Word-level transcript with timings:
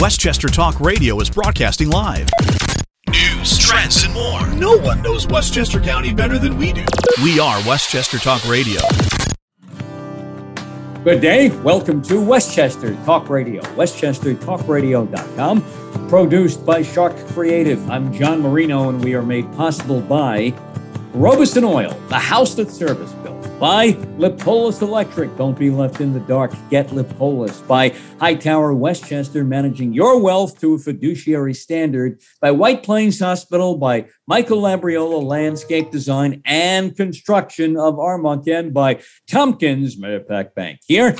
Westchester 0.00 0.46
Talk 0.46 0.78
Radio 0.78 1.20
is 1.20 1.28
broadcasting 1.28 1.90
live. 1.90 2.28
News, 3.08 3.58
trends, 3.58 4.04
and 4.04 4.14
more. 4.14 4.46
No 4.54 4.76
one 4.76 5.02
knows 5.02 5.26
Westchester 5.26 5.80
County 5.80 6.14
better 6.14 6.38
than 6.38 6.56
we 6.56 6.72
do. 6.72 6.84
We 7.20 7.40
are 7.40 7.58
Westchester 7.66 8.18
Talk 8.18 8.48
Radio. 8.48 8.80
Good 11.02 11.20
day. 11.20 11.48
Welcome 11.62 12.00
to 12.02 12.20
Westchester 12.20 12.94
Talk 13.04 13.28
Radio. 13.28 13.60
WestchesterTalkRadio.com. 13.62 16.08
Produced 16.08 16.64
by 16.64 16.82
Shark 16.82 17.16
Creative. 17.28 17.90
I'm 17.90 18.12
John 18.12 18.40
Marino, 18.40 18.90
and 18.90 19.02
we 19.02 19.14
are 19.14 19.22
made 19.22 19.52
possible 19.54 20.00
by 20.00 20.54
Robison 21.12 21.64
Oil, 21.64 21.90
the 22.08 22.20
house 22.20 22.54
that 22.54 22.70
service 22.70 23.10
built. 23.14 23.27
By 23.58 23.96
Lippolis 24.18 24.82
Electric. 24.82 25.36
Don't 25.36 25.58
be 25.58 25.68
left 25.68 26.00
in 26.00 26.12
the 26.12 26.20
dark. 26.20 26.52
Get 26.70 26.92
Lippolis. 26.92 27.60
By 27.62 27.92
Hightower 28.20 28.72
Westchester, 28.72 29.42
managing 29.42 29.92
your 29.92 30.20
wealth 30.20 30.60
to 30.60 30.74
a 30.74 30.78
fiduciary 30.78 31.54
standard. 31.54 32.20
By 32.40 32.52
White 32.52 32.84
Plains 32.84 33.18
Hospital. 33.18 33.76
By 33.76 34.06
Michael 34.28 34.62
Labriola 34.62 35.24
Landscape 35.24 35.90
Design 35.90 36.40
and 36.44 36.96
Construction 36.96 37.76
of 37.76 37.94
Armonk. 37.94 38.46
And 38.46 38.72
by 38.72 39.02
Tompkins 39.26 39.96
Mahopac 39.96 40.54
Bank. 40.54 40.78
Here 40.86 41.16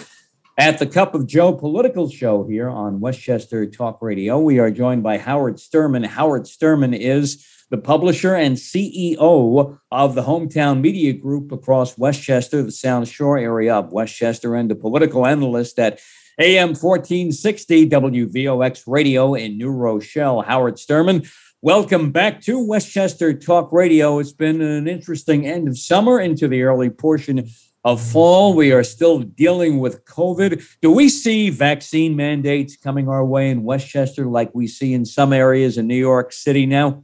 at 0.57 0.79
the 0.79 0.87
Cup 0.87 1.17
of 1.17 1.27
Joe 1.27 1.53
political 1.53 2.09
show 2.09 2.45
here 2.45 2.69
on 2.69 3.01
Westchester 3.01 3.67
Talk 3.67 4.01
Radio, 4.01 4.39
we 4.39 4.61
are 4.61 4.71
joined 4.71 5.03
by 5.03 5.19
Howard 5.19 5.57
Sturman. 5.57 6.07
Howard 6.07 6.45
Sturman 6.45 6.97
is 6.97 7.45
the 7.71 7.79
publisher 7.79 8.35
and 8.35 8.57
CEO 8.57 9.79
of 9.91 10.15
the 10.15 10.23
Hometown 10.23 10.81
Media 10.81 11.13
Group 11.13 11.53
across 11.53 11.99
Westchester, 11.99 12.63
the 12.63 12.73
Sound 12.73 13.09
Shore 13.09 13.39
area 13.39 13.75
of 13.75 13.93
Westchester, 13.93 14.55
and 14.55 14.71
a 14.71 14.75
political 14.75 15.27
analyst 15.27 15.79
at 15.79 16.01
AM 16.41 16.69
1460 16.69 17.91
WVOX 17.91 18.85
Radio 18.87 19.35
in 19.35 19.59
New 19.59 19.71
Rochelle. 19.71 20.41
Howard 20.43 20.77
Sturman, 20.77 21.31
welcome 21.61 22.11
back 22.11 22.41
to 22.43 22.65
Westchester 22.65 23.35
Talk 23.35 23.71
Radio. 23.71 24.19
It's 24.19 24.33
been 24.33 24.63
an 24.63 24.89
interesting 24.89 25.47
end 25.47 25.69
of 25.69 25.77
summer 25.77 26.21
into 26.21 26.49
the 26.49 26.63
early 26.63 26.89
portion 26.89 27.51
of 27.85 28.01
fall. 28.01 28.55
We 28.55 28.73
are 28.73 28.85
still 28.85 29.21
dealing 29.21 29.79
with 29.79 30.05
COVID. 30.07 30.65
Do 30.81 30.91
we 30.91 31.11
see 31.11 31.51
vaccine 31.51 32.17
mandates 32.17 32.77
coming 32.77 33.09
our 33.09 33.25
way 33.25 33.51
in 33.51 33.63
Westchester 33.63 34.27
like 34.27 34.55
we 34.55 34.69
see 34.69 34.95
in 34.95 35.05
some 35.05 35.35
areas 35.35 35.77
in 35.77 35.87
New 35.87 35.97
York 35.97 36.33
City 36.33 36.65
now? 36.65 37.03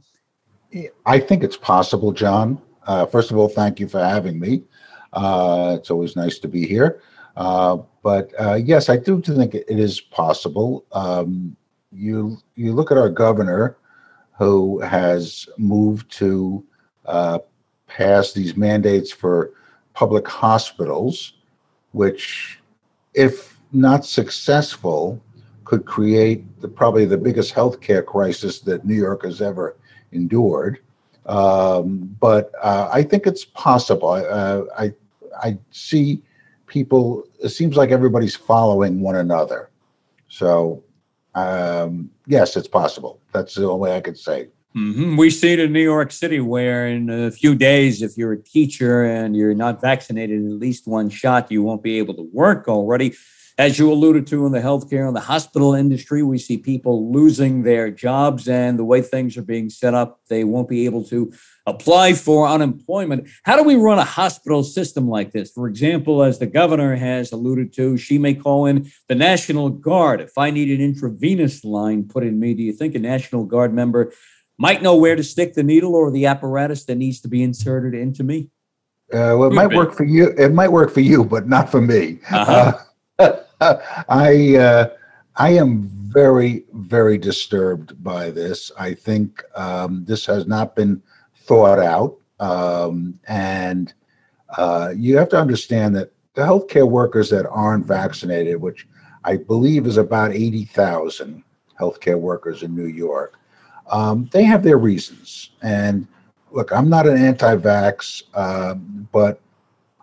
I 1.05 1.19
think 1.19 1.43
it's 1.43 1.57
possible, 1.57 2.11
John. 2.11 2.61
Uh, 2.85 3.05
first 3.05 3.31
of 3.31 3.37
all, 3.37 3.47
thank 3.47 3.79
you 3.79 3.87
for 3.87 3.99
having 3.99 4.39
me. 4.39 4.63
Uh, 5.13 5.75
it's 5.79 5.89
always 5.89 6.15
nice 6.15 6.39
to 6.39 6.47
be 6.47 6.65
here. 6.65 7.01
Uh, 7.37 7.77
but 8.03 8.31
uh, 8.39 8.55
yes, 8.55 8.89
I 8.89 8.97
do 8.97 9.21
think 9.21 9.55
it 9.55 9.65
is 9.69 9.99
possible. 9.99 10.85
Um, 10.91 11.55
you 11.91 12.37
you 12.55 12.73
look 12.73 12.91
at 12.91 12.97
our 12.97 13.09
governor, 13.09 13.77
who 14.37 14.79
has 14.81 15.47
moved 15.57 16.11
to 16.11 16.63
uh, 17.05 17.39
pass 17.87 18.33
these 18.33 18.57
mandates 18.57 19.11
for 19.11 19.51
public 19.93 20.27
hospitals, 20.27 21.33
which, 21.91 22.59
if 23.13 23.59
not 23.71 24.05
successful, 24.05 25.21
could 25.63 25.85
create 25.85 26.61
the, 26.61 26.67
probably 26.67 27.05
the 27.05 27.17
biggest 27.17 27.53
healthcare 27.53 28.05
crisis 28.05 28.59
that 28.59 28.85
New 28.85 28.95
York 28.95 29.23
has 29.23 29.41
ever 29.41 29.77
endured. 30.11 30.79
Um, 31.25 32.15
but 32.19 32.51
uh, 32.61 32.89
I 32.91 33.03
think 33.03 33.25
it's 33.25 33.45
possible. 33.45 34.09
Uh, 34.09 34.63
I 34.77 34.93
I 35.41 35.57
see 35.71 36.21
people. 36.67 37.27
It 37.43 37.49
seems 37.49 37.75
like 37.75 37.91
everybody's 37.91 38.35
following 38.35 39.01
one 39.01 39.15
another. 39.15 39.69
So 40.27 40.83
um, 41.33 42.09
yes, 42.27 42.55
it's 42.55 42.67
possible. 42.67 43.19
That's 43.33 43.55
the 43.55 43.67
only 43.67 43.89
way 43.89 43.97
I 43.97 44.01
could 44.01 44.17
say. 44.17 44.49
Mm-hmm. 44.75 45.15
We 45.15 45.29
see 45.29 45.53
it 45.53 45.59
in 45.59 45.71
New 45.71 45.81
York 45.81 46.11
City, 46.11 46.41
where 46.41 46.87
in 46.87 47.09
a 47.09 47.31
few 47.31 47.55
days, 47.55 48.01
if 48.01 48.17
you're 48.17 48.33
a 48.33 48.41
teacher 48.41 49.05
and 49.05 49.35
you're 49.35 49.53
not 49.53 49.79
vaccinated 49.79 50.43
at 50.43 50.51
least 50.51 50.85
one 50.85 51.09
shot, 51.09 51.49
you 51.49 51.63
won't 51.63 51.81
be 51.81 51.97
able 51.97 52.13
to 52.15 52.29
work 52.33 52.67
already. 52.67 53.13
As 53.57 53.79
you 53.79 53.89
alluded 53.89 54.27
to 54.27 54.45
in 54.45 54.51
the 54.51 54.59
healthcare 54.59 55.07
and 55.07 55.15
the 55.15 55.21
hospital 55.21 55.73
industry, 55.73 56.21
we 56.21 56.37
see 56.37 56.57
people 56.57 57.13
losing 57.13 57.63
their 57.63 57.89
jobs, 57.89 58.49
and 58.49 58.77
the 58.77 58.83
way 58.83 59.01
things 59.01 59.37
are 59.37 59.43
being 59.43 59.69
set 59.69 59.93
up, 59.93 60.19
they 60.27 60.43
won't 60.43 60.67
be 60.67 60.83
able 60.83 61.05
to 61.05 61.31
apply 61.65 62.13
for 62.13 62.47
unemployment. 62.47 63.29
How 63.43 63.55
do 63.55 63.63
we 63.63 63.77
run 63.77 63.97
a 63.97 64.03
hospital 64.03 64.61
system 64.61 65.07
like 65.07 65.31
this? 65.31 65.51
For 65.51 65.69
example, 65.69 66.21
as 66.21 66.37
the 66.37 66.47
governor 66.47 66.97
has 66.97 67.31
alluded 67.31 67.71
to, 67.75 67.95
she 67.95 68.17
may 68.17 68.33
call 68.33 68.65
in 68.65 68.91
the 69.07 69.15
National 69.15 69.69
Guard. 69.69 70.19
If 70.19 70.37
I 70.37 70.51
need 70.51 70.69
an 70.69 70.83
intravenous 70.83 71.63
line 71.63 72.09
put 72.09 72.25
in 72.25 72.37
me, 72.37 72.55
do 72.55 72.61
you 72.61 72.73
think 72.73 72.93
a 72.93 72.99
National 72.99 73.45
Guard 73.45 73.73
member 73.73 74.11
might 74.57 74.81
know 74.81 74.97
where 74.97 75.15
to 75.15 75.23
stick 75.23 75.53
the 75.53 75.63
needle 75.63 75.95
or 75.95 76.11
the 76.11 76.25
apparatus 76.25 76.83
that 76.85 76.95
needs 76.95 77.21
to 77.21 77.29
be 77.29 77.41
inserted 77.41 77.93
into 77.93 78.21
me? 78.21 78.49
Uh, 79.13 79.37
well, 79.37 79.45
it 79.45 79.53
might 79.53 79.73
work 79.73 79.93
for 79.93 80.03
you. 80.03 80.33
It 80.37 80.51
might 80.51 80.71
work 80.71 80.91
for 80.91 80.99
you, 80.99 81.23
but 81.23 81.47
not 81.47 81.71
for 81.71 81.79
me. 81.79 82.19
Uh-huh. 82.29 82.73
I 83.61 84.55
uh, 84.57 84.89
I 85.37 85.51
am 85.51 85.83
very 85.83 86.65
very 86.73 87.17
disturbed 87.17 88.01
by 88.03 88.31
this. 88.31 88.71
I 88.77 88.93
think 88.93 89.43
um, 89.55 90.03
this 90.05 90.25
has 90.25 90.47
not 90.47 90.75
been 90.75 91.01
thought 91.35 91.79
out, 91.79 92.17
um, 92.39 93.19
and 93.27 93.93
uh, 94.57 94.93
you 94.95 95.17
have 95.17 95.29
to 95.29 95.39
understand 95.39 95.95
that 95.95 96.11
the 96.33 96.41
healthcare 96.41 96.89
workers 96.89 97.29
that 97.29 97.47
aren't 97.49 97.85
vaccinated, 97.85 98.59
which 98.59 98.87
I 99.23 99.37
believe 99.37 99.85
is 99.87 99.97
about 99.97 100.31
eighty 100.31 100.65
thousand 100.65 101.43
healthcare 101.79 102.19
workers 102.19 102.63
in 102.63 102.75
New 102.75 102.87
York, 102.87 103.37
um, 103.89 104.29
they 104.31 104.43
have 104.43 104.63
their 104.63 104.77
reasons. 104.77 105.51
And 105.61 106.07
look, 106.51 106.71
I'm 106.71 106.89
not 106.89 107.07
an 107.07 107.17
anti-vax, 107.17 108.23
uh, 108.33 108.75
but 108.75 109.41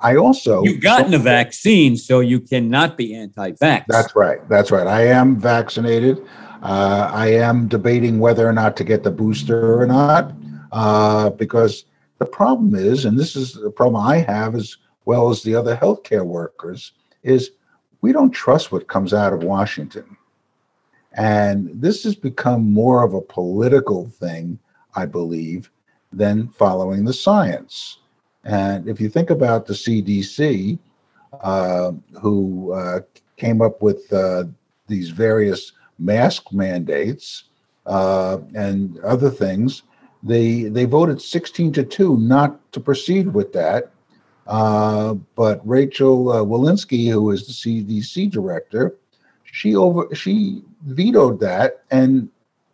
I 0.03 0.17
also 0.17 0.65
you've 0.65 0.81
gotten 0.81 1.15
a 1.15 1.19
vaccine, 1.19 1.97
so 1.97 2.21
you 2.21 2.41
cannot 2.41 2.97
be 2.97 3.15
anti-vax. 3.15 3.85
That's 3.89 4.17
right. 4.17 4.47
That's 4.49 4.71
right. 4.71 4.87
I 4.87 5.07
am 5.07 5.39
vaccinated. 5.39 6.27
Uh, 6.63 7.11
I 7.13 7.29
am 7.29 7.69
debating 7.69 8.19
whether 8.19 8.47
or 8.47 8.53
not 8.53 8.77
to 8.77 8.85
get 8.85 9.03
the 9.03 9.11
booster 9.11 9.81
or 9.81 9.87
not, 9.87 10.33
uh, 10.71 11.31
because 11.31 11.85
the 12.19 12.27
problem 12.27 12.75
is, 12.75 13.05
and 13.05 13.19
this 13.19 13.35
is 13.35 13.55
the 13.55 13.71
problem 13.71 14.05
I 14.05 14.19
have 14.19 14.55
as 14.55 14.77
well 15.05 15.31
as 15.31 15.43
the 15.43 15.55
other 15.55 15.77
healthcare 15.77 16.25
workers, 16.25 16.93
is 17.23 17.53
we 18.01 18.12
don't 18.12 18.31
trust 18.31 18.71
what 18.71 18.89
comes 18.89 19.12
out 19.12 19.33
of 19.33 19.43
Washington, 19.43 20.17
and 21.15 21.71
this 21.75 22.05
has 22.05 22.15
become 22.15 22.73
more 22.73 23.05
of 23.05 23.15
a 23.15 23.21
political 23.21 24.09
thing, 24.09 24.59
I 24.95 25.07
believe, 25.07 25.71
than 26.12 26.49
following 26.49 27.05
the 27.05 27.12
science. 27.12 27.99
And 28.45 28.89
if 28.89 29.01
you 29.01 29.09
think 29.09 29.31
about 29.31 29.67
the 29.67 29.75
CDC, 29.75 30.79
uh, 31.41 31.93
who 32.21 32.73
uh, 32.73 33.01
came 33.37 33.63
up 33.63 33.81
with 33.83 34.13
uh, 34.13 34.45
these 34.87 35.11
various 35.11 35.73
mask 35.99 36.53
mandates 36.53 37.45
uh, 37.87 38.39
and 38.55 38.99
other 39.01 39.31
things, 39.31 39.83
they 40.23 40.65
they 40.65 40.85
voted 40.85 41.21
16 41.21 41.73
to 41.73 41.85
two 41.85 42.17
not 42.19 42.73
to 42.73 42.81
proceed 42.81 43.33
with 43.33 43.53
that. 43.53 43.91
Uh, 44.47 45.15
but 45.37 45.67
Rachel 45.67 46.31
uh, 46.31 46.43
Walensky, 46.43 47.11
who 47.11 47.31
is 47.31 47.47
the 47.47 47.53
CDC 47.53 48.31
director, 48.31 48.97
she 49.45 49.77
over 49.77 50.13
she 50.15 50.63
vetoed 50.87 51.41
that 51.41 51.85
and 51.91 52.29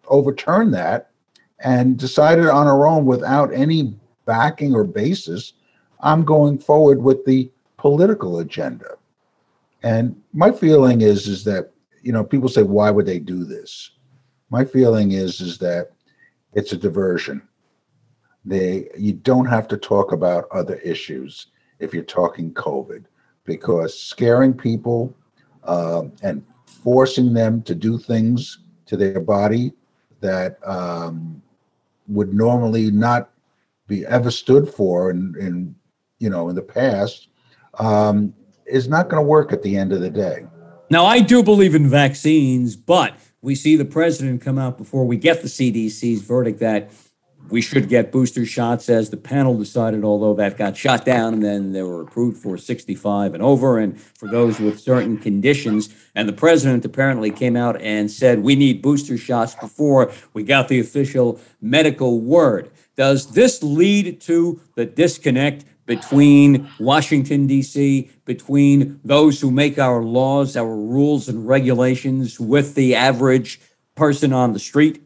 overturned 0.09 0.73
that 0.75 1.11
and 1.61 1.99
decided 1.99 2.47
on 2.47 2.67
her 2.67 2.87
own 2.87 3.05
without 3.05 3.53
any 3.53 3.95
backing 4.25 4.75
or 4.75 4.85
basis 4.85 5.55
I'm 6.01 6.25
going 6.25 6.59
forward 6.59 7.03
with 7.03 7.25
the 7.25 7.51
political 7.77 8.41
agenda. 8.41 8.97
And 9.83 10.21
my 10.33 10.51
feeling 10.51 11.01
is 11.03 11.29
is 11.29 11.45
that 11.45 11.71
you 12.03 12.13
know 12.13 12.25
people 12.25 12.49
say 12.49 12.63
why 12.63 12.91
would 12.91 13.07
they 13.07 13.19
do 13.19 13.45
this? 13.45 13.93
My 14.51 14.65
feeling 14.65 15.13
is 15.13 15.41
is 15.41 15.59
that 15.59 15.91
it's 16.55 16.73
a 16.73 16.77
diversion. 16.77 17.43
They 18.45 18.89
you 18.97 19.13
don't 19.13 19.47
have 19.47 19.69
to 19.69 19.77
talk 19.77 20.13
about 20.13 20.49
other 20.51 20.77
issues 20.77 21.49
if 21.79 21.95
you're 21.95 22.03
talking 22.03 22.53
COVID 22.55 23.05
because 23.45 23.99
scaring 23.99 24.53
people 24.53 25.15
uh, 25.65 26.05
and 26.23 26.45
forcing 26.67 27.33
them 27.33 27.63
to 27.63 27.75
do 27.75 27.99
things 27.99 28.59
to 28.87 28.97
their 28.97 29.21
body 29.21 29.73
that 30.21 30.59
um, 30.67 31.41
would 32.09 32.35
normally 32.35 32.91
not 32.91 33.31
be 33.87 34.05
ever 34.07 34.31
stood 34.31 34.69
for 34.69 35.11
in, 35.11 35.35
in 35.39 35.75
you 36.19 36.31
know 36.31 36.49
in 36.49 36.55
the 36.55 36.63
past 36.63 37.29
um, 37.79 38.35
is 38.67 38.89
not 38.89 39.09
going 39.09 39.23
to 39.23 39.27
work 39.27 39.53
at 39.53 39.63
the 39.63 39.77
end 39.77 39.93
of 39.93 40.01
the 40.01 40.11
day. 40.11 40.47
Now, 40.91 41.05
I 41.05 41.21
do 41.21 41.43
believe 41.43 41.75
in 41.75 41.89
vaccines, 41.89 42.75
but 42.75 43.15
we 43.43 43.55
see 43.55 43.77
the 43.77 43.85
president 43.85 44.41
come 44.41 44.59
out 44.59 44.79
before 44.79 45.05
we 45.07 45.17
get 45.17 45.43
the 45.43 45.49
CDC's 45.49 46.23
verdict 46.23 46.61
that 46.61 46.91
we 47.51 47.61
should 47.63 47.89
get 47.89 48.13
booster 48.13 48.45
shots 48.45 48.89
as 48.89 49.11
the 49.11 49.17
panel 49.17 49.57
decided, 49.57 50.05
although 50.05 50.35
that 50.35 50.57
got 50.57 50.77
shot 50.77 51.05
down 51.05 51.35
and 51.35 51.43
then 51.43 51.73
they 51.73 51.83
were 51.83 52.03
approved 52.03 52.37
for 52.39 52.59
65 52.59 53.35
and 53.35 53.43
over 53.43 53.79
and 53.79 53.99
for 54.01 54.29
those 54.29 54.61
with 54.61 54.79
certain 54.81 55.17
conditions. 55.17 55.89
And 56.15 56.29
the 56.29 56.35
president 56.35 56.85
apparently 56.85 57.31
came 57.31 57.57
out 57.57 57.81
and 57.81 58.11
said, 58.11 58.41
we 58.41 58.55
need 58.55 58.83
booster 58.83 59.17
shots 59.17 59.55
before 59.55 60.13
we 60.35 60.43
got 60.43 60.69
the 60.69 60.81
official 60.81 61.41
medical 61.61 62.21
word. 62.21 62.71
Does 62.97 63.33
this 63.33 63.63
lead 63.63 64.21
to 64.23 64.61
the 64.75 64.85
disconnect 64.85 65.65
between 65.89 66.69
Washington, 66.79 67.47
D.C., 67.47 68.11
between 68.27 69.01
those 69.05 69.41
who 69.41 69.51
make 69.51 69.79
our 69.79 70.03
laws, 70.03 70.55
our 70.55 70.77
rules 70.77 71.31
and 71.31 71.49
regulations 71.49 72.39
with 72.39 72.75
the 72.75 72.95
average 72.95 73.59
person 73.95 74.35
on 74.35 74.53
the 74.53 74.59
street? 74.59 75.03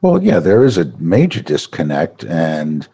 Well, 0.00 0.22
yeah, 0.22 0.38
there 0.38 0.64
is 0.64 0.78
a 0.78 0.84
major 0.98 1.42
disconnect. 1.42 2.24
And 2.24 2.86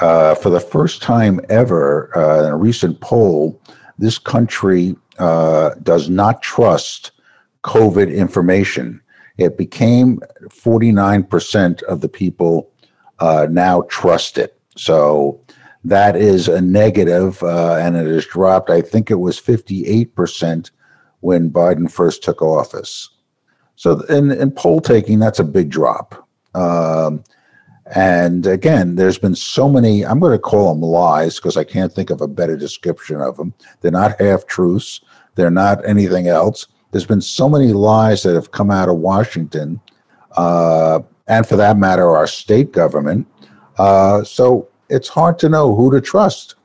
uh, 0.00 0.34
for 0.34 0.48
the 0.48 0.60
first 0.60 1.02
time 1.02 1.40
ever, 1.50 2.10
uh, 2.16 2.46
in 2.46 2.52
a 2.52 2.56
recent 2.56 3.00
poll, 3.02 3.60
this 3.98 4.18
country 4.18 4.96
uh, 5.18 5.74
does 5.82 6.08
not 6.08 6.42
trust 6.42 7.10
COVID 7.64 8.12
information. 8.12 8.98
It 9.36 9.58
became 9.58 10.20
49% 10.48 11.82
of 11.82 12.00
the 12.00 12.08
people 12.08 12.72
uh, 13.18 13.46
now 13.50 13.82
trust 13.90 14.38
it. 14.38 14.58
So 14.74 15.38
that 15.84 16.16
is 16.16 16.48
a 16.48 16.60
negative, 16.60 17.42
uh, 17.42 17.76
and 17.76 17.96
it 17.96 18.06
has 18.06 18.26
dropped. 18.26 18.70
I 18.70 18.82
think 18.82 19.10
it 19.10 19.16
was 19.16 19.40
58% 19.40 20.70
when 21.20 21.50
Biden 21.50 21.90
first 21.90 22.22
took 22.22 22.42
office. 22.42 23.08
So 23.76 24.00
in, 24.02 24.30
in 24.30 24.50
poll 24.50 24.80
taking, 24.80 25.18
that's 25.18 25.38
a 25.38 25.44
big 25.44 25.70
drop. 25.70 26.28
Um, 26.54 27.24
and 27.94 28.46
again, 28.46 28.96
there's 28.96 29.18
been 29.18 29.34
so 29.34 29.68
many, 29.68 30.04
I'm 30.04 30.20
going 30.20 30.32
to 30.32 30.38
call 30.38 30.72
them 30.72 30.82
lies 30.82 31.36
because 31.36 31.56
I 31.56 31.64
can't 31.64 31.92
think 31.92 32.10
of 32.10 32.20
a 32.20 32.28
better 32.28 32.56
description 32.56 33.20
of 33.20 33.36
them. 33.36 33.54
They're 33.80 33.90
not 33.90 34.20
half 34.20 34.46
truths, 34.46 35.00
they're 35.34 35.50
not 35.50 35.86
anything 35.88 36.28
else. 36.28 36.66
There's 36.92 37.06
been 37.06 37.20
so 37.20 37.48
many 37.48 37.72
lies 37.72 38.22
that 38.22 38.34
have 38.34 38.50
come 38.50 38.70
out 38.70 38.88
of 38.88 38.96
Washington, 38.96 39.80
uh, 40.36 41.00
and 41.26 41.46
for 41.46 41.56
that 41.56 41.78
matter, 41.78 42.10
our 42.10 42.26
state 42.26 42.72
government. 42.72 43.26
Uh, 43.78 44.24
so 44.24 44.68
it's 44.90 45.08
hard 45.08 45.38
to 45.38 45.48
know 45.48 45.74
who 45.74 45.90
to 45.92 46.00
trust. 46.00 46.56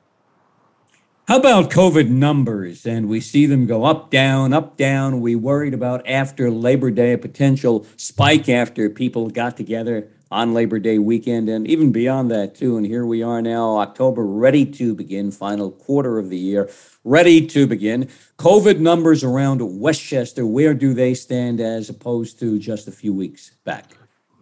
How 1.27 1.37
about 1.37 1.71
COVID 1.71 2.09
numbers? 2.09 2.85
And 2.85 3.07
we 3.07 3.19
see 3.19 3.45
them 3.45 3.65
go 3.65 3.83
up, 3.83 4.11
down, 4.11 4.53
up, 4.53 4.77
down. 4.77 5.21
We 5.21 5.35
worried 5.35 5.73
about 5.73 6.07
after 6.07 6.51
Labor 6.51 6.91
Day 6.91 7.13
a 7.13 7.17
potential 7.17 7.85
spike 7.97 8.47
after 8.49 8.89
people 8.89 9.29
got 9.29 9.57
together 9.57 10.07
on 10.29 10.53
Labor 10.53 10.77
Day 10.79 10.99
weekend 10.99 11.49
and 11.49 11.67
even 11.67 11.91
beyond 11.91 12.29
that, 12.29 12.53
too. 12.53 12.77
And 12.77 12.85
here 12.85 13.05
we 13.05 13.23
are 13.23 13.41
now, 13.41 13.77
October, 13.77 14.23
ready 14.23 14.65
to 14.65 14.93
begin, 14.93 15.31
final 15.31 15.71
quarter 15.71 16.19
of 16.19 16.29
the 16.29 16.37
year, 16.37 16.69
ready 17.03 17.45
to 17.47 17.65
begin. 17.65 18.09
COVID 18.37 18.79
numbers 18.79 19.23
around 19.23 19.61
Westchester, 19.79 20.45
where 20.45 20.73
do 20.75 20.93
they 20.93 21.13
stand 21.15 21.59
as 21.59 21.89
opposed 21.89 22.39
to 22.39 22.59
just 22.59 22.87
a 22.87 22.91
few 22.91 23.13
weeks 23.13 23.51
back? 23.63 23.95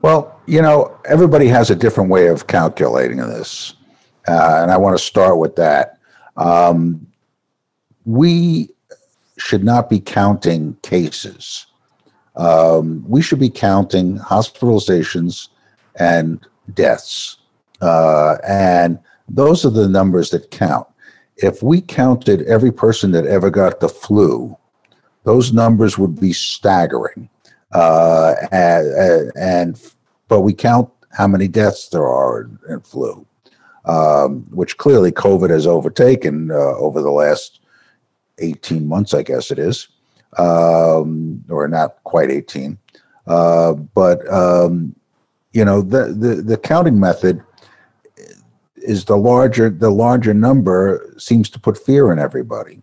Well, 0.03 0.37
you 0.47 0.61
know, 0.61 0.99
everybody 1.05 1.47
has 1.47 1.71
a 1.71 1.75
different 1.75 2.09
way 2.09 2.27
of 2.27 2.47
calculating 2.47 3.17
this. 3.17 3.73
Uh, 4.27 4.59
and 4.61 4.69
I 4.69 4.75
want 4.75 4.97
to 4.97 5.03
start 5.03 5.37
with 5.37 5.55
that. 5.55 5.97
Um, 6.35 7.07
we 8.03 8.69
should 9.37 9.63
not 9.63 9.89
be 9.89 10.01
counting 10.01 10.75
cases. 10.81 11.67
Um, 12.35 13.05
we 13.07 13.21
should 13.21 13.39
be 13.39 13.49
counting 13.49 14.17
hospitalizations 14.19 15.47
and 15.95 16.45
deaths. 16.73 17.37
Uh, 17.79 18.35
and 18.45 18.99
those 19.29 19.65
are 19.65 19.69
the 19.69 19.87
numbers 19.87 20.31
that 20.31 20.51
count. 20.51 20.85
If 21.37 21.63
we 21.63 21.79
counted 21.79 22.41
every 22.41 22.73
person 22.73 23.11
that 23.11 23.25
ever 23.25 23.49
got 23.49 23.79
the 23.79 23.87
flu, 23.87 24.57
those 25.23 25.53
numbers 25.53 25.97
would 25.97 26.19
be 26.19 26.33
staggering. 26.33 27.29
Uh, 27.73 28.35
and, 28.51 29.31
and, 29.35 29.93
but 30.27 30.41
we 30.41 30.53
count 30.53 30.89
how 31.11 31.27
many 31.27 31.47
deaths 31.47 31.89
there 31.89 32.07
are 32.07 32.41
in, 32.41 32.59
in 32.69 32.79
flu 32.81 33.25
um, 33.85 34.45
which 34.51 34.77
clearly 34.77 35.11
COVID 35.11 35.49
has 35.49 35.67
overtaken 35.67 36.51
uh, 36.51 36.75
over 36.77 37.01
the 37.01 37.11
last 37.11 37.59
18 38.39 38.87
months, 38.87 39.13
I 39.13 39.23
guess 39.23 39.51
it 39.51 39.59
is, 39.59 39.87
um, 40.37 41.43
or 41.49 41.67
not 41.67 42.03
quite 42.03 42.31
18. 42.31 42.77
Uh, 43.27 43.73
but, 43.73 44.27
um, 44.31 44.95
you 45.51 45.63
know, 45.63 45.81
the, 45.81 46.13
the, 46.13 46.41
the 46.41 46.57
counting 46.57 46.99
method 46.99 47.43
is 48.75 49.05
the 49.05 49.15
larger 49.15 49.69
the 49.69 49.89
larger 49.89 50.33
number 50.33 51.15
seems 51.17 51.49
to 51.49 51.57
put 51.57 51.77
fear 51.77 52.11
in 52.11 52.19
everybody. 52.19 52.81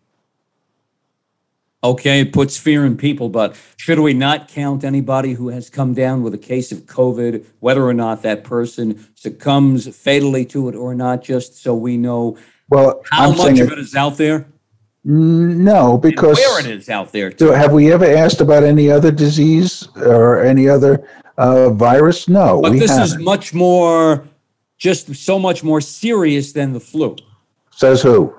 Okay, 1.82 2.20
it 2.20 2.32
puts 2.34 2.58
fear 2.58 2.84
in 2.84 2.98
people, 2.98 3.30
but 3.30 3.58
should 3.78 3.98
we 4.00 4.12
not 4.12 4.48
count 4.48 4.84
anybody 4.84 5.32
who 5.32 5.48
has 5.48 5.70
come 5.70 5.94
down 5.94 6.22
with 6.22 6.34
a 6.34 6.38
case 6.38 6.72
of 6.72 6.80
COVID, 6.80 7.46
whether 7.60 7.82
or 7.82 7.94
not 7.94 8.22
that 8.22 8.44
person 8.44 9.06
succumbs 9.14 9.88
fatally 9.96 10.44
to 10.46 10.68
it 10.68 10.74
or 10.74 10.94
not, 10.94 11.22
just 11.22 11.62
so 11.62 11.74
we 11.74 11.96
know 11.96 12.36
well, 12.68 13.02
how 13.10 13.30
I'm 13.30 13.38
much 13.38 13.58
of 13.58 13.72
it 13.72 13.78
is 13.78 13.96
out 13.96 14.18
there? 14.18 14.46
No, 15.04 15.96
because 15.96 16.36
where 16.36 16.60
it 16.60 16.66
is 16.66 16.90
out 16.90 17.12
there. 17.12 17.30
Too. 17.30 17.50
Have 17.50 17.72
we 17.72 17.90
ever 17.90 18.04
asked 18.04 18.42
about 18.42 18.62
any 18.62 18.90
other 18.90 19.10
disease 19.10 19.88
or 19.96 20.44
any 20.44 20.68
other 20.68 21.08
uh, 21.38 21.70
virus? 21.70 22.28
No, 22.28 22.60
but 22.60 22.72
this 22.72 22.90
haven't. 22.90 23.04
is 23.06 23.18
much 23.18 23.54
more, 23.54 24.28
just 24.76 25.14
so 25.14 25.38
much 25.38 25.64
more 25.64 25.80
serious 25.80 26.52
than 26.52 26.74
the 26.74 26.80
flu. 26.80 27.16
Says 27.70 28.02
who? 28.02 28.34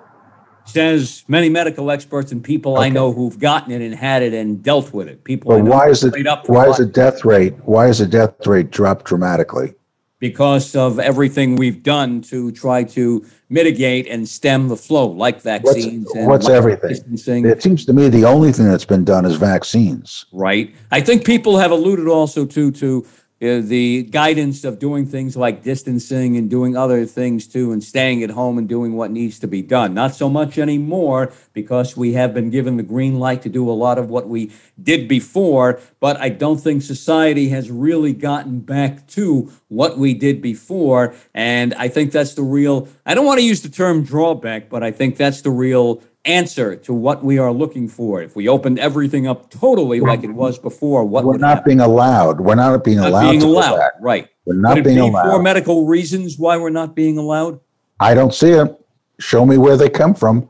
Says 0.66 1.24
many 1.28 1.50
medical 1.50 1.92
experts 1.92 2.32
and 2.32 2.44
people 2.44 2.78
okay. 2.78 2.86
I 2.86 2.90
know 2.90 3.12
who've 3.12 3.38
gotten 3.40 3.72
it 3.72 3.82
and 3.82 3.94
had 3.94 4.24
it 4.24 4.34
and 4.34 4.62
dealt 4.64 4.94
with 4.94 5.08
it. 5.08 5.24
People. 5.24 5.52
But 5.52 5.64
why 5.64 5.90
is 5.90 6.04
it? 6.04 6.14
Why 6.48 6.68
is 6.68 6.78
the 6.78 6.86
death 6.86 7.26
rate? 7.26 7.54
Why 7.64 7.88
is 7.88 8.00
the 8.00 8.06
death 8.06 8.46
rate 8.46 8.72
dropped 8.72 9.06
dramatically? 9.06 9.74
Because 10.20 10.76
of 10.76 11.00
everything 11.00 11.56
we've 11.56 11.82
done 11.82 12.22
to 12.24 12.52
try 12.52 12.84
to 12.84 13.26
mitigate 13.50 14.08
and 14.08 14.30
stem 14.30 14.68
the 14.68 14.78
flow, 14.78 15.08
like 15.08 15.42
vaccines. 15.42 16.08
What's, 16.12 16.28
what's 16.28 16.50
everything? 16.50 16.90
Distancing. 16.90 17.46
It 17.46 17.64
seems 17.64 17.86
to 17.86 17.94
me 17.94 18.08
the 18.08 18.26
only 18.26 18.52
thing 18.52 18.68
that's 18.68 18.86
been 18.86 19.04
done 19.04 19.26
is 19.26 19.36
vaccines. 19.36 20.26
Right. 20.32 20.76
I 20.92 21.02
think 21.02 21.26
people 21.26 21.58
have 21.58 21.72
alluded 21.72 22.08
also 22.08 22.46
to 22.46 22.72
to 22.72 23.06
Uh, 23.42 23.60
the 23.60 24.04
guidance 24.04 24.64
of 24.64 24.78
doing 24.78 25.04
things 25.04 25.36
like 25.36 25.64
distancing 25.64 26.38
and 26.38 26.48
doing 26.48 26.78
other 26.78 27.08
things 27.08 27.48
too, 27.48 27.72
and 27.72 27.84
staying 27.84 28.22
at 28.22 28.30
home 28.30 28.60
and 28.60 28.70
doing 28.70 28.94
what 28.94 29.10
needs 29.10 29.40
to 29.40 29.48
be 29.48 29.64
done. 29.64 29.96
Not 29.96 30.14
so 30.14 30.30
much 30.30 30.60
anymore 30.60 31.34
because 31.54 31.98
we 31.98 32.14
have 32.14 32.36
been 32.36 32.52
given 32.52 32.78
the 32.78 32.84
green 32.84 33.18
light 33.18 33.42
to 33.42 33.50
do 33.50 33.68
a 33.68 33.74
lot 33.74 33.98
of 33.98 34.12
what 34.12 34.30
we 34.30 34.52
did 34.80 35.08
before, 35.08 35.80
but 36.00 36.18
I 36.18 36.30
don't 36.30 36.60
think 36.60 36.84
society 36.84 37.50
has 37.50 37.72
really 37.72 38.14
gotten 38.14 38.60
back 38.60 39.08
to 39.08 39.52
what 39.70 39.98
we 39.98 40.14
did 40.14 40.40
before. 40.40 41.16
And 41.34 41.74
I 41.74 41.88
think 41.88 42.12
that's 42.12 42.36
the 42.36 42.44
real, 42.44 42.88
I 43.08 43.16
don't 43.16 43.26
want 43.26 43.40
to 43.40 43.46
use 43.46 43.64
the 43.64 43.70
term 43.70 44.04
drawback, 44.04 44.70
but 44.70 44.84
I 44.84 44.92
think 44.92 45.18
that's 45.18 45.42
the 45.42 45.50
real 45.50 46.04
answer 46.26 46.76
to 46.76 46.94
what 46.94 47.24
we 47.24 47.38
are 47.38 47.52
looking 47.52 47.88
for. 47.88 48.22
If 48.22 48.36
we 48.36 48.48
opened 48.48 48.80
everything 48.80 49.28
up 49.28 49.50
totally 49.50 50.00
like 50.00 50.24
it 50.24 50.32
was 50.32 50.60
before, 50.60 51.04
what 51.04 51.24
we're 51.24 51.34
would 51.34 51.42
not 51.42 51.56
happen? 51.58 51.64
being 51.70 51.80
allowed. 51.80 52.42
We're 52.42 52.56
not 52.56 52.84
being 52.84 52.98
Not 52.98 53.10
allowed. 53.10 53.32
being 53.32 53.42
allowed, 53.44 53.90
right. 54.00 54.28
We're 54.46 54.56
not 54.56 54.76
Would 54.76 54.84
being 54.84 54.96
be 54.98 55.02
allowed. 55.08 55.24
for 55.32 55.42
medical 55.42 55.86
reasons 55.88 56.38
why 56.38 56.58
we're 56.58 56.70
not 56.70 56.96
being 56.96 57.18
allowed? 57.18 57.60
I 58.00 58.14
don't 58.14 58.34
see 58.34 58.50
it. 58.52 58.76
Show 59.20 59.46
me 59.46 59.58
where 59.58 59.78
they 59.78 59.90
come 59.90 60.14
from. 60.14 60.50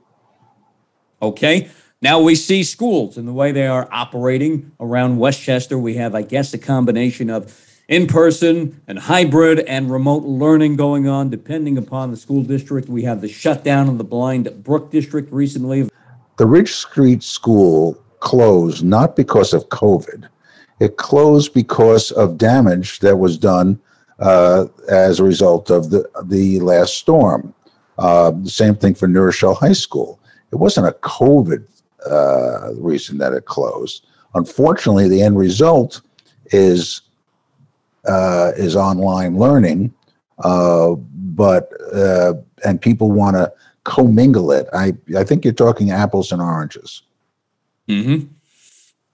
Okay. 1.21 1.69
Now 2.01 2.19
we 2.19 2.35
see 2.35 2.63
schools 2.63 3.17
and 3.17 3.27
the 3.27 3.33
way 3.33 3.51
they 3.51 3.67
are 3.67 3.87
operating 3.91 4.71
around 4.79 5.17
Westchester. 5.19 5.77
We 5.77 5.95
have, 5.95 6.15
I 6.15 6.23
guess, 6.23 6.53
a 6.53 6.57
combination 6.57 7.29
of 7.29 7.55
in 7.91 8.07
person 8.07 8.81
and 8.87 8.97
hybrid 8.97 9.59
and 9.59 9.91
remote 9.91 10.23
learning 10.23 10.77
going 10.77 11.09
on, 11.09 11.29
depending 11.29 11.77
upon 11.77 12.09
the 12.09 12.15
school 12.15 12.41
district. 12.41 12.87
We 12.87 13.03
have 13.03 13.19
the 13.19 13.27
shutdown 13.27 13.89
of 13.89 13.97
the 13.97 14.03
Blind 14.05 14.63
Brook 14.63 14.91
District 14.91 15.31
recently. 15.31 15.89
The 16.37 16.45
Ridge 16.45 16.73
Street 16.73 17.21
School 17.21 18.01
closed 18.21 18.83
not 18.83 19.17
because 19.17 19.53
of 19.53 19.67
COVID. 19.67 20.27
It 20.79 20.95
closed 20.95 21.53
because 21.53 22.11
of 22.11 22.37
damage 22.37 22.99
that 22.99 23.17
was 23.17 23.37
done 23.37 23.77
uh, 24.19 24.67
as 24.89 25.19
a 25.19 25.25
result 25.25 25.69
of 25.69 25.89
the 25.89 26.09
the 26.23 26.61
last 26.61 26.95
storm. 26.95 27.53
Uh, 27.97 28.31
the 28.31 28.49
same 28.49 28.75
thing 28.75 28.95
for 28.95 29.07
New 29.07 29.21
Rochelle 29.21 29.53
High 29.53 29.73
School. 29.73 30.17
It 30.51 30.55
wasn't 30.55 30.87
a 30.87 30.93
COVID 30.93 31.67
uh, 32.09 32.73
reason 32.75 33.17
that 33.17 33.33
it 33.33 33.45
closed. 33.45 34.05
Unfortunately, 34.33 35.09
the 35.09 35.21
end 35.21 35.37
result 35.37 36.01
is 36.45 37.01
uh, 38.05 38.51
is 38.55 38.75
online 38.75 39.37
learning, 39.37 39.93
uh, 40.39 40.95
but 40.95 41.69
uh, 41.93 42.33
and 42.65 42.81
people 42.81 43.11
want 43.11 43.35
to 43.35 43.51
commingle 43.83 44.51
it. 44.51 44.67
I 44.73 44.93
I 45.17 45.23
think 45.23 45.43
you're 45.43 45.53
talking 45.53 45.91
apples 45.91 46.31
and 46.31 46.41
oranges. 46.41 47.03
hmm 47.87 48.25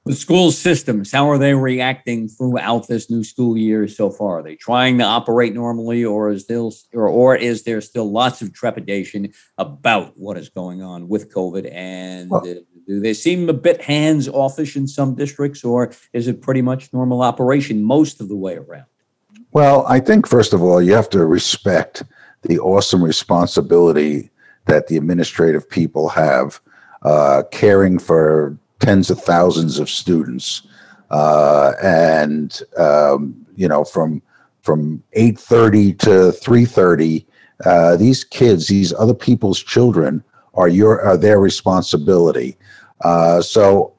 The 0.05 0.15
school 0.15 0.51
systems, 0.51 1.11
how 1.11 1.29
are 1.29 1.37
they 1.37 1.53
reacting 1.53 2.29
throughout 2.29 2.87
this 2.87 3.09
new 3.09 3.23
school 3.23 3.57
year 3.57 3.87
so 3.89 4.09
far? 4.09 4.39
Are 4.39 4.43
they 4.43 4.55
trying 4.55 4.97
to 4.99 5.03
operate 5.03 5.53
normally, 5.53 6.05
or 6.05 6.31
is 6.31 6.47
there, 6.47 6.61
or, 6.93 7.07
or 7.09 7.35
is 7.35 7.63
there 7.63 7.81
still 7.81 8.09
lots 8.09 8.41
of 8.41 8.53
trepidation 8.53 9.33
about 9.57 10.17
what 10.17 10.37
is 10.37 10.49
going 10.49 10.81
on 10.81 11.09
with 11.09 11.33
COVID? 11.33 11.69
And 11.73 12.29
well, 12.29 12.45
do 12.87 13.01
they 13.01 13.13
seem 13.13 13.49
a 13.49 13.53
bit 13.53 13.81
hands 13.81 14.29
offish 14.29 14.77
in 14.77 14.87
some 14.87 15.13
districts, 15.13 15.63
or 15.63 15.91
is 16.13 16.27
it 16.27 16.41
pretty 16.41 16.61
much 16.61 16.91
normal 16.93 17.21
operation 17.21 17.83
most 17.83 18.21
of 18.21 18.29
the 18.29 18.35
way 18.35 18.55
around? 18.55 18.85
Well, 19.51 19.85
I 19.87 19.99
think 19.99 20.27
first 20.27 20.53
of 20.53 20.63
all, 20.63 20.81
you 20.81 20.93
have 20.93 21.09
to 21.09 21.25
respect 21.25 22.03
the 22.43 22.59
awesome 22.59 23.03
responsibility 23.03 24.29
that 24.65 24.87
the 24.87 24.97
administrative 24.97 25.69
people 25.69 26.07
have 26.09 26.61
uh, 27.03 27.43
caring 27.51 27.99
for 27.99 28.57
tens 28.79 29.09
of 29.09 29.19
thousands 29.21 29.79
of 29.79 29.89
students, 29.89 30.61
uh, 31.09 31.73
and 31.81 32.61
um, 32.77 33.45
you 33.55 33.67
know 33.67 33.83
from 33.83 34.21
from 34.61 35.03
eight 35.13 35.37
thirty 35.37 35.93
to 35.93 36.31
three 36.31 36.65
thirty. 36.65 37.25
Uh, 37.65 37.97
these 37.97 38.23
kids, 38.23 38.67
these 38.67 38.93
other 38.93 39.15
people's 39.15 39.61
children, 39.61 40.23
are 40.53 40.67
your 40.67 41.01
are 41.01 41.17
their 41.17 41.39
responsibility. 41.39 42.57
Uh, 43.01 43.41
so, 43.41 43.93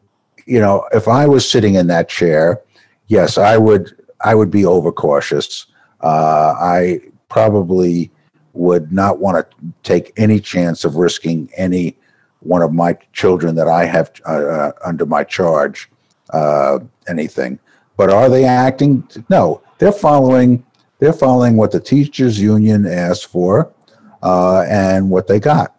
you 0.47 0.61
know, 0.61 0.89
if 0.93 1.09
I 1.09 1.27
was 1.27 1.49
sitting 1.49 1.75
in 1.75 1.87
that 1.89 2.09
chair, 2.09 2.63
yes, 3.09 3.39
I 3.39 3.57
would 3.57 3.95
I 4.21 4.35
would 4.35 4.51
be 4.51 4.67
overcautious. 4.67 5.67
Uh, 6.01 6.55
I 6.59 7.01
probably 7.29 8.11
would 8.55 8.91
not 8.93 9.19
want 9.19 9.39
to 9.39 9.57
take 9.83 10.13
any 10.17 10.41
chance 10.41 10.85
of 10.85 10.97
risking 10.97 11.49
any 11.57 11.97
one 12.41 12.63
of 12.63 12.73
my 12.73 12.97
children 13.13 13.55
that 13.57 13.69
I 13.69 13.85
have 13.85 14.11
uh, 14.27 14.31
uh, 14.31 14.73
under 14.85 15.07
my 15.07 15.25
charge 15.25 15.91
uh, 16.31 16.79
anything. 17.09 17.59
But 17.97 18.11
are 18.11 18.29
they 18.29 18.45
acting? 18.45 19.09
No, 19.29 19.63
they're 19.79 19.93
following. 19.93 20.65
They're 20.99 21.13
following 21.13 21.57
what 21.57 21.71
the 21.71 21.81
teachers 21.81 22.41
union 22.41 22.87
asked 22.87 23.27
for 23.27 23.73
and 24.23 25.11
what 25.11 25.29
they 25.29 25.39
got. 25.39 25.78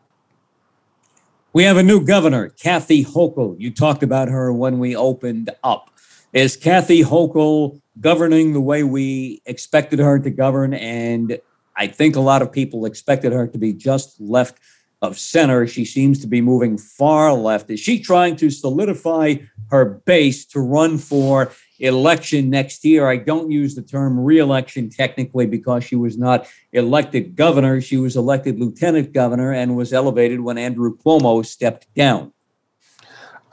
We 1.59 1.65
have 1.65 1.75
a 1.75 1.83
new 1.83 1.99
governor, 1.99 2.47
Kathy 2.47 3.03
Hochul. 3.03 3.59
You 3.59 3.69
talked 3.69 4.01
about 4.01 4.29
her 4.29 4.53
when 4.53 4.79
we 4.79 4.95
opened 4.95 5.49
up. 5.61 5.91
Is 6.31 6.55
Kathy 6.55 7.03
Hochul 7.03 7.81
governing 7.99 8.53
the 8.53 8.61
way 8.61 8.83
we 8.83 9.41
expected 9.45 9.99
her 9.99 10.19
to 10.19 10.29
govern? 10.29 10.73
And 10.73 11.37
I 11.75 11.87
think 11.87 12.15
a 12.15 12.21
lot 12.21 12.41
of 12.41 12.49
people 12.49 12.85
expected 12.85 13.33
her 13.33 13.45
to 13.45 13.57
be 13.57 13.73
just 13.73 14.21
left 14.21 14.57
of 15.01 15.19
center. 15.19 15.67
She 15.67 15.83
seems 15.83 16.21
to 16.21 16.27
be 16.27 16.39
moving 16.39 16.77
far 16.77 17.33
left. 17.33 17.69
Is 17.69 17.81
she 17.81 17.99
trying 17.99 18.37
to 18.37 18.49
solidify 18.49 19.35
her 19.69 19.83
base 20.05 20.45
to 20.45 20.61
run 20.61 20.97
for 20.97 21.51
election 21.79 22.49
next 22.49 22.83
year? 22.85 23.07
I 23.07 23.17
don't 23.17 23.49
use 23.49 23.75
the 23.75 23.81
term 23.81 24.19
reelection 24.19 24.89
technically 24.89 25.47
because 25.47 25.83
she 25.83 25.95
was 25.95 26.17
not 26.17 26.47
elected 26.73 27.35
governor. 27.35 27.81
She 27.81 27.97
was 27.97 28.15
elected 28.15 28.59
lieutenant 28.59 29.13
governor 29.13 29.53
and 29.53 29.75
was 29.75 29.93
elevated 29.93 30.41
when 30.41 30.57
Andrew 30.57 30.97
Cuomo 30.97 31.45
stepped 31.45 31.93
down. 31.95 32.33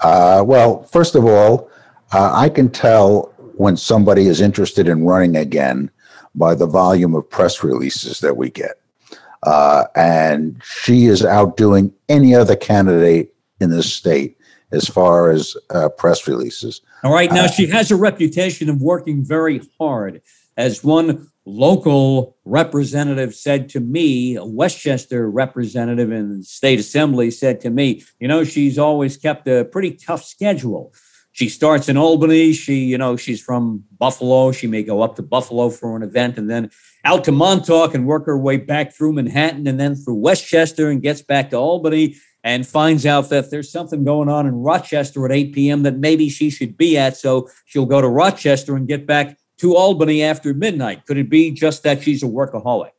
Uh, 0.01 0.43
well, 0.47 0.83
first 0.85 1.15
of 1.15 1.25
all, 1.25 1.71
uh, 2.13 2.33
I 2.35 2.49
can 2.49 2.71
tell 2.71 3.33
when 3.57 3.77
somebody 3.77 4.27
is 4.27 4.41
interested 4.41 4.89
in 4.89 5.05
running 5.05 5.37
again 5.37 5.91
by 6.35 6.55
the 6.55 6.67
volume 6.67 7.15
of 7.15 7.29
press 7.29 7.65
releases 7.65 8.21
that 8.21 8.37
we 8.37 8.51
get. 8.51 8.79
Uh, 9.43 9.85
and 9.95 10.61
she 10.65 11.07
is 11.07 11.25
outdoing 11.25 11.93
any 12.09 12.35
other 12.35 12.57
candidate 12.57 13.33
in 13.61 13.71
this 13.71 13.93
state 13.93 14.36
as 14.73 14.89
far 14.89 15.31
as 15.31 15.57
uh, 15.71 15.89
press 15.89 16.27
releases. 16.27 16.81
All 17.03 17.13
right. 17.13 17.31
Now, 17.31 17.45
uh, 17.45 17.49
she 17.49 17.67
has 17.69 17.91
a 17.91 17.97
reputation 17.97 18.69
of 18.69 18.83
working 18.83 19.25
very 19.25 19.61
hard. 19.79 20.23
As 20.57 20.83
one 20.83 21.29
local 21.45 22.37
representative 22.45 23.35
said 23.35 23.69
to 23.71 23.81
me, 23.81 24.35
a 24.37 24.45
Westchester 24.45 25.31
representative 25.31 26.11
in 26.11 26.39
the 26.39 26.45
state 26.45 26.81
assembly 26.81 27.31
said 27.31 27.61
to 27.61 27.71
me, 27.71 28.03
you 28.19 28.27
know, 28.27 28.43
she's 28.43 28.79
always 28.79 29.17
kept 29.17 29.47
a 29.47 29.65
pretty 29.65 29.93
tough 29.93 30.25
schedule. 30.25 30.93
She 31.31 31.51
starts 31.51 31.91
in 31.91 31.99
Albany. 31.99 32.55
She, 32.55 32.85
you 32.87 32.97
know, 32.97 33.17
she's 33.17 33.43
from 33.43 33.85
Buffalo. 33.99 34.53
She 34.53 34.67
may 34.67 34.83
go 34.83 35.03
up 35.03 35.17
to 35.17 35.23
Buffalo 35.23 35.69
for 35.69 35.95
an 35.95 36.03
event 36.03 36.39
and 36.39 36.49
then 36.49 36.71
out 37.05 37.25
to 37.25 37.33
Montauk 37.33 37.95
and 37.95 38.07
work 38.07 38.25
her 38.25 38.39
way 38.39 38.57
back 38.57 38.95
through 38.95 39.13
Manhattan 39.13 39.67
and 39.67 39.79
then 39.79 39.95
through 39.95 40.15
Westchester 40.15 40.91
and 40.91 41.03
gets 41.03 41.21
back 41.21 41.51
to 41.51 41.57
Albany 41.57 42.17
and 42.47 42.65
finds 42.65 43.05
out 43.05 43.29
that 43.29 43.51
there's 43.51 43.73
something 43.73 44.05
going 44.05 44.29
on 44.29 44.47
in 44.47 44.55
Rochester 44.55 45.27
at 45.27 45.33
8 45.33 45.53
p.m. 45.53 45.83
that 45.83 45.97
maybe 45.97 46.29
she 46.29 46.49
should 46.49 46.77
be 46.77 46.97
at. 46.97 47.17
So 47.17 47.51
she'll 47.65 47.87
go 47.87 48.01
to 48.01 48.07
Rochester 48.07 48.77
and 48.77 48.87
get 48.87 49.05
back 49.05 49.37
to 49.59 49.75
Albany 49.75 50.23
after 50.23 50.55
midnight. 50.55 51.05
Could 51.07 51.19
it 51.19 51.29
be 51.29 51.51
just 51.51 51.83
that 51.83 52.05
she's 52.05 52.23
a 52.23 52.27
workaholic? 52.27 52.93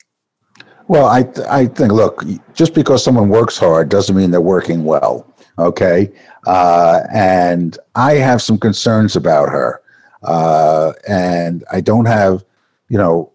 Well, 0.89 1.05
I, 1.05 1.23
th- 1.23 1.47
I 1.47 1.67
think, 1.67 1.93
look, 1.93 2.25
just 2.55 2.73
because 2.73 3.01
someone 3.01 3.29
works 3.29 3.57
hard 3.57 3.87
doesn't 3.87 4.17
mean 4.17 4.31
they're 4.31 4.41
working 4.41 4.83
well. 4.83 5.25
Okay. 5.57 6.11
Uh, 6.45 7.03
and 7.13 7.77
I 7.95 8.15
have 8.15 8.41
some 8.41 8.57
concerns 8.57 9.15
about 9.15 9.47
her. 9.47 9.81
Uh, 10.23 10.91
and 11.07 11.63
I 11.71 11.79
don't 11.79 12.05
have, 12.05 12.43
you 12.89 12.97
know, 12.97 13.31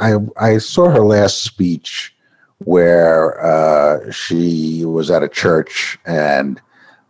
I, 0.00 0.14
I 0.40 0.58
saw 0.58 0.90
her 0.90 1.04
last 1.04 1.42
speech 1.42 2.11
where 2.64 3.44
uh, 3.44 4.10
she 4.10 4.84
was 4.84 5.10
at 5.10 5.22
a 5.22 5.28
church 5.28 5.98
and 6.06 6.60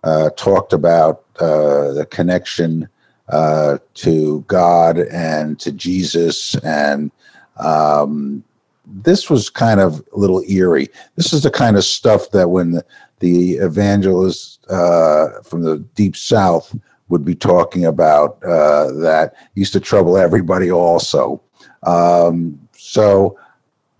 uh, 0.04 0.30
talked 0.30 0.72
about 0.72 1.24
uh, 1.40 1.92
the 1.92 2.06
connection 2.10 2.88
uh, 3.28 3.78
to 3.94 4.44
God 4.48 4.98
and 4.98 5.58
to 5.60 5.72
Jesus. 5.72 6.54
And 6.56 7.10
um, 7.56 8.44
this 8.86 9.30
was 9.30 9.48
kind 9.48 9.80
of 9.80 10.04
a 10.12 10.18
little 10.18 10.42
eerie. 10.48 10.88
This 11.16 11.32
is 11.32 11.42
the 11.42 11.50
kind 11.50 11.76
of 11.76 11.84
stuff 11.84 12.30
that 12.32 12.50
when 12.50 12.72
the, 12.72 12.84
the 13.20 13.52
evangelists 13.52 14.58
uh, 14.68 15.40
from 15.44 15.62
the 15.62 15.78
deep 15.94 16.16
south 16.16 16.76
would 17.08 17.24
be 17.24 17.34
talking 17.34 17.84
about 17.84 18.42
uh, 18.42 18.90
that 18.92 19.34
used 19.54 19.72
to 19.74 19.80
trouble 19.80 20.16
everybody 20.16 20.70
also. 20.70 21.40
Um, 21.82 22.58
so 22.76 23.38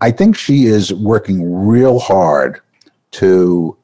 I 0.03 0.11
think 0.11 0.37
she 0.37 0.65
is 0.65 0.93
working 0.93 1.65
real 1.65 2.01
hard 2.01 2.61
to 3.13 3.77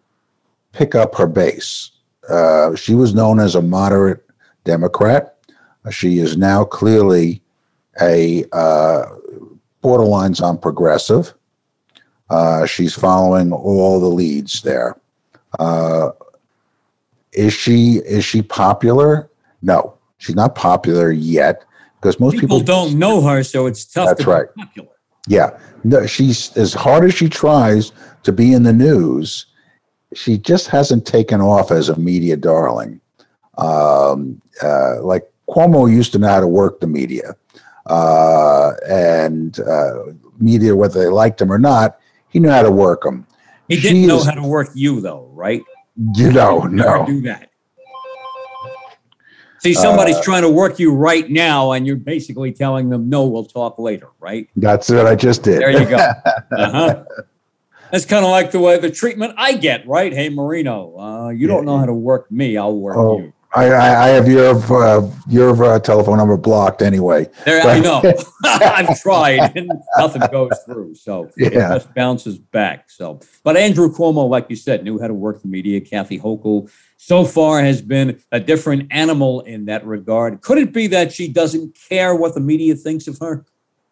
pick 0.72 0.96
up 0.96 1.14
her 1.14 1.28
base. 1.28 1.92
Uh, 2.28 2.74
she 2.74 2.96
was 2.96 3.14
known 3.14 3.38
as 3.38 3.54
a 3.54 3.62
moderate 3.62 4.26
Democrat. 4.64 5.36
She 5.92 6.18
is 6.18 6.36
now 6.36 6.64
clearly 6.64 7.40
a 8.00 8.44
uh, 8.50 9.04
borderlines 9.84 10.42
on 10.42 10.58
progressive. 10.58 11.34
Uh, 12.28 12.66
she's 12.66 12.94
following 12.94 13.52
all 13.52 14.00
the 14.00 14.08
leads 14.08 14.62
there. 14.62 15.00
Uh, 15.60 16.10
is 17.32 17.54
she 17.54 17.98
is 17.98 18.24
she 18.24 18.42
popular? 18.42 19.30
No, 19.62 19.94
she's 20.18 20.34
not 20.34 20.56
popular 20.56 21.12
yet 21.12 21.64
because 22.00 22.18
most 22.18 22.32
people, 22.32 22.58
people 22.58 22.64
don't 22.64 22.98
know 22.98 23.20
her, 23.20 23.44
so 23.44 23.66
it's 23.66 23.84
tough. 23.84 24.08
That's 24.08 24.26
right. 24.26 24.48
popular. 24.56 24.88
Yeah, 25.28 25.58
no, 25.84 26.06
she's 26.06 26.56
as 26.56 26.74
hard 26.74 27.04
as 27.04 27.14
she 27.14 27.28
tries 27.28 27.92
to 28.24 28.32
be 28.32 28.52
in 28.52 28.62
the 28.64 28.72
news. 28.72 29.46
She 30.14 30.38
just 30.38 30.68
hasn't 30.68 31.06
taken 31.06 31.40
off 31.40 31.70
as 31.70 31.88
a 31.88 31.96
media 31.98 32.36
darling. 32.36 33.00
Um, 33.58 34.40
uh, 34.62 35.02
like 35.02 35.30
Cuomo 35.48 35.90
used 35.90 36.12
to 36.12 36.18
know 36.18 36.28
how 36.28 36.40
to 36.40 36.46
work 36.46 36.80
the 36.80 36.86
media, 36.86 37.36
uh, 37.86 38.72
and 38.88 39.58
uh, 39.60 40.04
media, 40.38 40.74
whether 40.74 41.00
they 41.00 41.08
liked 41.08 41.40
him 41.40 41.52
or 41.52 41.58
not, 41.58 41.98
he 42.28 42.38
knew 42.38 42.50
how 42.50 42.62
to 42.62 42.70
work 42.70 43.02
them. 43.02 43.26
He 43.68 43.76
didn't 43.76 44.02
she 44.02 44.06
know 44.06 44.18
is, 44.18 44.24
how 44.24 44.32
to 44.32 44.46
work 44.46 44.70
you, 44.74 45.00
though, 45.00 45.30
right? 45.32 45.62
You 46.14 46.32
know, 46.32 46.60
no. 46.60 47.04
Do 47.06 47.20
that. 47.22 47.50
See, 49.60 49.74
somebody's 49.74 50.16
uh, 50.16 50.22
trying 50.22 50.42
to 50.42 50.48
work 50.48 50.78
you 50.78 50.92
right 50.92 51.28
now, 51.28 51.72
and 51.72 51.86
you're 51.86 51.96
basically 51.96 52.52
telling 52.52 52.88
them, 52.88 53.08
"No, 53.08 53.26
we'll 53.26 53.44
talk 53.44 53.78
later." 53.78 54.08
Right? 54.20 54.48
That's 54.56 54.88
what 54.88 55.06
I 55.06 55.14
just 55.14 55.42
did. 55.42 55.60
There 55.60 55.70
you 55.70 55.88
go. 55.88 55.96
Uh-huh. 56.50 57.04
That's 57.90 58.04
kind 58.04 58.24
of 58.24 58.30
like 58.30 58.50
the 58.50 58.60
way 58.60 58.78
the 58.78 58.90
treatment 58.90 59.34
I 59.36 59.54
get, 59.54 59.86
right? 59.86 60.12
Hey, 60.12 60.28
Marino, 60.28 60.98
uh, 60.98 61.28
you 61.30 61.46
don't 61.46 61.64
know 61.64 61.78
how 61.78 61.86
to 61.86 61.94
work 61.94 62.30
me. 62.30 62.56
I'll 62.56 62.76
work 62.76 62.96
oh, 62.96 63.18
you. 63.18 63.32
I, 63.54 63.74
I 63.74 64.08
have 64.08 64.28
your 64.28 64.54
uh, 64.54 65.10
your 65.26 65.64
uh, 65.64 65.78
telephone 65.78 66.18
number 66.18 66.36
blocked 66.36 66.82
anyway. 66.82 67.28
There, 67.46 67.62
I 67.66 67.80
know. 67.80 68.02
I've 68.44 69.00
tried, 69.00 69.56
and 69.56 69.72
nothing 69.96 70.22
goes 70.30 70.52
through. 70.66 70.94
So 70.96 71.30
yeah. 71.36 71.48
it 71.48 71.52
just 71.52 71.94
bounces 71.94 72.38
back. 72.38 72.90
So, 72.90 73.20
but 73.44 73.56
Andrew 73.56 73.90
Cuomo, 73.90 74.28
like 74.28 74.46
you 74.50 74.56
said, 74.56 74.84
knew 74.84 74.98
how 75.00 75.06
to 75.06 75.14
work 75.14 75.40
the 75.40 75.48
media. 75.48 75.80
Kathy 75.80 76.18
Hochul 76.18 76.70
so 76.98 77.24
far 77.24 77.62
has 77.62 77.80
been 77.80 78.20
a 78.32 78.40
different 78.40 78.88
animal 78.90 79.40
in 79.40 79.64
that 79.64 79.86
regard. 79.86 80.42
Could 80.42 80.58
it 80.58 80.74
be 80.74 80.86
that 80.88 81.12
she 81.12 81.28
doesn't 81.28 81.76
care 81.88 82.14
what 82.14 82.34
the 82.34 82.40
media 82.40 82.74
thinks 82.74 83.08
of 83.08 83.18
her? 83.20 83.46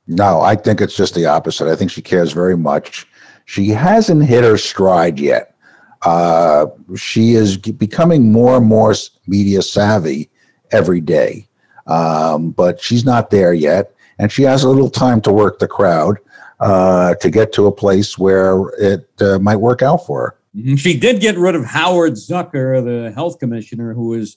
No, 0.06 0.40
I 0.40 0.54
think 0.54 0.80
it's 0.80 0.96
just 0.96 1.14
the 1.14 1.26
opposite. 1.26 1.70
I 1.70 1.76
think 1.76 1.90
she 1.90 2.02
cares 2.02 2.32
very 2.32 2.56
much. 2.56 3.06
She 3.46 3.70
hasn't 3.70 4.24
hit 4.24 4.44
her 4.44 4.58
stride 4.58 5.18
yet. 5.18 5.55
Uh, 6.02 6.66
she 6.96 7.34
is 7.34 7.56
becoming 7.56 8.30
more 8.30 8.56
and 8.56 8.66
more 8.66 8.94
media 9.26 9.62
savvy 9.62 10.28
every 10.70 11.00
day. 11.00 11.48
Um, 11.86 12.50
but 12.50 12.80
she's 12.80 13.04
not 13.04 13.30
there 13.30 13.52
yet, 13.52 13.94
and 14.18 14.30
she 14.30 14.42
has 14.42 14.64
a 14.64 14.68
little 14.68 14.90
time 14.90 15.20
to 15.22 15.32
work 15.32 15.58
the 15.58 15.68
crowd 15.68 16.18
uh, 16.60 17.14
to 17.16 17.30
get 17.30 17.52
to 17.52 17.66
a 17.66 17.72
place 17.72 18.18
where 18.18 18.68
it 18.78 19.08
uh, 19.20 19.38
might 19.38 19.56
work 19.56 19.82
out 19.82 20.04
for 20.06 20.20
her. 20.20 20.76
She 20.76 20.98
did 20.98 21.20
get 21.20 21.36
rid 21.36 21.54
of 21.54 21.64
Howard 21.64 22.14
Zucker, 22.14 22.82
the 22.82 23.12
health 23.12 23.38
commissioner, 23.38 23.92
who 23.92 24.08
was 24.08 24.36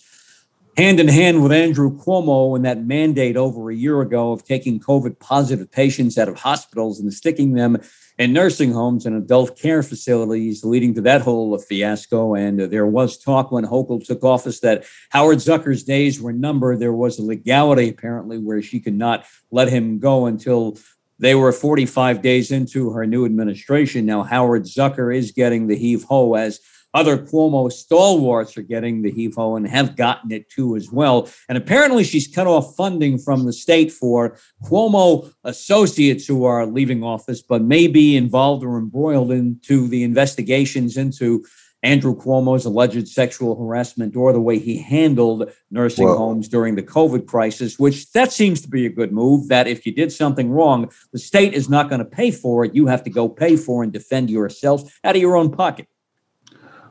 hand 0.79 1.01
in 1.01 1.09
hand 1.09 1.43
with 1.43 1.51
Andrew 1.51 1.93
Cuomo 1.97 2.55
in 2.55 2.61
that 2.61 2.85
mandate 2.85 3.35
over 3.35 3.69
a 3.69 3.75
year 3.75 3.99
ago 3.99 4.31
of 4.31 4.45
taking 4.45 4.79
COVID 4.79 5.19
positive 5.19 5.69
patients 5.69 6.17
out 6.17 6.29
of 6.29 6.39
hospitals 6.39 7.01
and 7.01 7.13
sticking 7.13 7.51
them 7.51 7.81
in 8.17 8.31
nursing 8.31 8.71
homes 8.71 9.05
and 9.05 9.13
adult 9.13 9.59
care 9.59 9.83
facilities, 9.83 10.63
leading 10.63 10.93
to 10.93 11.01
that 11.01 11.19
whole 11.19 11.57
fiasco. 11.57 12.33
And 12.33 12.61
there 12.61 12.85
was 12.85 13.17
talk 13.17 13.51
when 13.51 13.65
Hochul 13.65 14.05
took 14.05 14.23
office 14.23 14.61
that 14.61 14.85
Howard 15.09 15.39
Zucker's 15.39 15.83
days 15.83 16.21
were 16.21 16.31
numbered. 16.31 16.79
There 16.79 16.93
was 16.93 17.19
a 17.19 17.23
legality 17.23 17.89
apparently 17.89 18.37
where 18.37 18.61
she 18.61 18.79
could 18.79 18.97
not 18.97 19.25
let 19.51 19.67
him 19.67 19.99
go 19.99 20.27
until 20.27 20.77
they 21.19 21.35
were 21.35 21.51
45 21.51 22.21
days 22.21 22.51
into 22.51 22.91
her 22.91 23.05
new 23.05 23.25
administration. 23.25 24.05
Now, 24.05 24.23
Howard 24.23 24.63
Zucker 24.63 25.13
is 25.13 25.33
getting 25.33 25.67
the 25.67 25.75
heave 25.75 26.05
ho 26.05 26.35
as 26.35 26.61
other 26.93 27.17
Cuomo 27.17 27.71
stalwarts 27.71 28.57
are 28.57 28.63
getting 28.63 29.01
the 29.01 29.11
heave 29.11 29.35
ho 29.35 29.55
and 29.55 29.67
have 29.67 29.95
gotten 29.95 30.31
it 30.31 30.49
too 30.49 30.75
as 30.75 30.91
well. 30.91 31.29
And 31.47 31.57
apparently, 31.57 32.03
she's 32.03 32.27
cut 32.27 32.47
off 32.47 32.75
funding 32.75 33.17
from 33.17 33.45
the 33.45 33.53
state 33.53 33.91
for 33.91 34.37
Cuomo 34.63 35.31
associates 35.43 36.25
who 36.25 36.45
are 36.45 36.65
leaving 36.65 37.03
office, 37.03 37.41
but 37.41 37.61
may 37.61 37.87
be 37.87 38.15
involved 38.15 38.63
or 38.63 38.77
embroiled 38.77 39.31
into 39.31 39.87
the 39.87 40.03
investigations 40.03 40.97
into 40.97 41.45
Andrew 41.81 42.15
Cuomo's 42.15 42.65
alleged 42.65 43.07
sexual 43.07 43.55
harassment 43.55 44.15
or 44.15 44.33
the 44.33 44.41
way 44.41 44.59
he 44.59 44.77
handled 44.77 45.49
nursing 45.71 46.07
Whoa. 46.07 46.17
homes 46.17 46.49
during 46.49 46.75
the 46.75 46.83
COVID 46.83 47.25
crisis, 47.25 47.79
which 47.79 48.11
that 48.11 48.33
seems 48.33 48.61
to 48.61 48.67
be 48.67 48.85
a 48.85 48.89
good 48.89 49.13
move. 49.13 49.47
That 49.47 49.67
if 49.67 49.85
you 49.85 49.93
did 49.93 50.11
something 50.11 50.51
wrong, 50.51 50.91
the 51.13 51.19
state 51.19 51.53
is 51.53 51.69
not 51.69 51.89
going 51.89 51.99
to 51.99 52.05
pay 52.05 52.31
for 52.31 52.65
it. 52.65 52.75
You 52.75 52.87
have 52.87 53.03
to 53.03 53.09
go 53.09 53.29
pay 53.29 53.55
for 53.55 53.83
and 53.83 53.93
defend 53.93 54.29
yourself 54.29 54.99
out 55.03 55.15
of 55.15 55.21
your 55.21 55.37
own 55.37 55.51
pocket. 55.51 55.87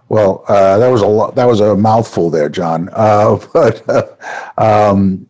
Well, 0.09 0.45
uh, 0.49 0.79
that 0.79 0.89
was 0.89 1.03
a 1.03 1.07
lot, 1.07 1.35
that 1.35 1.47
was 1.47 1.61
a 1.61 1.77
mouthful 1.77 2.31
there, 2.31 2.49
John. 2.49 2.89
Uh, 2.93 3.39
but 3.53 3.89
uh, 3.89 4.07
um, 4.57 5.29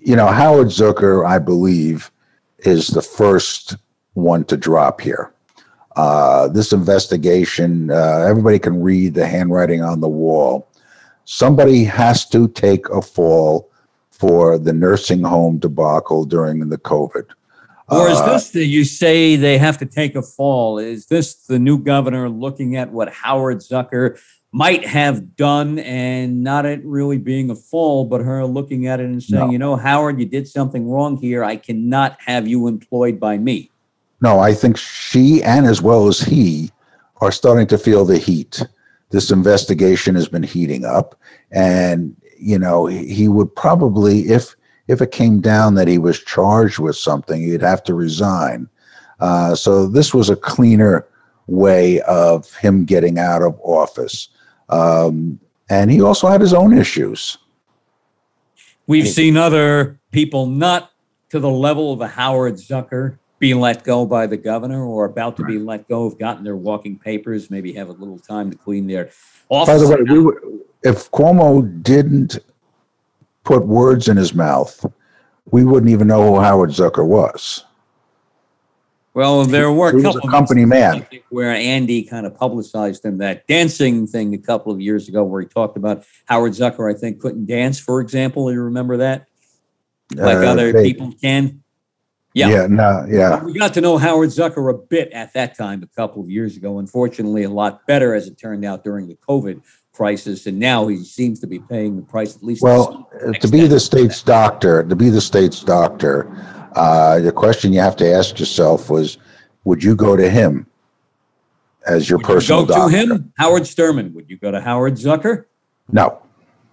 you 0.00 0.16
know, 0.16 0.26
Howard 0.26 0.68
Zucker, 0.68 1.26
I 1.26 1.38
believe, 1.38 2.10
is 2.58 2.88
the 2.88 3.02
first 3.02 3.76
one 4.12 4.44
to 4.44 4.56
drop 4.56 5.00
here. 5.00 5.32
Uh, 5.96 6.48
this 6.48 6.72
investigation, 6.72 7.90
uh, 7.90 8.26
everybody 8.28 8.58
can 8.58 8.82
read 8.82 9.14
the 9.14 9.26
handwriting 9.26 9.82
on 9.82 10.00
the 10.00 10.08
wall. 10.08 10.68
Somebody 11.24 11.84
has 11.84 12.26
to 12.30 12.48
take 12.48 12.88
a 12.90 13.00
fall 13.00 13.70
for 14.10 14.58
the 14.58 14.72
nursing 14.72 15.22
home 15.22 15.58
debacle 15.58 16.24
during 16.24 16.68
the 16.68 16.78
COVID. 16.78 17.26
Or 17.88 18.08
is 18.08 18.18
uh, 18.18 18.32
this 18.32 18.50
the, 18.50 18.64
you 18.64 18.84
say 18.84 19.36
they 19.36 19.58
have 19.58 19.78
to 19.78 19.86
take 19.86 20.16
a 20.16 20.22
fall? 20.22 20.78
Is 20.78 21.06
this 21.06 21.34
the 21.34 21.58
new 21.58 21.78
governor 21.78 22.28
looking 22.28 22.76
at 22.76 22.90
what 22.90 23.12
Howard 23.12 23.58
Zucker 23.58 24.18
might 24.52 24.86
have 24.86 25.36
done 25.36 25.80
and 25.80 26.42
not 26.42 26.64
it 26.64 26.80
really 26.84 27.18
being 27.18 27.50
a 27.50 27.56
fall, 27.56 28.04
but 28.04 28.20
her 28.20 28.44
looking 28.46 28.86
at 28.86 29.00
it 29.00 29.06
and 29.06 29.22
saying, 29.22 29.46
no. 29.46 29.52
you 29.52 29.58
know, 29.58 29.76
Howard, 29.76 30.18
you 30.20 30.26
did 30.26 30.46
something 30.46 30.88
wrong 30.88 31.16
here. 31.16 31.42
I 31.42 31.56
cannot 31.56 32.16
have 32.24 32.46
you 32.46 32.68
employed 32.68 33.18
by 33.18 33.36
me. 33.36 33.70
No, 34.20 34.38
I 34.38 34.54
think 34.54 34.78
she 34.78 35.42
and 35.42 35.66
as 35.66 35.82
well 35.82 36.06
as 36.06 36.20
he 36.20 36.70
are 37.20 37.32
starting 37.32 37.66
to 37.66 37.76
feel 37.76 38.04
the 38.04 38.16
heat. 38.16 38.62
This 39.10 39.30
investigation 39.30 40.14
has 40.14 40.28
been 40.28 40.42
heating 40.42 40.84
up, 40.84 41.14
and 41.50 42.16
you 42.38 42.58
know 42.58 42.86
he 42.86 43.28
would 43.28 43.54
probably, 43.54 44.30
if 44.30 44.56
if 44.88 45.00
it 45.00 45.10
came 45.10 45.40
down 45.40 45.74
that 45.74 45.88
he 45.88 45.98
was 45.98 46.22
charged 46.22 46.78
with 46.78 46.96
something, 46.96 47.42
he'd 47.42 47.62
have 47.62 47.82
to 47.84 47.94
resign. 47.94 48.68
Uh, 49.20 49.54
so 49.54 49.86
this 49.86 50.12
was 50.12 50.28
a 50.30 50.36
cleaner 50.36 51.06
way 51.46 52.00
of 52.02 52.52
him 52.56 52.84
getting 52.84 53.18
out 53.18 53.42
of 53.42 53.58
office, 53.62 54.28
um, 54.68 55.38
and 55.70 55.90
he 55.90 56.00
also 56.00 56.28
had 56.28 56.40
his 56.40 56.52
own 56.52 56.76
issues. 56.76 57.38
We've 58.86 59.08
seen 59.08 59.36
other 59.36 59.98
people 60.10 60.46
not 60.46 60.90
to 61.30 61.40
the 61.40 61.50
level 61.50 61.92
of 61.92 62.00
a 62.00 62.08
Howard 62.08 62.54
Zucker 62.54 63.18
being 63.38 63.60
let 63.60 63.82
go 63.82 64.06
by 64.06 64.26
the 64.26 64.36
governor 64.36 64.84
or 64.84 65.06
about 65.06 65.36
to 65.36 65.44
be 65.44 65.58
let 65.58 65.88
go 65.88 66.08
have 66.08 66.18
gotten 66.18 66.44
their 66.44 66.56
walking 66.56 66.98
papers, 66.98 67.50
maybe 67.50 67.72
have 67.72 67.88
a 67.88 67.92
little 67.92 68.18
time 68.18 68.50
to 68.50 68.56
clean 68.56 68.86
their 68.86 69.10
office. 69.48 69.74
By 69.74 69.78
the 69.78 70.04
way, 70.04 70.18
we 70.18 70.90
if 70.90 71.10
Cuomo 71.10 71.82
didn't 71.82 72.38
put 73.44 73.66
words 73.66 74.08
in 74.08 74.16
his 74.16 74.34
mouth, 74.34 74.84
we 75.50 75.64
wouldn't 75.64 75.90
even 75.90 76.08
know 76.08 76.34
who 76.34 76.40
Howard 76.40 76.70
Zucker 76.70 77.06
was. 77.06 77.64
Well, 79.12 79.44
there 79.44 79.70
were 79.70 79.96
a 79.96 80.02
couple 80.02 80.28
a 80.28 80.30
company 80.30 80.64
man 80.64 81.06
where 81.30 81.52
Andy 81.52 82.02
kind 82.02 82.26
of 82.26 82.36
publicized 82.36 83.04
him 83.04 83.18
that 83.18 83.46
dancing 83.46 84.08
thing 84.08 84.34
a 84.34 84.38
couple 84.38 84.72
of 84.72 84.80
years 84.80 85.08
ago, 85.08 85.22
where 85.22 85.40
he 85.40 85.46
talked 85.46 85.76
about 85.76 86.04
Howard 86.24 86.52
Zucker. 86.52 86.92
I 86.92 86.98
think 86.98 87.20
couldn't 87.20 87.46
dance, 87.46 87.78
for 87.78 88.00
example. 88.00 88.52
You 88.52 88.62
remember 88.62 88.96
that, 88.96 89.28
like 90.16 90.38
uh, 90.38 90.50
other 90.50 90.72
they, 90.72 90.82
people 90.82 91.12
can. 91.12 91.62
Yeah. 92.32 92.48
Yeah. 92.48 92.66
No, 92.66 93.06
yeah. 93.08 93.40
We 93.44 93.56
got 93.56 93.74
to 93.74 93.80
know 93.80 93.98
Howard 93.98 94.30
Zucker 94.30 94.68
a 94.68 94.76
bit 94.76 95.12
at 95.12 95.32
that 95.34 95.56
time, 95.56 95.84
a 95.84 95.94
couple 95.94 96.20
of 96.20 96.28
years 96.28 96.56
ago. 96.56 96.80
Unfortunately, 96.80 97.44
a 97.44 97.50
lot 97.50 97.86
better 97.86 98.16
as 98.16 98.26
it 98.26 98.36
turned 98.36 98.64
out 98.64 98.82
during 98.82 99.06
the 99.06 99.16
COVID 99.28 99.62
crisis. 99.94 100.46
And 100.46 100.58
now 100.58 100.86
he 100.88 101.02
seems 101.04 101.40
to 101.40 101.46
be 101.46 101.58
paying 101.58 101.96
the 101.96 102.02
price 102.02 102.36
at 102.36 102.42
least. 102.42 102.62
Well, 102.62 103.08
to 103.40 103.48
be 103.48 103.66
the 103.66 103.80
state's 103.80 104.22
doctor, 104.22 104.82
to 104.82 104.96
be 104.96 105.08
the 105.08 105.20
state's 105.20 105.60
doctor, 105.60 106.30
uh, 106.74 107.20
the 107.20 107.32
question 107.32 107.72
you 107.72 107.80
have 107.80 107.96
to 107.96 108.12
ask 108.12 108.38
yourself 108.38 108.90
was 108.90 109.18
would 109.64 109.82
you 109.82 109.94
go 109.94 110.16
to 110.16 110.28
him 110.28 110.66
as 111.86 112.10
your 112.10 112.18
would 112.18 112.26
personal 112.26 112.62
you 112.62 112.66
go 112.66 112.74
doctor? 112.74 112.90
to 112.90 113.14
him? 113.14 113.32
Howard 113.38 113.62
Sturman. 113.62 114.12
Would 114.12 114.28
you 114.28 114.36
go 114.36 114.50
to 114.50 114.60
Howard 114.60 114.94
Zucker? 114.94 115.46
No. 115.90 116.20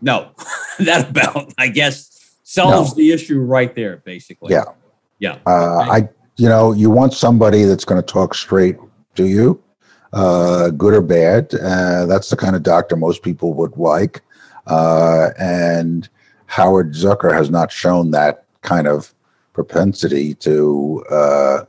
No. 0.01 0.31
that 0.79 1.09
about, 1.09 1.53
I 1.57 1.67
guess, 1.67 2.37
solves 2.43 2.91
no. 2.91 2.95
the 2.95 3.11
issue 3.11 3.39
right 3.39 3.73
there, 3.75 3.97
basically. 3.97 4.53
Yeah. 4.53 4.63
Yeah. 5.19 5.37
Uh, 5.45 5.79
I, 5.79 6.09
you 6.37 6.49
know, 6.49 6.73
you 6.73 6.89
want 6.89 7.13
somebody 7.13 7.63
that's 7.63 7.85
going 7.85 8.01
to 8.01 8.05
talk 8.05 8.33
straight 8.33 8.77
do 9.13 9.25
you, 9.25 9.61
uh, 10.13 10.69
good 10.69 10.93
or 10.93 11.01
bad. 11.01 11.53
Uh, 11.53 12.05
that's 12.05 12.29
the 12.29 12.35
kind 12.35 12.55
of 12.55 12.63
doctor 12.63 12.95
most 12.95 13.23
people 13.23 13.53
would 13.53 13.77
like. 13.77 14.21
Uh, 14.67 15.29
and 15.39 16.09
Howard 16.47 16.93
Zucker 16.93 17.33
has 17.33 17.49
not 17.49 17.71
shown 17.71 18.11
that 18.11 18.45
kind 18.61 18.87
of 18.87 19.13
propensity 19.53 20.33
to 20.35 21.03
uh, 21.09 21.65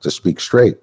to 0.00 0.10
speak 0.10 0.40
straight. 0.40 0.78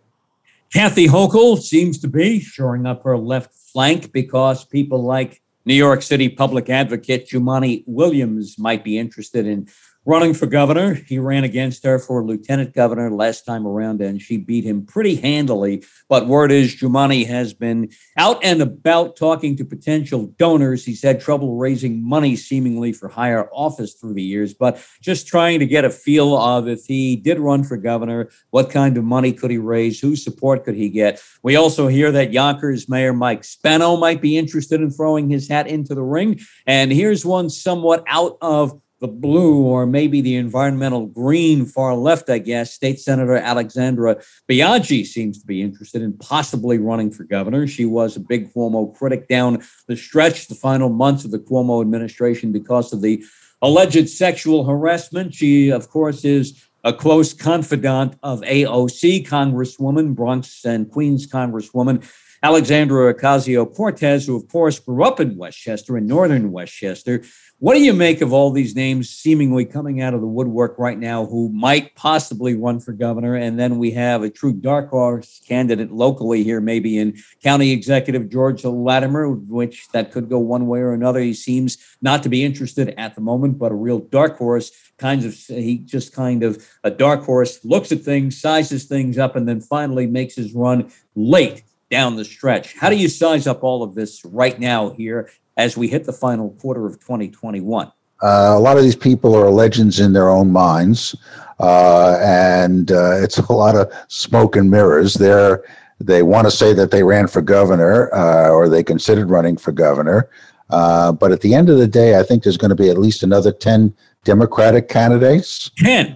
Kathy 0.71 1.08
Hochul 1.08 1.62
seems 1.62 1.99
to 1.99 2.08
be 2.08 2.39
shoring 2.39 2.86
up 2.86 3.03
her 3.03 3.17
left 3.17 3.53
flank 3.53 4.12
because 4.12 4.65
people 4.65 5.03
like 5.03 5.41
New 5.65 5.75
York 5.75 6.01
City 6.01 6.29
public 6.29 6.69
advocate 6.69 7.29
Jumaane 7.29 7.84
Williams 7.86 8.58
might 8.58 8.84
be 8.84 8.97
interested 8.97 9.45
in 9.45 9.67
running 10.06 10.34
for 10.34 10.46
governor. 10.46 10.94
He 10.94 11.20
ran 11.20 11.44
against 11.44 11.84
her 11.86 11.98
for 11.98 12.24
lieutenant 12.24 12.74
governor 12.74 13.10
last 13.10 13.46
time 13.46 13.66
around, 13.66 14.02
and 14.02 14.22
she 14.22 14.38
beat 14.38 14.66
him 14.66 14.86
pretty 14.86 15.16
handily. 15.16 15.84
But 16.10 16.28
word 16.28 16.52
is 16.52 16.76
Jumaane 16.76 17.26
has 17.28 17.54
been 17.54 17.89
out 18.18 18.44
and 18.44 18.62
about 18.62 19.16
talking 19.16 19.56
to 19.58 19.66
potential 19.66 20.28
donors. 20.38 20.86
He's 20.86 21.02
had 21.02 21.22
trouble 21.22 21.56
raising 21.58 22.04
money 22.08 22.36
seemingly 22.36 22.92
for 22.92 23.08
higher 23.08 23.50
office 23.54 23.94
through 23.94 24.16
the 24.16 24.24
years, 24.24 24.54
but 24.54 24.84
just 25.02 25.28
trying 25.28 25.60
to 25.60 25.66
get 25.66 25.86
a 25.86 25.89
feel 25.89 26.36
of 26.38 26.68
if 26.68 26.86
he 26.86 27.16
did 27.16 27.39
run 27.39 27.63
for 27.63 27.78
governor, 27.78 28.30
what 28.50 28.70
kind 28.70 28.98
of 28.98 29.04
money 29.04 29.32
could 29.32 29.52
he 29.52 29.58
raise? 29.58 30.00
Whose 30.00 30.24
support 30.24 30.66
could 30.66 30.76
he 30.76 30.89
get? 30.89 31.22
We 31.44 31.56
also 31.56 31.88
hear 31.88 32.12
that 32.12 32.34
Yonkers 32.34 32.89
Mayor 32.89 33.13
Mike 33.13 33.44
Spano 33.44 33.96
might 33.98 34.22
be 34.22 34.38
interested 34.38 34.82
in 34.82 34.92
throwing 34.92 35.30
his 35.30 35.48
hat 35.48 35.68
into 35.68 35.96
the 35.96 36.04
ring. 36.04 36.39
And 36.66 36.92
here's 36.92 37.26
one 37.26 37.50
somewhat 37.50 38.04
out 38.08 38.38
of 38.42 38.80
the 39.04 39.08
blue 39.10 39.62
or 39.63 39.86
maybe 39.86 40.22
the 40.22 40.38
environmental 40.38 41.08
green 41.08 41.66
far 41.66 41.94
left, 41.94 42.30
I 42.30 42.38
guess, 42.38 42.72
State 42.72 43.02
Senator 43.02 43.36
Alexandra 43.36 44.24
Biaggi 44.50 45.06
seems 45.06 45.42
to 45.42 45.46
be 45.46 45.62
interested 45.62 46.02
in 46.02 46.13
possibly 46.13 46.78
running 46.78 47.12
for 47.12 47.26
governor. 47.26 47.68
She 47.68 47.84
was 47.84 48.16
a 48.16 48.22
big 48.22 48.54
Cuomo 48.54 48.96
critic 48.96 49.28
down 49.28 49.62
the 49.89 49.98
stretch, 49.98 50.48
the 50.48 50.56
final 50.56 50.88
months 50.88 51.26
of 51.26 51.32
the 51.32 51.39
Cuomo 51.39 51.82
administration 51.82 52.54
because 52.54 52.94
of 52.94 53.02
the 53.02 53.22
alleged 53.62 54.08
sexual 54.08 54.63
harassment. 54.63 55.34
She, 55.34 55.70
of 55.70 55.89
course, 55.89 56.24
is 56.24 56.66
a 56.86 56.94
close 56.94 57.34
confidant 57.34 58.16
of 58.24 58.39
AOC 58.39 59.28
Congresswoman, 59.28 60.16
Bronx 60.16 60.63
and 60.63 60.89
Queens 60.89 61.28
Congresswoman 61.28 62.06
Alexandra 62.44 63.13
Ocasio 63.13 63.74
Cortez, 63.74 64.28
who, 64.28 64.36
of 64.36 64.50
course, 64.50 64.78
grew 64.78 65.06
up 65.06 65.22
in 65.22 65.38
Westchester, 65.38 65.98
in 65.98 66.06
northern 66.06 66.52
Westchester, 66.52 67.24
What 67.63 67.76
do 67.76 67.82
you 67.82 67.93
make 67.93 68.19
of 68.19 68.34
all 68.34 68.52
these 68.52 68.76
names 68.76 69.10
seemingly 69.10 69.63
coming 69.63 70.02
out 70.02 70.13
of 70.13 70.19
the 70.19 70.28
woodwork 70.28 70.78
right 70.78 70.99
now 70.99 71.26
who 71.26 71.47
might 71.47 71.95
possibly 71.95 72.56
run 72.56 72.82
for 72.82 72.91
governor? 72.91 73.36
And 73.36 73.58
then 73.58 73.78
we 73.78 73.91
have 73.91 74.21
a 74.21 74.30
true 74.30 74.52
dark 74.52 74.89
horse 74.89 75.39
candidate 75.47 75.89
locally 75.89 76.43
here, 76.43 76.60
maybe 76.60 76.97
in 76.97 77.17
County 77.41 77.71
Executive 77.71 78.28
George 78.28 78.65
Latimer, 78.65 79.30
which 79.30 79.88
that 79.93 80.12
could 80.12 80.28
go 80.28 80.39
one 80.39 80.67
way 80.67 80.80
or 80.80 80.91
another. 80.91 81.21
He 81.21 81.34
seems 81.34 81.78
not 82.02 82.21
to 82.23 82.28
be 82.30 82.43
interested 82.43 82.93
at 82.97 83.15
the 83.15 83.21
moment, 83.21 83.58
but 83.58 83.71
a 83.71 83.76
real 83.76 83.99
dark 83.99 84.38
horse 84.38 84.69
kinds 84.97 85.23
of 85.23 85.34
he 85.34 85.78
just 85.78 86.13
kind 86.13 86.43
of 86.43 86.67
a 86.84 86.91
dark 86.91 87.23
horse 87.23 87.63
looks 87.63 87.93
at 87.93 88.02
things, 88.02 88.41
sizes 88.41 88.84
things 88.84 89.17
up, 89.17 89.38
and 89.38 89.47
then 89.47 89.62
finally 89.62 90.06
makes 90.06 90.36
his 90.36 90.54
run 90.54 90.91
late 91.15 91.63
down 91.89 92.17
the 92.17 92.26
stretch. 92.26 92.73
How 92.73 92.89
do 92.89 92.97
you 92.97 93.08
size 93.08 93.47
up 93.47 93.63
all 93.63 93.84
of 93.84 93.95
this 93.95 94.26
right 94.26 94.60
now 94.60 94.89
here 94.89 95.30
as 95.58 95.78
we 95.78 95.88
hit 95.88 96.06
the 96.06 96.13
final 96.13 96.52
quarter 96.52 96.86
of 96.86 97.00
2021? 97.00 97.88
Uh, 98.22 98.54
a 98.56 98.60
lot 98.60 98.78
of 98.78 98.84
these 98.84 98.96
people 98.96 99.36
are 99.36 99.50
legends 99.50 100.00
in 100.00 100.13
their 100.13 100.30
own 100.30 100.52
minds, 100.52 101.16
uh, 101.60 102.18
and 102.22 102.92
uh, 102.92 103.22
it's 103.22 103.38
a 103.50 103.54
lot 103.54 103.76
of 103.76 103.92
smoke 104.08 104.56
and 104.56 104.72
mirrors. 104.72 105.16
They're, 105.16 105.63
they 106.00 106.24
want 106.24 106.48
to 106.48 106.52
say 106.52 106.74
that 106.74 106.92
they 106.92 107.04
ran 107.04 107.28
for 107.28 107.42
governor 107.42 108.13
uh, 108.13 108.50
or 108.50 108.70
they 108.70 108.84
considered 108.84 109.30
running 109.30 109.58
for 109.58 109.72
governor. 109.72 110.30
Uh, 110.70 111.12
but 111.12 111.32
at 111.32 111.42
the 111.42 111.54
end 111.54 111.70
of 111.70 111.78
the 111.78 111.88
day, 111.88 112.20
I 112.20 112.24
think 112.24 112.44
there's 112.44 112.58
going 112.58 112.70
to 112.70 112.76
be 112.76 112.89
at 112.89 112.98
least 112.98 113.22
another 113.22 113.52
10 113.52 113.94
Democratic 114.24 114.88
candidates. 114.89 115.70
10? 115.78 116.16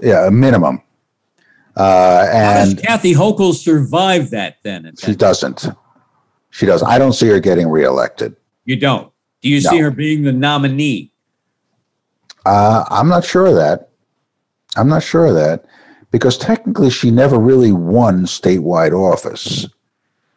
yeah, 0.00 0.26
a 0.26 0.30
minimum. 0.30 0.80
Uh, 1.76 2.28
and 2.32 2.58
How 2.58 2.64
does 2.64 2.74
Kathy 2.74 3.14
Hochul 3.14 3.52
survive 3.52 4.30
that 4.30 4.58
then? 4.62 4.92
She 4.96 5.14
doesn't. 5.14 5.66
She 6.50 6.66
doesn't. 6.66 6.86
I 6.86 6.98
don't 6.98 7.12
see 7.12 7.26
her 7.28 7.40
getting 7.40 7.68
reelected. 7.68 8.36
You 8.64 8.76
don't. 8.76 9.12
Do 9.42 9.48
you 9.48 9.60
no. 9.62 9.70
see 9.70 9.78
her 9.78 9.90
being 9.90 10.22
the 10.22 10.32
nominee? 10.32 11.12
Uh, 12.46 12.84
I'm 12.88 13.08
not 13.08 13.24
sure 13.24 13.46
of 13.46 13.54
that. 13.54 13.90
I'm 14.76 14.88
not 14.88 15.02
sure 15.02 15.26
of 15.26 15.34
that 15.34 15.64
because 16.10 16.36
technically 16.38 16.90
she 16.90 17.10
never 17.10 17.38
really 17.38 17.72
won 17.72 18.24
statewide 18.24 18.92
office. 18.92 19.66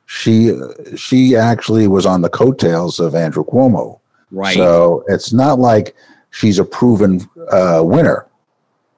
She 0.06 0.52
she 0.96 1.36
actually 1.36 1.88
was 1.88 2.06
on 2.06 2.22
the 2.22 2.30
coattails 2.30 3.00
of 3.00 3.16
Andrew 3.16 3.44
Cuomo. 3.44 4.00
Right. 4.32 4.56
So 4.56 5.04
it's 5.08 5.34
not 5.34 5.60
like 5.60 5.96
she's 6.32 6.60
a 6.60 6.66
proven 6.66 7.28
uh, 7.52 7.82
winner. 7.84 8.28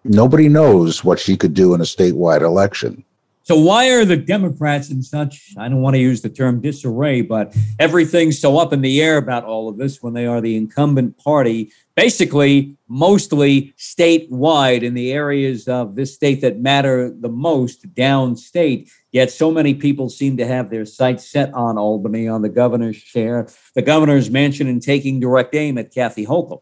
Nobody 0.03 0.49
knows 0.49 1.03
what 1.03 1.19
she 1.19 1.35
could 1.35 1.53
do 1.53 1.73
in 1.73 1.81
a 1.81 1.83
statewide 1.83 2.41
election. 2.41 3.03
So 3.49 3.57
why 3.57 3.89
are 3.89 4.05
the 4.05 4.15
Democrats 4.15 4.91
in 4.91 5.01
such, 5.01 5.55
I 5.57 5.67
don't 5.69 5.81
want 5.81 5.95
to 5.95 5.99
use 5.99 6.21
the 6.21 6.29
term 6.29 6.61
disarray, 6.61 7.23
but 7.23 7.57
everything's 7.79 8.37
so 8.37 8.59
up 8.59 8.73
in 8.73 8.81
the 8.81 9.01
air 9.01 9.17
about 9.17 9.43
all 9.43 9.67
of 9.67 9.77
this 9.77 10.03
when 10.03 10.13
they 10.13 10.27
are 10.27 10.39
the 10.39 10.55
incumbent 10.55 11.17
party, 11.17 11.71
basically 11.95 12.77
mostly 12.87 13.73
statewide 13.75 14.83
in 14.83 14.93
the 14.93 15.11
areas 15.11 15.67
of 15.67 15.95
this 15.95 16.13
state 16.13 16.41
that 16.41 16.59
matter 16.59 17.09
the 17.09 17.27
most 17.27 17.91
downstate. 17.95 18.91
Yet 19.11 19.31
so 19.31 19.49
many 19.49 19.73
people 19.73 20.09
seem 20.09 20.37
to 20.37 20.45
have 20.45 20.69
their 20.69 20.85
sights 20.85 21.27
set 21.27 21.51
on 21.55 21.79
Albany, 21.79 22.27
on 22.27 22.43
the 22.43 22.49
governor's 22.49 23.01
chair, 23.01 23.49
the 23.73 23.81
governor's 23.81 24.29
mansion, 24.29 24.67
and 24.67 24.79
taking 24.79 25.19
direct 25.19 25.55
aim 25.55 25.79
at 25.79 25.91
Kathy 25.91 26.27
Hochul. 26.27 26.61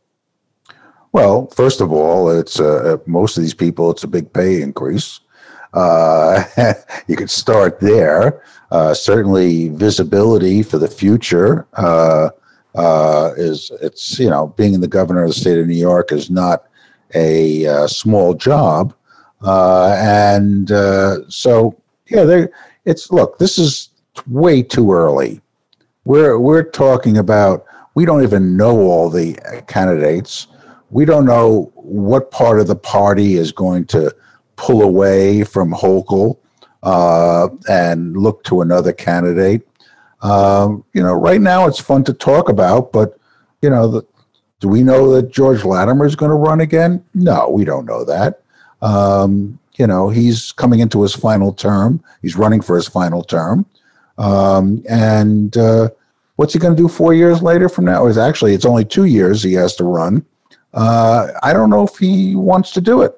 Well, 1.11 1.47
first 1.47 1.81
of 1.81 1.91
all, 1.91 2.29
it's 2.29 2.61
uh, 2.61 2.95
most 3.05 3.35
of 3.35 3.43
these 3.43 3.53
people, 3.53 3.91
it's 3.91 4.05
a 4.05 4.07
big 4.07 4.31
pay 4.31 4.61
increase. 4.61 5.19
Uh, 5.73 6.43
you 7.07 7.15
could 7.15 7.29
start 7.29 7.79
there. 7.79 8.43
Uh, 8.71 8.93
certainly, 8.93 9.69
visibility 9.69 10.61
for 10.61 10.77
the 10.77 10.87
future 10.87 11.67
uh, 11.73 12.29
uh, 12.75 13.31
is 13.37 13.71
it's 13.81 14.19
you 14.19 14.29
know 14.29 14.47
being 14.57 14.79
the 14.79 14.87
governor 14.87 15.23
of 15.23 15.29
the 15.29 15.35
state 15.35 15.57
of 15.57 15.67
New 15.67 15.75
York 15.75 16.11
is 16.11 16.29
not 16.29 16.65
a 17.15 17.65
uh, 17.65 17.87
small 17.87 18.33
job, 18.33 18.93
and 19.41 20.69
so 21.31 21.75
yeah, 22.09 22.23
there 22.23 22.51
it's 22.85 23.11
look. 23.11 23.37
This 23.37 23.57
is 23.57 23.89
way 24.27 24.61
too 24.63 24.91
early. 24.91 25.41
We're 26.05 26.39
we're 26.39 26.63
talking 26.63 27.17
about 27.17 27.65
we 27.95 28.05
don't 28.05 28.23
even 28.23 28.57
know 28.57 28.79
all 28.79 29.09
the 29.09 29.33
candidates. 29.67 30.47
We 30.89 31.03
don't 31.03 31.25
know 31.25 31.71
what 31.75 32.31
part 32.31 32.59
of 32.59 32.67
the 32.67 32.75
party 32.75 33.35
is 33.35 33.51
going 33.51 33.85
to 33.87 34.13
pull 34.57 34.81
away 34.81 35.43
from 35.43 35.71
Hochul 35.71 36.37
uh, 36.83 37.47
and 37.69 38.17
look 38.17 38.43
to 38.45 38.61
another 38.61 38.91
candidate. 38.91 39.61
Um, 40.21 40.83
you 40.93 41.01
know, 41.01 41.13
right 41.13 41.39
now 41.39 41.67
it's 41.67 41.79
fun 41.79 42.03
to 42.05 42.13
talk 42.13 42.49
about, 42.49 42.91
but 42.91 43.17
you 43.61 43.69
know, 43.69 43.87
the, 43.87 44.03
do 44.59 44.67
we 44.67 44.83
know 44.83 45.13
that 45.13 45.31
George 45.31 45.63
Latimer 45.63 46.05
is 46.05 46.15
going 46.15 46.31
to 46.31 46.35
run 46.35 46.61
again? 46.61 47.03
No, 47.13 47.49
we 47.49 47.63
don't 47.63 47.85
know 47.85 48.03
that. 48.03 48.41
Um, 48.81 49.59
you 49.75 49.85
know, 49.85 50.09
he's 50.09 50.51
coming 50.51 50.79
into 50.79 51.03
his 51.03 51.13
final 51.13 51.53
term. 51.53 52.03
He's 52.23 52.35
running 52.35 52.61
for 52.61 52.75
his 52.75 52.87
final 52.87 53.23
term, 53.23 53.65
um, 54.17 54.83
and 54.89 55.55
uh, 55.55 55.89
what's 56.37 56.53
he 56.53 56.59
going 56.59 56.75
to 56.75 56.81
do 56.81 56.87
four 56.87 57.13
years 57.13 57.43
later 57.43 57.69
from 57.69 57.85
now? 57.85 58.07
Is 58.07 58.17
actually 58.17 58.55
it's 58.55 58.65
only 58.65 58.85
two 58.85 59.05
years 59.05 59.43
he 59.43 59.53
has 59.53 59.75
to 59.75 59.83
run. 59.83 60.25
Uh, 60.73 61.27
I 61.43 61.53
don't 61.53 61.69
know 61.69 61.83
if 61.83 61.97
he 61.97 62.35
wants 62.35 62.71
to 62.71 62.81
do 62.81 63.03
it. 63.03 63.16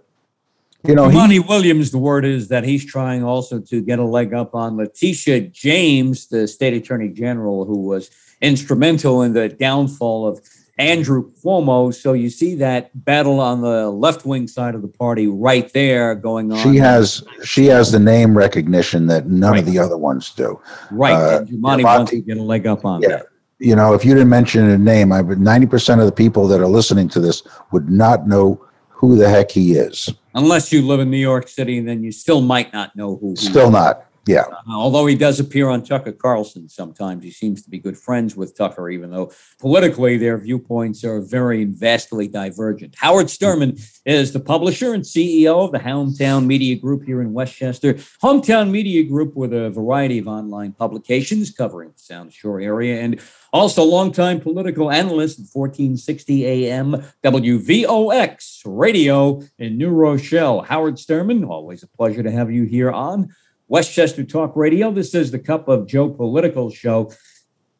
You 0.83 0.95
know, 0.95 1.09
Jumaane 1.09 1.47
Williams, 1.47 1.91
the 1.91 1.97
word 1.97 2.23
is 2.23 2.47
that 2.47 2.63
he's 2.63 2.85
trying 2.85 3.23
also 3.23 3.59
to 3.59 3.81
get 3.81 3.99
a 3.99 4.03
leg 4.03 4.33
up 4.33 4.55
on 4.55 4.77
Letitia 4.77 5.41
James, 5.41 6.27
the 6.27 6.47
state 6.47 6.73
attorney 6.73 7.09
general, 7.09 7.65
who 7.65 7.79
was 7.79 8.09
instrumental 8.41 9.21
in 9.21 9.33
the 9.33 9.49
downfall 9.49 10.25
of 10.25 10.39
Andrew 10.77 11.29
Cuomo. 11.43 11.93
So 11.93 12.13
you 12.13 12.29
see 12.29 12.55
that 12.55 12.91
battle 13.05 13.41
on 13.41 13.59
the 13.59 13.89
left 13.89 14.25
wing 14.25 14.47
side 14.47 14.73
of 14.73 14.81
the 14.81 14.87
party 14.87 15.27
right 15.27 15.71
there 15.73 16.15
going 16.15 16.51
on. 16.53 16.59
She 16.59 16.77
has 16.77 17.21
she 17.43 17.65
has 17.65 17.91
the 17.91 17.99
name 17.99 18.37
recognition 18.37 19.07
that 19.07 19.27
none 19.27 19.51
right. 19.51 19.59
of 19.59 19.65
the 19.65 19.77
other 19.77 19.97
ones 19.97 20.31
do. 20.31 20.59
Right. 20.91 21.13
Uh, 21.13 21.45
wants 21.51 22.11
to 22.11 22.21
get 22.21 22.37
a 22.37 22.41
leg 22.41 22.65
up 22.65 22.85
on 22.85 23.01
yeah. 23.01 23.09
that. 23.09 23.25
You 23.59 23.75
know, 23.75 23.93
if 23.93 24.05
you 24.05 24.13
didn't 24.13 24.29
mention 24.29 24.69
a 24.69 24.77
name, 24.77 25.11
I 25.11 25.19
would 25.19 25.41
ninety 25.41 25.67
percent 25.67 25.99
of 25.99 26.05
the 26.05 26.13
people 26.13 26.47
that 26.47 26.61
are 26.61 26.67
listening 26.67 27.09
to 27.09 27.19
this 27.19 27.43
would 27.73 27.89
not 27.89 28.25
know 28.25 28.65
who 28.87 29.17
the 29.17 29.29
heck 29.29 29.51
he 29.51 29.73
is. 29.73 30.09
Unless 30.39 30.71
you 30.71 30.81
live 30.81 31.01
in 31.01 31.11
New 31.11 31.17
York 31.17 31.49
City, 31.49 31.81
then 31.81 32.01
you 32.01 32.13
still 32.13 32.39
might 32.39 32.71
not 32.71 32.95
know 32.95 33.17
who. 33.17 33.35
Still 33.35 33.69
not. 33.69 34.08
Yeah. 34.29 34.41
Uh, 34.41 34.75
although 34.75 35.07
he 35.07 35.15
does 35.15 35.39
appear 35.39 35.69
on 35.69 35.83
Tucker 35.83 36.11
Carlson 36.11 36.69
sometimes, 36.69 37.23
he 37.23 37.31
seems 37.31 37.63
to 37.63 37.69
be 37.69 37.79
good 37.79 37.97
friends 37.97 38.35
with 38.35 38.55
Tucker, 38.55 38.87
even 38.91 39.09
though 39.09 39.31
politically 39.59 40.17
their 40.17 40.37
viewpoints 40.37 41.03
are 41.03 41.19
very 41.19 41.65
vastly 41.65 42.27
divergent. 42.27 42.93
Howard 42.99 43.25
Sturman 43.25 43.81
is 44.05 44.31
the 44.31 44.39
publisher 44.39 44.93
and 44.93 45.03
CEO 45.03 45.65
of 45.65 45.71
the 45.71 45.79
Hometown 45.79 46.45
Media 46.45 46.75
Group 46.75 47.05
here 47.05 47.21
in 47.21 47.33
Westchester. 47.33 47.95
Hometown 48.23 48.69
Media 48.69 49.03
Group 49.03 49.35
with 49.35 49.51
a 49.51 49.71
variety 49.71 50.19
of 50.19 50.27
online 50.27 50.73
publications 50.73 51.49
covering 51.49 51.89
the 51.89 51.99
Sound 51.99 52.31
Shore 52.31 52.61
area 52.61 53.01
and 53.01 53.19
also, 53.51 53.83
longtime 53.83 54.41
political 54.41 54.91
analyst 54.91 55.39
at 55.39 55.47
1460 55.51 56.45
AM 56.45 57.03
WVOX 57.23 58.61
radio 58.63 59.41
in 59.57 59.75
New 59.75 59.89
Rochelle. 59.89 60.61
Howard 60.61 60.97
Sturman, 60.97 61.49
always 61.49 61.81
a 61.81 61.87
pleasure 61.87 62.21
to 62.21 62.29
have 62.29 62.51
you 62.51 62.65
here 62.65 62.91
on 62.91 63.33
Westchester 63.69 64.23
Talk 64.23 64.55
Radio. 64.55 64.91
This 64.91 65.13
is 65.13 65.29
the 65.29 65.37
Cup 65.37 65.67
of 65.67 65.87
Joe 65.87 66.09
political 66.09 66.71
show. 66.71 67.11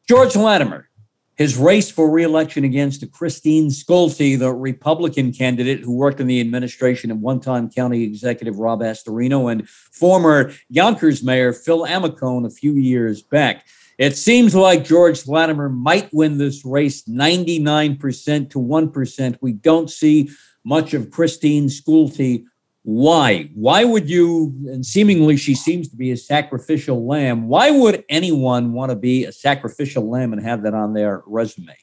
George 0.08 0.36
Latimer, 0.36 0.88
his 1.36 1.58
race 1.58 1.90
for 1.90 2.12
reelection 2.12 2.64
against 2.64 3.12
Christine 3.12 3.70
Sculti, 3.70 4.38
the 4.38 4.54
Republican 4.54 5.34
candidate 5.34 5.80
who 5.80 5.96
worked 5.96 6.20
in 6.20 6.28
the 6.28 6.40
administration 6.42 7.10
of 7.10 7.18
one 7.18 7.40
time 7.40 7.72
County 7.72 8.04
Executive 8.04 8.60
Rob 8.60 8.82
Astorino 8.82 9.52
and 9.52 9.68
former 9.68 10.54
Yonkers 10.70 11.24
Mayor 11.24 11.54
Phil 11.54 11.88
Amicone 11.88 12.46
a 12.46 12.52
few 12.52 12.74
years 12.74 13.24
back. 13.24 13.66
It 13.98 14.16
seems 14.16 14.54
like 14.54 14.86
George 14.86 15.28
Latimer 15.28 15.70
might 15.70 16.14
win 16.14 16.38
this 16.38 16.64
race 16.64 17.02
99% 17.06 18.52
to 18.52 18.60
1%. 18.60 19.38
We 19.42 19.54
don't 19.54 19.90
see 19.90 20.30
much 20.64 20.94
of 20.94 21.10
Christine 21.10 21.68
Sculti. 21.68 22.46
Why? 22.84 23.50
Why 23.54 23.84
would 23.84 24.10
you, 24.10 24.54
and 24.68 24.86
seemingly 24.86 25.38
she 25.38 25.54
seems 25.54 25.90
to 25.90 25.96
be 25.96 26.12
a 26.12 26.18
sacrificial 26.18 27.06
lamb, 27.06 27.48
why 27.48 27.72
would 27.72 28.04
anyone 28.10 28.74
want 28.74 28.90
to 28.90 28.96
be 28.96 29.26
a 29.26 29.32
sacrificial 29.32 30.10
lamb 30.10 30.34
and 30.34 30.42
have 30.42 30.64
that 30.64 30.74
on 30.74 30.94
their 30.94 31.22
resume? 31.26 31.76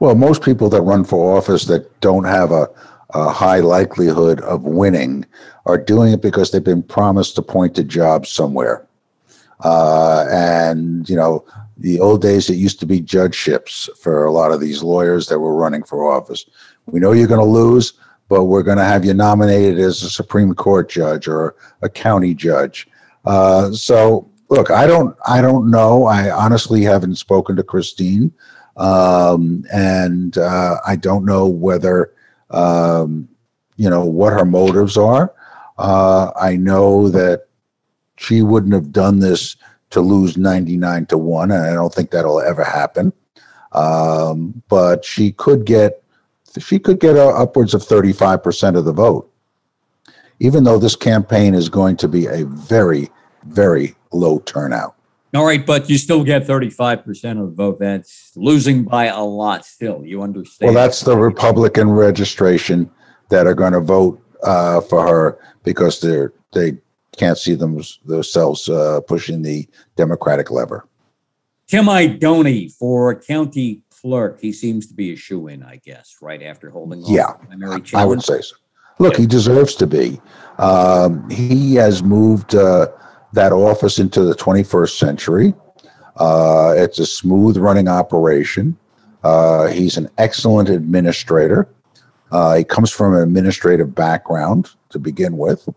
Well, 0.00 0.14
most 0.14 0.42
people 0.42 0.68
that 0.70 0.82
run 0.82 1.04
for 1.04 1.36
office 1.36 1.66
that 1.66 2.00
don't 2.00 2.24
have 2.24 2.50
a, 2.50 2.68
a 3.10 3.30
high 3.30 3.60
likelihood 3.60 4.40
of 4.40 4.64
winning 4.64 5.26
are 5.66 5.78
doing 5.78 6.12
it 6.12 6.22
because 6.22 6.50
they've 6.50 6.64
been 6.64 6.82
promised 6.82 7.38
appointed 7.38 7.88
jobs 7.88 8.28
somewhere. 8.28 8.86
Uh, 9.62 10.26
and, 10.28 11.08
you 11.08 11.14
know, 11.14 11.44
the 11.78 12.00
old 12.00 12.20
days, 12.20 12.50
it 12.50 12.54
used 12.54 12.80
to 12.80 12.86
be 12.86 13.00
judgeships 13.00 13.88
for 14.00 14.24
a 14.24 14.32
lot 14.32 14.50
of 14.50 14.60
these 14.60 14.82
lawyers 14.82 15.28
that 15.28 15.38
were 15.38 15.54
running 15.54 15.84
for 15.84 16.10
office. 16.10 16.46
We 16.86 16.98
know 16.98 17.12
you're 17.12 17.28
going 17.28 17.38
to 17.38 17.46
lose, 17.46 17.92
but 18.32 18.44
we're 18.44 18.62
going 18.62 18.78
to 18.78 18.84
have 18.84 19.04
you 19.04 19.12
nominated 19.12 19.78
as 19.78 20.02
a 20.02 20.08
Supreme 20.08 20.54
Court 20.54 20.88
judge 20.88 21.28
or 21.28 21.54
a 21.82 21.88
county 21.90 22.32
judge. 22.32 22.88
Uh, 23.26 23.70
so, 23.72 24.26
look, 24.48 24.70
I 24.70 24.86
don't, 24.86 25.14
I 25.28 25.42
don't 25.42 25.70
know. 25.70 26.06
I 26.06 26.30
honestly 26.30 26.80
haven't 26.80 27.16
spoken 27.16 27.56
to 27.56 27.62
Christine. 27.62 28.32
Um, 28.78 29.66
and 29.70 30.38
uh, 30.38 30.76
I 30.86 30.96
don't 30.96 31.26
know 31.26 31.46
whether, 31.46 32.14
um, 32.48 33.28
you 33.76 33.90
know, 33.90 34.06
what 34.06 34.32
her 34.32 34.46
motives 34.46 34.96
are. 34.96 35.34
Uh, 35.76 36.30
I 36.40 36.56
know 36.56 37.10
that 37.10 37.48
she 38.16 38.40
wouldn't 38.40 38.72
have 38.72 38.92
done 38.92 39.18
this 39.18 39.56
to 39.90 40.00
lose 40.00 40.38
99 40.38 41.04
to 41.04 41.18
1, 41.18 41.50
and 41.50 41.66
I 41.66 41.74
don't 41.74 41.92
think 41.92 42.10
that'll 42.10 42.40
ever 42.40 42.64
happen. 42.64 43.12
Um, 43.72 44.62
but 44.70 45.04
she 45.04 45.32
could 45.32 45.66
get 45.66 46.01
she 46.58 46.78
could 46.78 47.00
get 47.00 47.16
uh, 47.16 47.28
upwards 47.28 47.74
of 47.74 47.82
35% 47.82 48.76
of 48.76 48.84
the 48.84 48.92
vote 48.92 49.32
even 50.42 50.64
though 50.64 50.78
this 50.78 50.96
campaign 50.96 51.54
is 51.54 51.68
going 51.68 51.96
to 51.96 52.08
be 52.08 52.26
a 52.26 52.44
very 52.44 53.08
very 53.44 53.94
low 54.12 54.40
turnout. 54.40 54.96
All 55.34 55.46
right 55.46 55.64
but 55.64 55.88
you 55.88 55.96
still 55.98 56.24
get 56.24 56.46
35% 56.46 57.40
of 57.40 57.50
the 57.50 57.54
vote. 57.54 57.78
That's 57.78 58.32
losing 58.36 58.82
by 58.82 59.06
a 59.06 59.22
lot 59.22 59.64
still. 59.64 60.04
You 60.04 60.22
understand. 60.22 60.74
Well 60.74 60.82
that's 60.82 61.00
the 61.00 61.16
republican 61.16 61.90
registration 61.90 62.90
that 63.30 63.46
are 63.46 63.54
going 63.54 63.72
to 63.72 63.80
vote 63.80 64.20
uh, 64.42 64.80
for 64.80 65.06
her 65.06 65.38
because 65.64 66.00
they're 66.00 66.32
they 66.52 66.76
can't 67.16 67.38
see 67.38 67.54
them, 67.54 67.80
themselves 68.04 68.68
uh, 68.68 69.00
pushing 69.06 69.42
the 69.42 69.68
democratic 69.96 70.50
lever. 70.50 70.86
Tim 71.66 71.84
Idoni 71.86 72.72
for 72.72 73.14
county 73.14 73.82
clerk. 74.02 74.40
He 74.40 74.52
seems 74.52 74.86
to 74.88 74.94
be 74.94 75.12
a 75.12 75.16
shoe 75.16 75.48
in, 75.48 75.62
I 75.62 75.76
guess, 75.76 76.16
right 76.20 76.42
after 76.42 76.70
holding 76.70 77.02
yeah, 77.06 77.32
primary. 77.32 77.82
I 77.94 78.04
would 78.04 78.22
say 78.22 78.40
so. 78.40 78.56
Look, 78.98 79.16
he 79.16 79.26
deserves 79.26 79.74
to 79.76 79.86
be. 79.86 80.20
Um, 80.58 81.28
he 81.30 81.74
has 81.76 82.02
moved 82.02 82.54
uh, 82.54 82.88
that 83.32 83.52
office 83.52 83.98
into 83.98 84.22
the 84.22 84.34
21st 84.34 84.98
century. 84.98 85.54
Uh, 86.16 86.74
it's 86.76 86.98
a 86.98 87.06
smooth 87.06 87.56
running 87.56 87.88
operation. 87.88 88.76
Uh, 89.24 89.68
he's 89.68 89.96
an 89.96 90.08
excellent 90.18 90.68
administrator. 90.68 91.68
Uh, 92.30 92.56
he 92.56 92.64
comes 92.64 92.90
from 92.90 93.14
an 93.14 93.22
administrative 93.22 93.94
background 93.94 94.70
to 94.90 94.98
begin 94.98 95.38
with, 95.38 95.68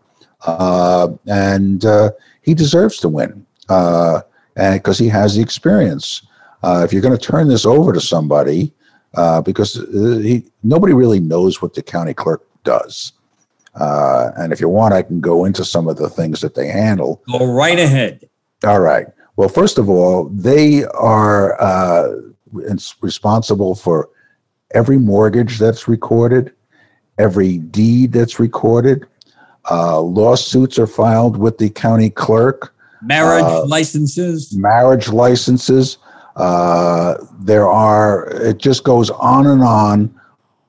uh, 0.46 1.08
and 1.26 1.84
uh, 1.84 2.10
he 2.42 2.54
deserves 2.54 2.98
to 2.98 3.08
win 3.08 3.46
because 3.68 4.98
he 4.98 5.08
has 5.08 5.36
the 5.36 5.42
experience. 5.42 6.26
Uh, 6.62 6.82
if 6.84 6.92
you're 6.92 7.02
going 7.02 7.16
to 7.16 7.24
turn 7.24 7.48
this 7.48 7.66
over 7.66 7.92
to 7.92 8.00
somebody, 8.00 8.72
uh, 9.14 9.40
because 9.40 9.78
uh, 9.78 10.20
he, 10.22 10.44
nobody 10.62 10.92
really 10.92 11.20
knows 11.20 11.62
what 11.62 11.74
the 11.74 11.82
county 11.82 12.14
clerk 12.14 12.46
does. 12.64 13.12
Uh, 13.74 14.30
and 14.36 14.52
if 14.52 14.60
you 14.60 14.68
want, 14.68 14.94
I 14.94 15.02
can 15.02 15.20
go 15.20 15.44
into 15.44 15.64
some 15.64 15.88
of 15.88 15.96
the 15.96 16.08
things 16.08 16.40
that 16.40 16.54
they 16.54 16.68
handle. 16.68 17.22
Go 17.30 17.46
right 17.46 17.78
ahead. 17.78 18.28
All 18.64 18.80
right. 18.80 19.06
Well, 19.36 19.48
first 19.48 19.78
of 19.78 19.90
all, 19.90 20.30
they 20.30 20.84
are 20.84 21.60
uh, 21.60 22.20
responsible 23.00 23.74
for 23.74 24.08
every 24.72 24.98
mortgage 24.98 25.58
that's 25.58 25.88
recorded, 25.88 26.52
every 27.18 27.58
deed 27.58 28.12
that's 28.12 28.40
recorded. 28.40 29.06
Uh, 29.70 30.00
lawsuits 30.00 30.78
are 30.78 30.86
filed 30.86 31.36
with 31.36 31.58
the 31.58 31.68
county 31.68 32.08
clerk 32.08 32.72
marriage 33.02 33.44
uh, 33.44 33.64
licenses 33.66 34.56
marriage 34.56 35.08
licenses 35.08 35.98
uh, 36.36 37.16
there 37.40 37.68
are 37.68 38.28
it 38.42 38.58
just 38.58 38.84
goes 38.84 39.10
on 39.10 39.46
and 39.46 39.62
on 39.62 40.14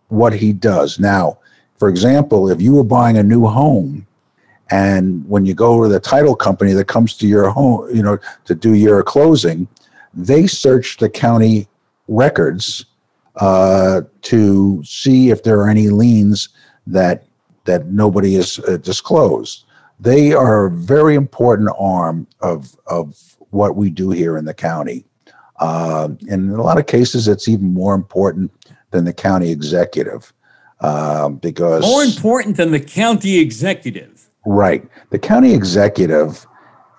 what 0.10 0.34
he 0.34 0.54
does 0.54 1.00
now 1.00 1.38
for 1.78 1.90
example 1.90 2.50
if 2.50 2.62
you 2.62 2.74
were 2.74 2.84
buying 2.84 3.18
a 3.18 3.24
new 3.24 3.46
home 3.46 4.06
and 4.72 5.28
when 5.28 5.46
you 5.46 5.54
go 5.54 5.84
to 5.84 5.90
the 5.90 6.00
title 6.00 6.36
company 6.36 6.74
that 6.74 6.88
comes 6.88 7.14
to 7.16 7.28
your 7.28 7.50
home 7.50 7.94
you 7.94 8.02
know 8.02 8.18
to 8.46 8.56
do 8.56 8.74
your 8.74 9.04
closing 9.04 9.68
they 10.14 10.48
search 10.48 10.98
the 10.98 11.10
county 11.10 11.68
records 12.08 12.86
uh, 13.36 14.02
to 14.22 14.82
see 14.84 15.30
if 15.30 15.44
there 15.44 15.60
are 15.60 15.70
any 15.70 15.90
liens 15.90 16.50
that 16.88 17.26
that 17.66 17.88
nobody 17.88 18.36
has 18.36 18.60
uh, 18.60 18.78
disclosed 18.78 19.66
they 20.00 20.32
are 20.32 20.68
a 20.68 20.72
very 20.72 21.16
important 21.16 21.70
arm 21.78 22.26
of 22.40 22.78
of 22.88 23.38
what 23.52 23.76
we 23.76 23.90
do 23.90 24.12
here 24.12 24.38
in 24.38 24.46
the 24.46 24.54
county. 24.54 25.06
Uh, 25.60 26.10
and 26.30 26.52
in 26.52 26.52
a 26.52 26.62
lot 26.62 26.78
of 26.78 26.86
cases, 26.86 27.28
it's 27.28 27.48
even 27.48 27.74
more 27.74 27.96
important 27.96 28.52
than 28.92 29.06
the 29.06 29.14
county 29.14 29.52
executive 29.52 30.34
uh, 30.82 31.30
because 31.30 31.84
more 31.84 32.04
important 32.04 32.58
than 32.58 32.72
the 32.72 32.80
county 32.80 33.40
executive. 33.40 34.30
Right, 34.46 34.88
the 35.10 35.20
county 35.20 35.54
executive 35.54 36.46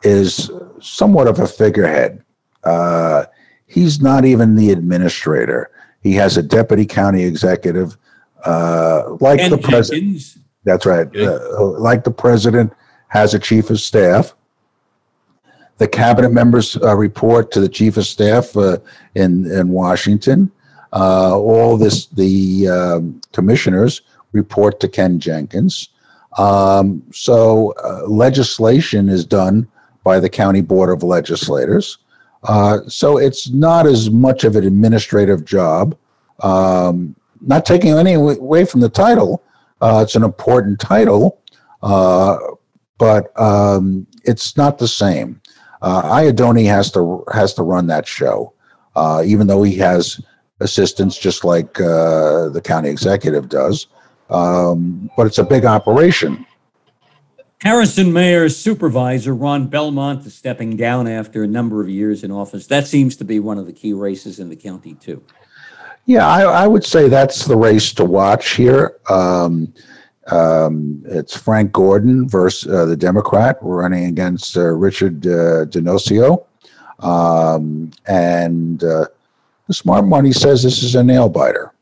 is 0.02 0.50
somewhat 0.80 1.26
of 1.26 1.38
a 1.38 1.46
figurehead. 1.46 2.22
Uh, 2.64 3.24
he's 3.66 4.00
not 4.00 4.24
even 4.24 4.56
the 4.56 4.70
administrator. 4.70 5.70
He 6.02 6.12
has 6.14 6.36
a 6.36 6.42
deputy 6.42 6.84
county 6.84 7.24
executive, 7.24 7.96
uh, 8.44 9.16
like 9.20 9.48
the 9.50 9.58
president. 9.58 10.36
That's 10.64 10.84
right, 10.84 11.08
uh, 11.16 11.70
like 11.78 12.04
the 12.04 12.10
president 12.10 12.72
has 13.08 13.32
a 13.32 13.38
chief 13.38 13.70
of 13.70 13.80
staff. 13.80 14.34
The 15.78 15.88
cabinet 15.88 16.30
members 16.30 16.76
uh, 16.76 16.96
report 16.96 17.52
to 17.52 17.60
the 17.60 17.68
chief 17.68 17.96
of 17.96 18.06
staff 18.06 18.56
uh, 18.56 18.78
in 19.14 19.50
in 19.50 19.70
Washington. 19.70 20.50
Uh, 20.92 21.38
all 21.38 21.76
this, 21.76 22.06
the 22.06 22.68
um, 22.68 23.20
commissioners 23.32 24.02
report 24.32 24.80
to 24.80 24.88
Ken 24.88 25.20
Jenkins. 25.20 25.90
Um, 26.36 27.02
so 27.12 27.74
uh, 27.84 28.06
legislation 28.06 29.08
is 29.08 29.24
done 29.24 29.68
by 30.02 30.18
the 30.18 30.28
county 30.28 30.62
board 30.62 30.90
of 30.90 31.02
legislators. 31.02 31.98
Uh, 32.44 32.80
so 32.86 33.18
it's 33.18 33.50
not 33.50 33.86
as 33.86 34.10
much 34.10 34.44
of 34.44 34.56
an 34.56 34.64
administrative 34.64 35.44
job. 35.44 35.96
Um, 36.40 37.14
not 37.40 37.66
taking 37.66 37.92
any 37.92 38.14
away 38.14 38.64
from 38.64 38.80
the 38.80 38.88
title. 38.88 39.42
Uh, 39.80 40.00
it's 40.02 40.16
an 40.16 40.24
important 40.24 40.80
title, 40.80 41.38
but 41.80 43.40
um, 43.40 44.06
it's 44.24 44.56
not 44.56 44.78
the 44.78 44.88
same. 44.88 45.40
Uh, 45.82 46.02
Idoni 46.02 46.66
has 46.66 46.90
to 46.92 47.24
has 47.32 47.54
to 47.54 47.62
run 47.62 47.86
that 47.86 48.06
show, 48.06 48.52
uh, 48.96 49.22
even 49.24 49.46
though 49.46 49.62
he 49.62 49.76
has 49.76 50.20
assistants 50.60 51.16
just 51.16 51.44
like 51.44 51.80
uh, 51.80 52.48
the 52.48 52.60
county 52.62 52.88
executive 52.88 53.48
does. 53.48 53.86
Um, 54.30 55.10
but 55.16 55.26
it's 55.26 55.38
a 55.38 55.44
big 55.44 55.64
operation. 55.64 56.44
Harrison 57.62 58.12
Mayor's 58.12 58.56
supervisor 58.56 59.34
Ron 59.34 59.66
Belmont 59.66 60.24
is 60.24 60.34
stepping 60.34 60.76
down 60.76 61.08
after 61.08 61.42
a 61.42 61.46
number 61.46 61.80
of 61.80 61.88
years 61.88 62.22
in 62.22 62.30
office. 62.30 62.68
That 62.68 62.86
seems 62.86 63.16
to 63.16 63.24
be 63.24 63.40
one 63.40 63.58
of 63.58 63.66
the 63.66 63.72
key 63.72 63.92
races 63.92 64.38
in 64.38 64.48
the 64.48 64.56
county 64.56 64.94
too. 64.94 65.22
Yeah, 66.06 66.26
I, 66.26 66.42
I 66.42 66.66
would 66.66 66.84
say 66.84 67.08
that's 67.08 67.44
the 67.44 67.56
race 67.56 67.92
to 67.94 68.04
watch 68.04 68.54
here. 68.54 68.98
Um, 69.10 69.74
um, 70.30 71.02
it's 71.06 71.36
Frank 71.36 71.72
Gordon 71.72 72.28
versus 72.28 72.72
uh, 72.72 72.84
the 72.84 72.96
Democrat. 72.96 73.58
Running 73.60 74.04
against 74.04 74.56
uh, 74.56 74.66
Richard 74.66 75.26
uh. 75.26 75.66
Um, 77.00 77.90
and 78.06 78.82
uh, 78.82 79.06
the 79.66 79.74
smart 79.74 80.06
money 80.06 80.32
says 80.32 80.62
this 80.62 80.82
is 80.82 80.94
a 80.94 81.02
nail 81.02 81.28
biter. 81.28 81.72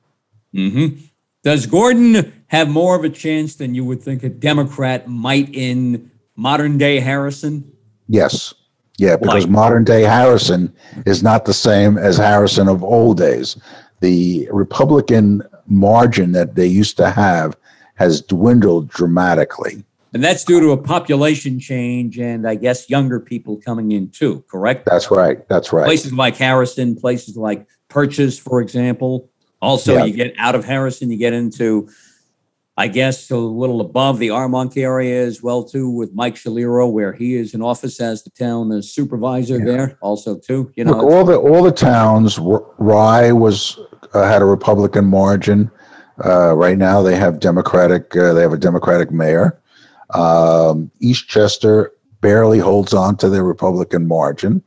Mm-hmm. 0.55 1.01
Does 1.43 1.67
Gordon 1.67 2.33
have 2.49 2.69
more 2.69 2.97
of 2.97 3.05
a 3.05 3.11
chance 3.11 3.57
than 3.57 3.75
you 3.75 3.85
would 3.85 4.03
think 4.03 4.23
a 4.23 4.29
Democrat 4.29 5.09
might 5.09 5.49
in 5.55 6.11
modern 6.37 6.79
day 6.79 7.01
Harrison? 7.01 7.73
Yes. 8.09 8.55
Yeah, 8.99 9.17
because 9.17 9.47
modern 9.47 9.85
day 9.85 10.03
Harrison 10.03 10.75
is 11.05 11.23
not 11.23 11.45
the 11.45 11.53
same 11.53 11.99
as 11.99 12.17
Harrison 12.17 12.67
of 12.67 12.83
old 12.83 13.19
days. 13.19 13.57
The 14.01 14.49
Republican 14.51 15.43
margin 15.67 16.33
that 16.33 16.55
they 16.55 16.67
used 16.67 16.97
to 16.97 17.11
have 17.11 17.57
has 17.97 18.23
dwindled 18.23 18.89
dramatically. 18.89 19.85
And 20.15 20.25
that's 20.25 20.45
due 20.45 20.61
to 20.61 20.71
a 20.71 20.79
population 20.79 21.61
change 21.61 22.19
and 22.19 22.49
I 22.49 22.55
guess 22.55 22.89
younger 22.89 23.21
people 23.21 23.59
coming 23.59 23.93
in 23.93 24.09
too, 24.09 24.45
correct? 24.51 24.87
That's 24.87 25.11
right. 25.11 25.47
That's 25.49 25.73
right. 25.73 25.85
Places 25.85 26.13
like 26.13 26.37
Harrison, 26.37 26.97
places 26.97 27.37
like 27.37 27.67
Purchase, 27.89 28.39
for 28.39 28.61
example. 28.61 29.29
Also, 29.61 29.95
yeah. 29.95 30.05
you 30.05 30.15
get 30.15 30.35
out 30.39 30.55
of 30.55 30.65
Harrison, 30.65 31.11
you 31.11 31.17
get 31.17 31.33
into, 31.33 31.89
I 32.77 32.89
guess, 32.89 33.31
a 33.31 33.37
little 33.37 33.81
above 33.81 34.19
the 34.19 34.29
Armonk 34.29 34.77
area 34.77 35.25
as 35.25 35.43
well, 35.43 35.65
too, 35.65 35.89
with 35.89 36.15
Mike 36.15 36.35
Schiliro, 36.35 36.91
where 36.91 37.13
he 37.13 37.35
is 37.35 37.55
in 37.55 37.63
office 37.63 38.01
as 38.01 38.23
the 38.23 38.31
town 38.31 38.83
supervisor 38.83 39.59
yeah. 39.59 39.65
there, 39.65 39.99
also 40.01 40.39
too. 40.39 40.71
You 40.77 40.85
know, 40.85 40.93
Look, 40.93 41.05
all 41.05 41.25
the 41.25 41.37
all 41.39 41.63
the 41.63 41.73
towns. 41.73 42.39
Rye 42.39 43.33
was 43.33 43.79
uh, 44.13 44.29
had 44.29 44.43
a 44.43 44.45
Republican 44.47 45.07
margin. 45.07 45.71
Uh, 46.24 46.55
right 46.55 46.79
now, 46.79 47.02
they 47.02 47.16
have 47.16 47.40
Democratic. 47.40 48.16
Uh, 48.16 48.33
they 48.33 48.42
have 48.42 48.52
a 48.52 48.59
Democratic 48.59 49.11
mayor. 49.11 49.61
Um, 50.11 50.90
Eastchester 51.02 51.88
barely 52.20 52.59
holds 52.59 52.94
on 52.94 53.16
to 53.18 53.29
their 53.29 53.44
Republican 53.44 54.07
margin. 54.07 54.62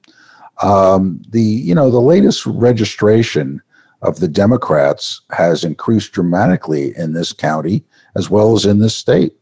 Um, 0.62 1.22
the 1.30 1.42
you 1.42 1.74
know 1.74 1.90
the 1.90 2.02
latest 2.02 2.46
registration 2.46 3.62
of 4.02 4.20
the 4.20 4.28
Democrats 4.28 5.22
has 5.32 5.64
increased 5.64 6.12
dramatically 6.12 6.96
in 6.98 7.14
this 7.14 7.34
county 7.34 7.84
as 8.16 8.30
well 8.30 8.56
as 8.56 8.66
in 8.66 8.80
this 8.80 8.96
state, 8.96 9.34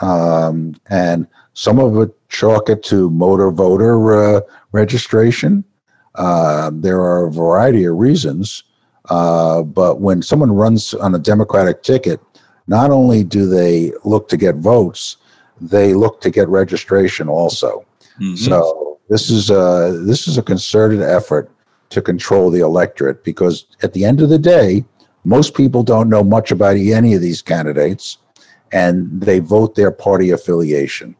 um, 0.00 0.74
and 0.88 1.26
some 1.54 1.78
of 1.78 1.96
it 1.98 2.10
chalk 2.28 2.68
it 2.68 2.82
to 2.84 3.10
motor 3.10 3.50
voter 3.50 4.36
uh, 4.36 4.40
registration. 4.72 5.64
Uh, 6.14 6.70
there 6.72 7.00
are 7.00 7.26
a 7.26 7.32
variety 7.32 7.84
of 7.84 7.96
reasons, 7.96 8.62
uh, 9.10 9.62
but 9.62 10.00
when 10.00 10.22
someone 10.22 10.52
runs 10.52 10.94
on 10.94 11.14
a 11.14 11.18
Democratic 11.18 11.82
ticket, 11.82 12.20
not 12.66 12.90
only 12.90 13.22
do 13.22 13.46
they 13.46 13.92
look 14.04 14.28
to 14.28 14.36
get 14.36 14.56
votes, 14.56 15.18
they 15.60 15.94
look 15.94 16.20
to 16.22 16.30
get 16.30 16.48
registration 16.48 17.28
also. 17.28 17.84
Mm-hmm. 18.20 18.36
So 18.36 18.98
this 19.08 19.30
is 19.30 19.50
a 19.50 20.00
this 20.04 20.26
is 20.26 20.38
a 20.38 20.42
concerted 20.42 21.02
effort 21.02 21.50
to 21.90 22.00
control 22.00 22.50
the 22.50 22.60
electorate 22.60 23.22
because 23.24 23.66
at 23.82 23.92
the 23.92 24.04
end 24.04 24.20
of 24.20 24.30
the 24.30 24.38
day, 24.38 24.84
most 25.24 25.54
people 25.54 25.82
don't 25.82 26.08
know 26.08 26.24
much 26.24 26.50
about 26.50 26.76
any 26.76 27.14
of 27.14 27.20
these 27.20 27.42
candidates, 27.42 28.18
and 28.72 29.20
they 29.20 29.38
vote 29.38 29.74
their 29.74 29.90
party 29.90 30.30
affiliation. 30.30 31.14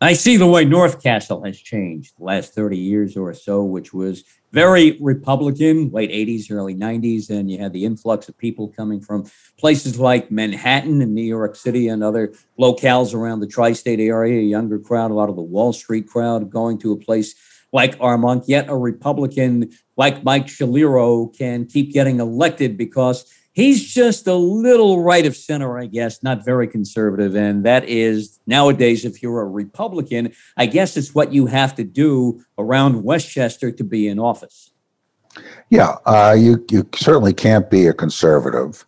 I 0.00 0.12
see 0.12 0.36
the 0.36 0.46
way 0.46 0.64
North 0.64 1.02
Castle 1.02 1.42
has 1.44 1.58
changed 1.58 2.18
the 2.18 2.24
last 2.24 2.54
30 2.54 2.76
years 2.76 3.16
or 3.16 3.32
so, 3.32 3.64
which 3.64 3.94
was 3.94 4.24
very 4.54 4.96
Republican, 5.00 5.90
late 5.90 6.12
80s, 6.12 6.48
early 6.48 6.76
90s. 6.76 7.28
And 7.28 7.50
you 7.50 7.58
had 7.58 7.72
the 7.72 7.84
influx 7.84 8.28
of 8.28 8.38
people 8.38 8.68
coming 8.68 9.00
from 9.00 9.28
places 9.58 9.98
like 9.98 10.30
Manhattan 10.30 11.02
and 11.02 11.12
New 11.12 11.24
York 11.24 11.56
City 11.56 11.88
and 11.88 12.04
other 12.04 12.32
locales 12.58 13.14
around 13.14 13.40
the 13.40 13.48
tri 13.48 13.72
state 13.72 13.98
area, 13.98 14.38
a 14.38 14.44
younger 14.44 14.78
crowd, 14.78 15.10
a 15.10 15.14
lot 15.14 15.28
of 15.28 15.34
the 15.34 15.42
Wall 15.42 15.72
Street 15.72 16.06
crowd 16.06 16.50
going 16.50 16.78
to 16.78 16.92
a 16.92 16.96
place 16.96 17.34
like 17.72 17.98
Armonk. 17.98 18.44
Yet 18.46 18.68
a 18.68 18.76
Republican 18.76 19.70
like 19.96 20.22
Mike 20.22 20.46
Schiliro 20.46 21.36
can 21.36 21.66
keep 21.66 21.92
getting 21.92 22.20
elected 22.20 22.78
because 22.78 23.28
he's 23.54 23.92
just 23.92 24.26
a 24.26 24.34
little 24.34 25.02
right 25.02 25.24
of 25.24 25.34
center, 25.34 25.78
I 25.78 25.86
guess, 25.86 26.22
not 26.22 26.44
very 26.44 26.68
conservative. 26.68 27.34
And 27.34 27.64
that 27.64 27.88
is 27.88 28.40
nowadays, 28.46 29.04
if 29.04 29.22
you're 29.22 29.40
a 29.40 29.46
Republican, 29.46 30.32
I 30.56 30.66
guess 30.66 30.96
it's 30.96 31.14
what 31.14 31.32
you 31.32 31.46
have 31.46 31.74
to 31.76 31.84
do 31.84 32.44
around 32.58 33.04
Westchester 33.04 33.70
to 33.70 33.84
be 33.84 34.08
in 34.08 34.18
office. 34.18 34.70
Yeah, 35.70 35.96
uh, 36.04 36.36
you 36.38 36.64
you 36.70 36.86
certainly 36.94 37.32
can't 37.32 37.68
be 37.68 37.88
a 37.88 37.92
conservative, 37.92 38.84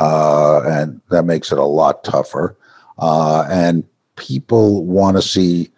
uh, 0.00 0.62
and 0.64 0.98
that 1.10 1.24
makes 1.24 1.52
it 1.52 1.58
a 1.58 1.64
lot 1.64 2.04
tougher. 2.04 2.56
Uh, 2.98 3.46
and 3.50 3.84
people 4.16 4.86
want 4.86 5.18
to 5.18 5.22
see. 5.22 5.70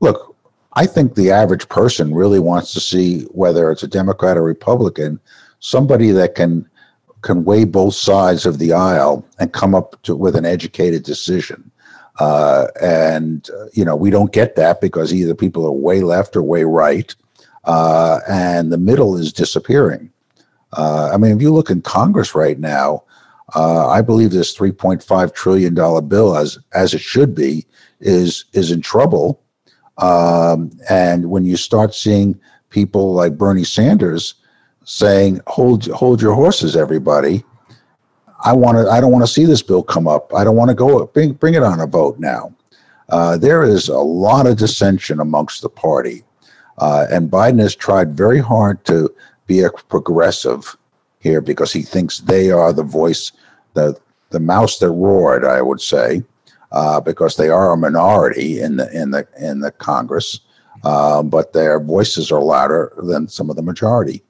Look, 0.00 0.34
I 0.72 0.86
think 0.86 1.14
the 1.14 1.30
average 1.30 1.68
person 1.68 2.14
really 2.14 2.38
wants 2.38 2.72
to 2.72 2.80
see 2.80 3.22
whether 3.32 3.70
it's 3.70 3.82
a 3.82 3.88
Democrat 3.88 4.38
or 4.38 4.42
Republican, 4.42 5.20
somebody 5.58 6.10
that 6.10 6.34
can 6.34 6.66
can 7.22 7.44
weigh 7.44 7.64
both 7.64 7.94
sides 7.94 8.46
of 8.46 8.58
the 8.58 8.72
aisle 8.72 9.26
and 9.38 9.52
come 9.52 9.74
up 9.74 10.00
to, 10.02 10.14
with 10.14 10.36
an 10.36 10.44
educated 10.44 11.02
decision. 11.02 11.70
Uh, 12.18 12.68
and 12.80 13.50
uh, 13.50 13.66
you 13.74 13.84
know 13.84 13.94
we 13.94 14.08
don't 14.08 14.32
get 14.32 14.56
that 14.56 14.80
because 14.80 15.12
either 15.12 15.34
people 15.34 15.66
are 15.66 15.72
way 15.72 16.00
left 16.00 16.34
or 16.34 16.42
way 16.42 16.64
right, 16.64 17.14
uh, 17.64 18.20
and 18.26 18.72
the 18.72 18.78
middle 18.78 19.18
is 19.18 19.32
disappearing. 19.32 20.10
Uh, 20.72 21.10
I 21.12 21.18
mean, 21.18 21.36
if 21.36 21.42
you 21.42 21.52
look 21.52 21.68
in 21.68 21.82
Congress 21.82 22.34
right 22.34 22.58
now, 22.58 23.04
uh, 23.54 23.88
I 23.88 24.00
believe 24.00 24.30
this 24.30 24.56
3.5 24.56 25.34
trillion 25.34 25.74
dollar 25.74 26.00
bill, 26.00 26.36
as 26.36 26.58
as 26.72 26.94
it 26.94 27.00
should 27.00 27.34
be, 27.34 27.66
is 28.00 28.46
is 28.52 28.70
in 28.70 28.80
trouble. 28.80 29.42
Um, 29.98 30.70
and 30.88 31.30
when 31.30 31.44
you 31.44 31.56
start 31.56 31.94
seeing 31.94 32.38
people 32.70 33.12
like 33.14 33.38
Bernie 33.38 33.64
Sanders 33.64 34.34
saying, 34.86 35.40
"Hold, 35.46 35.86
hold 35.88 36.22
your 36.22 36.34
horses, 36.34 36.74
everybody." 36.76 37.44
I 38.44 38.52
want 38.52 38.78
to. 38.78 38.90
I 38.90 39.00
don't 39.00 39.12
want 39.12 39.26
to 39.26 39.32
see 39.32 39.44
this 39.44 39.62
bill 39.62 39.82
come 39.82 40.08
up. 40.08 40.32
I 40.34 40.44
don't 40.44 40.56
want 40.56 40.70
to 40.70 40.74
go 40.74 41.06
bring 41.06 41.32
bring 41.32 41.54
it 41.54 41.62
on 41.62 41.80
a 41.80 41.86
vote 41.86 42.18
now. 42.18 42.54
Uh, 43.08 43.36
there 43.36 43.62
is 43.62 43.88
a 43.88 43.98
lot 43.98 44.46
of 44.46 44.56
dissension 44.56 45.20
amongst 45.20 45.62
the 45.62 45.68
party, 45.68 46.22
uh, 46.78 47.06
and 47.10 47.30
Biden 47.30 47.60
has 47.60 47.76
tried 47.76 48.16
very 48.16 48.40
hard 48.40 48.84
to 48.86 49.14
be 49.46 49.60
a 49.60 49.70
progressive 49.70 50.76
here 51.20 51.40
because 51.40 51.72
he 51.72 51.82
thinks 51.82 52.18
they 52.18 52.50
are 52.50 52.72
the 52.72 52.82
voice, 52.82 53.32
the 53.74 53.98
the 54.30 54.40
mouse 54.40 54.78
that 54.78 54.90
roared. 54.90 55.44
I 55.44 55.62
would 55.62 55.80
say, 55.80 56.22
uh, 56.72 57.00
because 57.00 57.36
they 57.36 57.48
are 57.48 57.72
a 57.72 57.76
minority 57.76 58.60
in 58.60 58.76
the 58.76 58.90
in 58.92 59.10
the 59.12 59.26
in 59.38 59.60
the 59.60 59.70
Congress, 59.70 60.40
uh, 60.84 61.22
but 61.22 61.52
their 61.52 61.80
voices 61.80 62.30
are 62.30 62.42
louder 62.42 62.92
than 62.98 63.28
some 63.28 63.50
of 63.50 63.56
the 63.56 63.62
majority. 63.62 64.22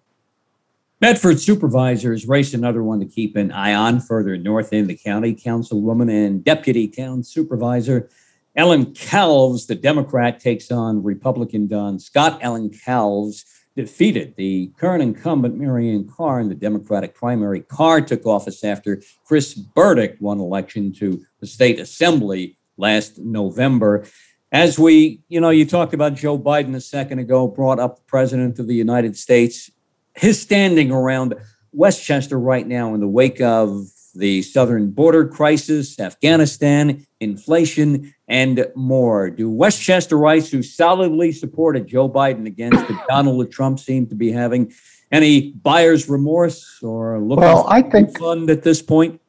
Bedford 0.98 1.38
supervisors 1.38 2.26
race 2.26 2.54
another 2.54 2.82
one 2.82 3.00
to 3.00 3.06
keep 3.06 3.36
an 3.36 3.52
eye 3.52 3.74
on 3.74 4.00
further 4.00 4.38
north 4.38 4.72
in 4.72 4.86
the 4.86 4.96
county. 4.96 5.34
Councilwoman 5.34 6.08
and 6.08 6.42
deputy 6.42 6.88
town 6.88 7.22
supervisor 7.22 8.08
Ellen 8.56 8.94
Calves, 8.94 9.66
the 9.66 9.74
Democrat, 9.74 10.40
takes 10.40 10.70
on 10.70 11.02
Republican 11.02 11.66
Don 11.66 11.98
Scott. 11.98 12.38
Ellen 12.40 12.70
Calves 12.70 13.44
defeated 13.76 14.34
the 14.36 14.72
current 14.78 15.02
incumbent 15.02 15.58
Marianne 15.58 16.08
Carr 16.08 16.40
in 16.40 16.48
the 16.48 16.54
Democratic 16.54 17.14
primary. 17.14 17.60
Carr 17.60 18.00
took 18.00 18.24
office 18.24 18.64
after 18.64 19.02
Chris 19.26 19.52
Burdick 19.52 20.16
won 20.18 20.40
election 20.40 20.94
to 20.94 21.22
the 21.40 21.46
state 21.46 21.78
assembly 21.78 22.56
last 22.78 23.18
November. 23.18 24.06
As 24.50 24.78
we, 24.78 25.20
you 25.28 25.42
know, 25.42 25.50
you 25.50 25.66
talked 25.66 25.92
about 25.92 26.14
Joe 26.14 26.38
Biden 26.38 26.74
a 26.74 26.80
second 26.80 27.18
ago, 27.18 27.46
brought 27.46 27.78
up 27.78 27.96
the 27.96 28.04
president 28.04 28.58
of 28.58 28.66
the 28.66 28.74
United 28.74 29.14
States 29.18 29.70
his 30.16 30.40
standing 30.40 30.90
around 30.90 31.34
Westchester 31.72 32.38
right 32.38 32.66
now 32.66 32.94
in 32.94 33.00
the 33.00 33.08
wake 33.08 33.40
of 33.40 33.86
the 34.14 34.42
southern 34.42 34.90
border 34.90 35.28
crisis, 35.28 36.00
Afghanistan, 36.00 37.06
inflation, 37.20 38.14
and 38.28 38.66
more. 38.74 39.30
Do 39.30 39.50
Westchesterites 39.50 40.50
who 40.50 40.62
solidly 40.62 41.32
supported 41.32 41.86
Joe 41.86 42.08
Biden 42.08 42.46
against 42.46 42.90
Donald 43.08 43.50
Trump 43.52 43.78
seem 43.78 44.06
to 44.06 44.14
be 44.14 44.32
having 44.32 44.72
any 45.12 45.52
buyer's 45.52 46.08
remorse 46.08 46.82
or 46.82 47.20
looking 47.20 47.42
well, 47.42 47.64
for 47.64 47.72
I 47.72 47.82
think, 47.82 48.18
fund 48.18 48.50
at 48.50 48.62
this 48.62 48.82
point? 48.82 49.20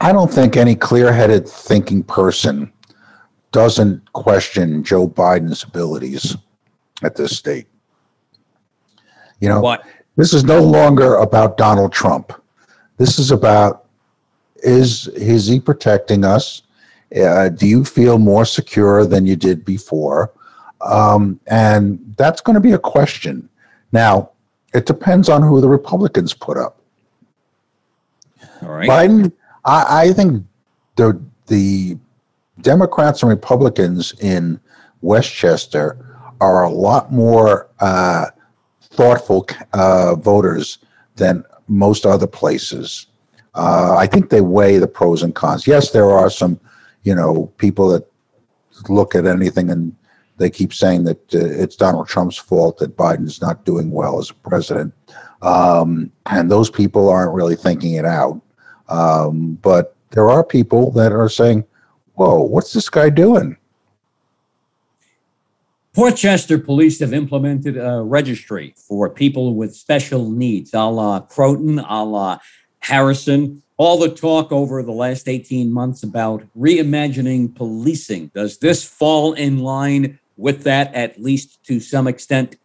I 0.00 0.12
don't 0.12 0.32
think 0.32 0.56
any 0.56 0.74
clear-headed 0.74 1.48
thinking 1.48 2.02
person 2.02 2.70
doesn't 3.52 4.12
question 4.12 4.84
Joe 4.84 5.08
Biden's 5.08 5.62
abilities 5.62 6.36
at 7.02 7.16
this 7.16 7.36
state. 7.36 7.66
You 9.40 9.48
know, 9.48 9.60
what? 9.60 9.84
This 10.16 10.32
is 10.32 10.44
no 10.44 10.60
longer 10.60 11.16
about 11.16 11.56
Donald 11.56 11.92
Trump. 11.92 12.32
This 12.96 13.18
is 13.18 13.30
about 13.30 13.84
is 14.56 15.08
is 15.08 15.46
he 15.46 15.60
protecting 15.60 16.24
us? 16.24 16.62
Uh, 17.14 17.50
do 17.50 17.66
you 17.66 17.84
feel 17.84 18.18
more 18.18 18.44
secure 18.44 19.04
than 19.04 19.26
you 19.26 19.36
did 19.36 19.64
before? 19.64 20.32
Um, 20.80 21.38
and 21.46 22.14
that's 22.16 22.40
going 22.40 22.54
to 22.54 22.60
be 22.60 22.72
a 22.72 22.78
question. 22.78 23.48
Now, 23.92 24.30
it 24.74 24.86
depends 24.86 25.28
on 25.28 25.42
who 25.42 25.60
the 25.60 25.68
Republicans 25.68 26.34
put 26.34 26.56
up. 26.56 26.80
All 28.62 28.70
right. 28.70 28.88
Biden, 28.88 29.32
I, 29.64 30.08
I 30.08 30.12
think 30.12 30.44
the 30.96 31.20
the 31.46 31.98
Democrats 32.62 33.22
and 33.22 33.30
Republicans 33.30 34.14
in 34.20 34.58
Westchester 35.02 35.98
are 36.40 36.64
a 36.64 36.70
lot 36.70 37.12
more 37.12 37.68
uh, 37.80 38.26
thoughtful 38.96 39.46
uh, 39.72 40.14
voters 40.16 40.78
than 41.16 41.44
most 41.68 42.06
other 42.06 42.26
places. 42.26 43.06
Uh, 43.54 43.96
I 43.96 44.06
think 44.06 44.28
they 44.28 44.40
weigh 44.40 44.78
the 44.78 44.86
pros 44.88 45.22
and 45.22 45.34
cons. 45.34 45.66
Yes, 45.66 45.90
there 45.90 46.10
are 46.10 46.30
some, 46.30 46.60
you 47.02 47.14
know, 47.14 47.52
people 47.58 47.88
that 47.88 48.04
look 48.88 49.14
at 49.14 49.26
anything 49.26 49.70
and 49.70 49.96
they 50.38 50.50
keep 50.50 50.74
saying 50.74 51.04
that 51.04 51.34
uh, 51.34 51.38
it's 51.38 51.76
Donald 51.76 52.08
Trump's 52.08 52.36
fault 52.36 52.78
that 52.78 52.96
Biden's 52.96 53.40
not 53.40 53.64
doing 53.64 53.90
well 53.90 54.18
as 54.18 54.30
a 54.30 54.34
president. 54.34 54.92
Um, 55.42 56.12
and 56.26 56.50
those 56.50 56.70
people 56.70 57.08
aren't 57.08 57.34
really 57.34 57.56
thinking 57.56 57.94
it 57.94 58.04
out. 58.04 58.40
Um, 58.88 59.54
but 59.62 59.96
there 60.10 60.28
are 60.30 60.44
people 60.44 60.90
that 60.92 61.12
are 61.12 61.28
saying, 61.28 61.64
whoa, 62.14 62.40
what's 62.40 62.72
this 62.72 62.88
guy 62.88 63.08
doing? 63.08 63.56
Port 65.96 66.14
Chester 66.14 66.58
police 66.58 67.00
have 67.00 67.14
implemented 67.14 67.78
a 67.78 68.02
registry 68.02 68.74
for 68.76 69.08
people 69.08 69.54
with 69.54 69.74
special 69.74 70.30
needs, 70.30 70.74
a 70.74 70.84
la 70.84 71.20
Croton, 71.20 71.78
a 71.78 72.04
la 72.04 72.38
Harrison. 72.80 73.62
All 73.78 73.98
the 73.98 74.10
talk 74.10 74.52
over 74.52 74.82
the 74.82 74.92
last 74.92 75.26
18 75.26 75.72
months 75.72 76.02
about 76.02 76.44
reimagining 76.54 77.54
policing. 77.54 78.30
Does 78.34 78.58
this 78.58 78.84
fall 78.84 79.32
in 79.32 79.60
line 79.60 80.18
with 80.36 80.64
that, 80.64 80.94
at 80.94 81.18
least 81.18 81.64
to 81.64 81.80
some 81.80 82.06
extent? 82.06 82.56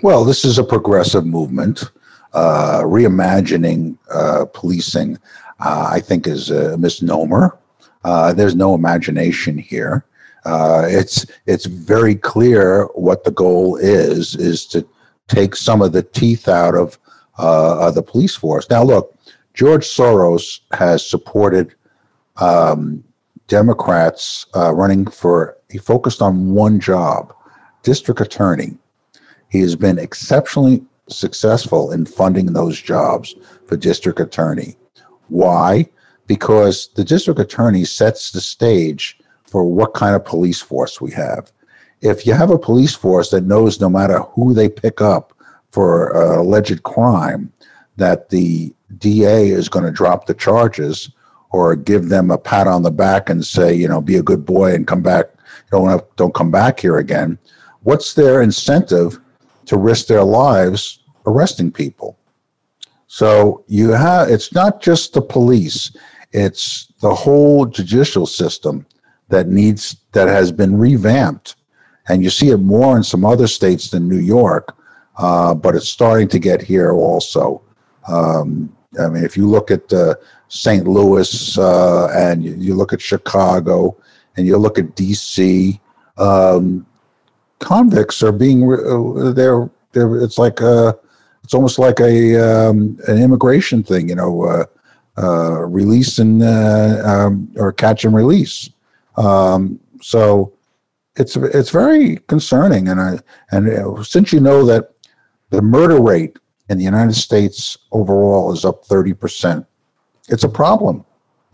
Well, 0.00 0.24
this 0.24 0.44
is 0.44 0.56
a 0.56 0.62
progressive 0.62 1.26
movement. 1.26 1.90
Uh, 2.32 2.82
reimagining 2.84 3.98
uh, 4.08 4.44
policing, 4.54 5.18
uh, 5.58 5.88
I 5.90 5.98
think, 5.98 6.28
is 6.28 6.50
a 6.50 6.78
misnomer. 6.78 7.58
Uh, 8.04 8.32
there's 8.32 8.54
no 8.54 8.76
imagination 8.76 9.58
here. 9.58 10.04
Uh, 10.46 10.86
it's 10.88 11.26
it's 11.46 11.66
very 11.66 12.14
clear 12.14 12.84
what 12.94 13.24
the 13.24 13.32
goal 13.32 13.76
is 13.76 14.36
is 14.36 14.64
to 14.66 14.86
take 15.26 15.56
some 15.56 15.82
of 15.82 15.90
the 15.90 16.04
teeth 16.04 16.46
out 16.46 16.76
of, 16.76 16.98
uh, 17.38 17.90
the 17.90 18.02
police 18.02 18.36
force. 18.36 18.70
Now, 18.70 18.84
look, 18.84 19.12
George 19.54 19.84
Soros 19.84 20.60
has 20.72 21.04
supported 21.04 21.74
um, 22.36 23.02
Democrats 23.48 24.46
uh, 24.54 24.72
running 24.72 25.06
for. 25.06 25.56
He 25.68 25.78
focused 25.78 26.22
on 26.22 26.54
one 26.54 26.78
job, 26.78 27.34
district 27.82 28.20
attorney. 28.20 28.78
He 29.48 29.60
has 29.62 29.74
been 29.74 29.98
exceptionally 29.98 30.84
successful 31.08 31.90
in 31.90 32.06
funding 32.06 32.46
those 32.52 32.80
jobs 32.80 33.34
for 33.66 33.76
district 33.76 34.20
attorney. 34.20 34.76
Why? 35.26 35.88
Because 36.28 36.88
the 36.94 37.04
district 37.04 37.40
attorney 37.40 37.84
sets 37.84 38.30
the 38.30 38.40
stage 38.40 39.18
for 39.46 39.64
what 39.64 39.94
kind 39.94 40.14
of 40.14 40.24
police 40.24 40.60
force 40.60 41.00
we 41.00 41.10
have. 41.12 41.50
If 42.00 42.26
you 42.26 42.34
have 42.34 42.50
a 42.50 42.58
police 42.58 42.94
force 42.94 43.30
that 43.30 43.44
knows 43.44 43.80
no 43.80 43.88
matter 43.88 44.20
who 44.20 44.52
they 44.52 44.68
pick 44.68 45.00
up 45.00 45.32
for 45.70 46.16
uh, 46.16 46.40
alleged 46.40 46.82
crime, 46.82 47.52
that 47.96 48.28
the 48.28 48.74
DA 48.98 49.48
is 49.48 49.68
going 49.68 49.84
to 49.84 49.90
drop 49.90 50.26
the 50.26 50.34
charges 50.34 51.10
or 51.50 51.74
give 51.74 52.08
them 52.08 52.30
a 52.30 52.38
pat 52.38 52.66
on 52.66 52.82
the 52.82 52.90
back 52.90 53.30
and 53.30 53.44
say, 53.44 53.72
you 53.74 53.88
know, 53.88 54.00
be 54.00 54.16
a 54.16 54.22
good 54.22 54.44
boy 54.44 54.74
and 54.74 54.86
come 54.86 55.02
back, 55.02 55.26
don't 55.70 56.16
don't 56.16 56.34
come 56.34 56.50
back 56.50 56.80
here 56.80 56.98
again. 56.98 57.38
What's 57.82 58.14
their 58.14 58.42
incentive 58.42 59.18
to 59.66 59.76
risk 59.76 60.06
their 60.06 60.24
lives 60.24 61.00
arresting 61.24 61.72
people? 61.72 62.18
So 63.06 63.64
you 63.68 63.90
have 63.90 64.28
it's 64.28 64.52
not 64.52 64.82
just 64.82 65.14
the 65.14 65.22
police, 65.22 65.96
it's 66.32 66.92
the 67.00 67.14
whole 67.14 67.64
judicial 67.64 68.26
system 68.26 68.84
that 69.28 69.48
needs 69.48 69.96
that 70.12 70.28
has 70.28 70.52
been 70.52 70.76
revamped, 70.76 71.56
and 72.08 72.22
you 72.22 72.30
see 72.30 72.50
it 72.50 72.58
more 72.58 72.96
in 72.96 73.02
some 73.02 73.24
other 73.24 73.46
states 73.46 73.90
than 73.90 74.08
New 74.08 74.18
York, 74.18 74.76
uh, 75.18 75.54
but 75.54 75.74
it's 75.74 75.88
starting 75.88 76.28
to 76.28 76.38
get 76.38 76.62
here 76.62 76.92
also. 76.92 77.62
Um, 78.08 78.74
I 78.98 79.08
mean, 79.08 79.24
if 79.24 79.36
you 79.36 79.48
look 79.48 79.70
at 79.70 79.92
uh, 79.92 80.14
St. 80.48 80.86
Louis 80.86 81.58
uh, 81.58 82.08
and 82.14 82.44
you, 82.44 82.54
you, 82.54 82.74
look 82.74 82.92
at 82.92 83.00
Chicago 83.00 83.96
and 84.36 84.46
you 84.46 84.56
look 84.56 84.78
at 84.78 84.94
D.C., 84.94 85.80
um, 86.18 86.86
convicts 87.58 88.22
are 88.22 88.32
being 88.32 88.62
uh, 88.70 89.32
they're 89.32 89.68
they're 89.92 90.22
it's 90.22 90.38
like 90.38 90.60
a 90.60 90.96
it's 91.42 91.54
almost 91.54 91.78
like 91.78 92.00
a 92.00 92.36
um, 92.36 92.98
an 93.08 93.22
immigration 93.22 93.82
thing, 93.82 94.08
you 94.08 94.14
know, 94.14 94.44
uh, 94.44 94.64
uh, 95.18 95.62
release 95.62 96.18
and 96.18 96.42
uh, 96.42 97.02
um, 97.04 97.50
or 97.56 97.72
catch 97.72 98.04
and 98.04 98.14
release. 98.14 98.70
Um, 99.16 99.80
so 100.02 100.52
it's 101.16 101.36
it's 101.36 101.70
very 101.70 102.16
concerning, 102.28 102.88
and 102.88 103.00
I 103.00 103.18
and 103.50 104.06
since 104.06 104.32
you 104.32 104.40
know 104.40 104.64
that 104.66 104.90
the 105.50 105.62
murder 105.62 106.00
rate 106.00 106.38
in 106.68 106.78
the 106.78 106.84
United 106.84 107.14
States 107.14 107.78
overall 107.92 108.52
is 108.52 108.64
up 108.64 108.84
30%. 108.84 109.64
It's 110.28 110.44
a 110.44 110.48
problem. 110.48 111.04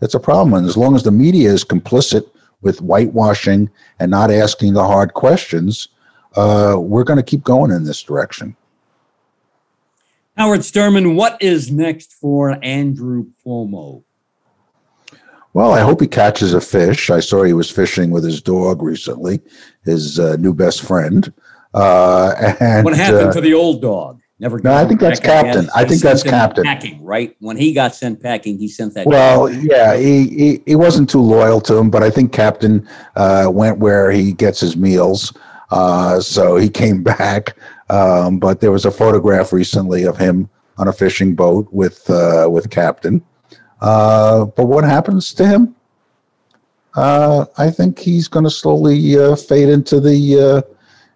It's 0.01 0.15
a 0.15 0.19
problem. 0.19 0.55
And 0.55 0.67
as 0.67 0.75
long 0.75 0.95
as 0.95 1.03
the 1.03 1.11
media 1.11 1.51
is 1.51 1.63
complicit 1.63 2.29
with 2.61 2.79
whitewashing 2.79 3.69
and 3.99 4.09
not 4.09 4.31
asking 4.31 4.73
the 4.73 4.83
hard 4.83 5.13
questions, 5.13 5.89
uh, 6.35 6.77
we're 6.79 7.03
going 7.03 7.17
to 7.17 7.23
keep 7.23 7.43
going 7.43 7.71
in 7.71 7.83
this 7.83 8.01
direction. 8.01 8.55
Howard 10.35 10.61
Sturman, 10.61 11.15
what 11.15 11.39
is 11.41 11.71
next 11.71 12.13
for 12.13 12.57
Andrew 12.63 13.27
Cuomo? 13.45 14.03
Well, 15.53 15.71
I 15.71 15.81
hope 15.81 16.01
he 16.01 16.07
catches 16.07 16.53
a 16.53 16.61
fish. 16.61 17.09
I 17.09 17.19
saw 17.19 17.43
he 17.43 17.53
was 17.53 17.69
fishing 17.69 18.09
with 18.09 18.23
his 18.23 18.41
dog 18.41 18.81
recently, 18.81 19.39
his 19.83 20.19
uh, 20.19 20.35
new 20.37 20.53
best 20.53 20.81
friend. 20.81 21.31
Uh, 21.73 22.55
and 22.59 22.83
what 22.83 22.95
happened 22.95 23.29
uh, 23.29 23.33
to 23.33 23.41
the 23.41 23.53
old 23.53 23.81
dog? 23.81 24.19
Never. 24.39 24.59
No, 24.59 24.73
I 24.73 24.85
think 24.85 24.99
that's 24.99 25.19
captain. 25.19 25.69
I 25.75 25.85
think 25.85 26.01
that's 26.01 26.23
captain. 26.23 26.63
Packing, 26.63 27.03
right? 27.03 27.35
When 27.39 27.55
he 27.55 27.71
got 27.71 27.95
sent 27.95 28.21
packing, 28.21 28.57
he 28.57 28.67
sent 28.67 28.93
that. 28.95 29.05
Well, 29.05 29.49
yeah, 29.49 29.95
he, 29.95 30.27
he, 30.27 30.63
he 30.65 30.75
wasn't 30.75 31.09
too 31.09 31.21
loyal 31.21 31.61
to 31.61 31.77
him, 31.77 31.89
but 31.89 32.03
I 32.03 32.09
think 32.09 32.33
captain 32.33 32.87
uh, 33.15 33.49
went 33.51 33.77
where 33.77 34.11
he 34.11 34.33
gets 34.33 34.59
his 34.59 34.75
meals. 34.75 35.33
Uh, 35.71 36.19
so 36.19 36.57
he 36.57 36.69
came 36.69 37.03
back. 37.15 37.55
Um, 37.89 38.39
but 38.39 38.59
there 38.59 38.71
was 38.71 38.85
a 38.85 38.91
photograph 38.91 39.53
recently 39.53 40.03
of 40.03 40.17
him 40.17 40.49
on 40.77 40.87
a 40.87 40.93
fishing 40.93 41.35
boat 41.35 41.67
with 41.71 42.09
uh, 42.09 42.47
with 42.51 42.71
captain. 42.71 43.23
Uh, 43.83 44.45
but 44.45 44.65
what 44.65 44.83
happens 44.85 45.33
to 45.33 45.45
him? 45.45 45.75
Uh, 46.95 47.45
I 47.57 47.69
think 47.69 47.99
he's 47.99 48.27
going 48.27 48.45
to 48.45 48.51
slowly 48.51 49.19
uh, 49.19 49.35
fade 49.35 49.69
into 49.69 49.99
the 49.99 50.63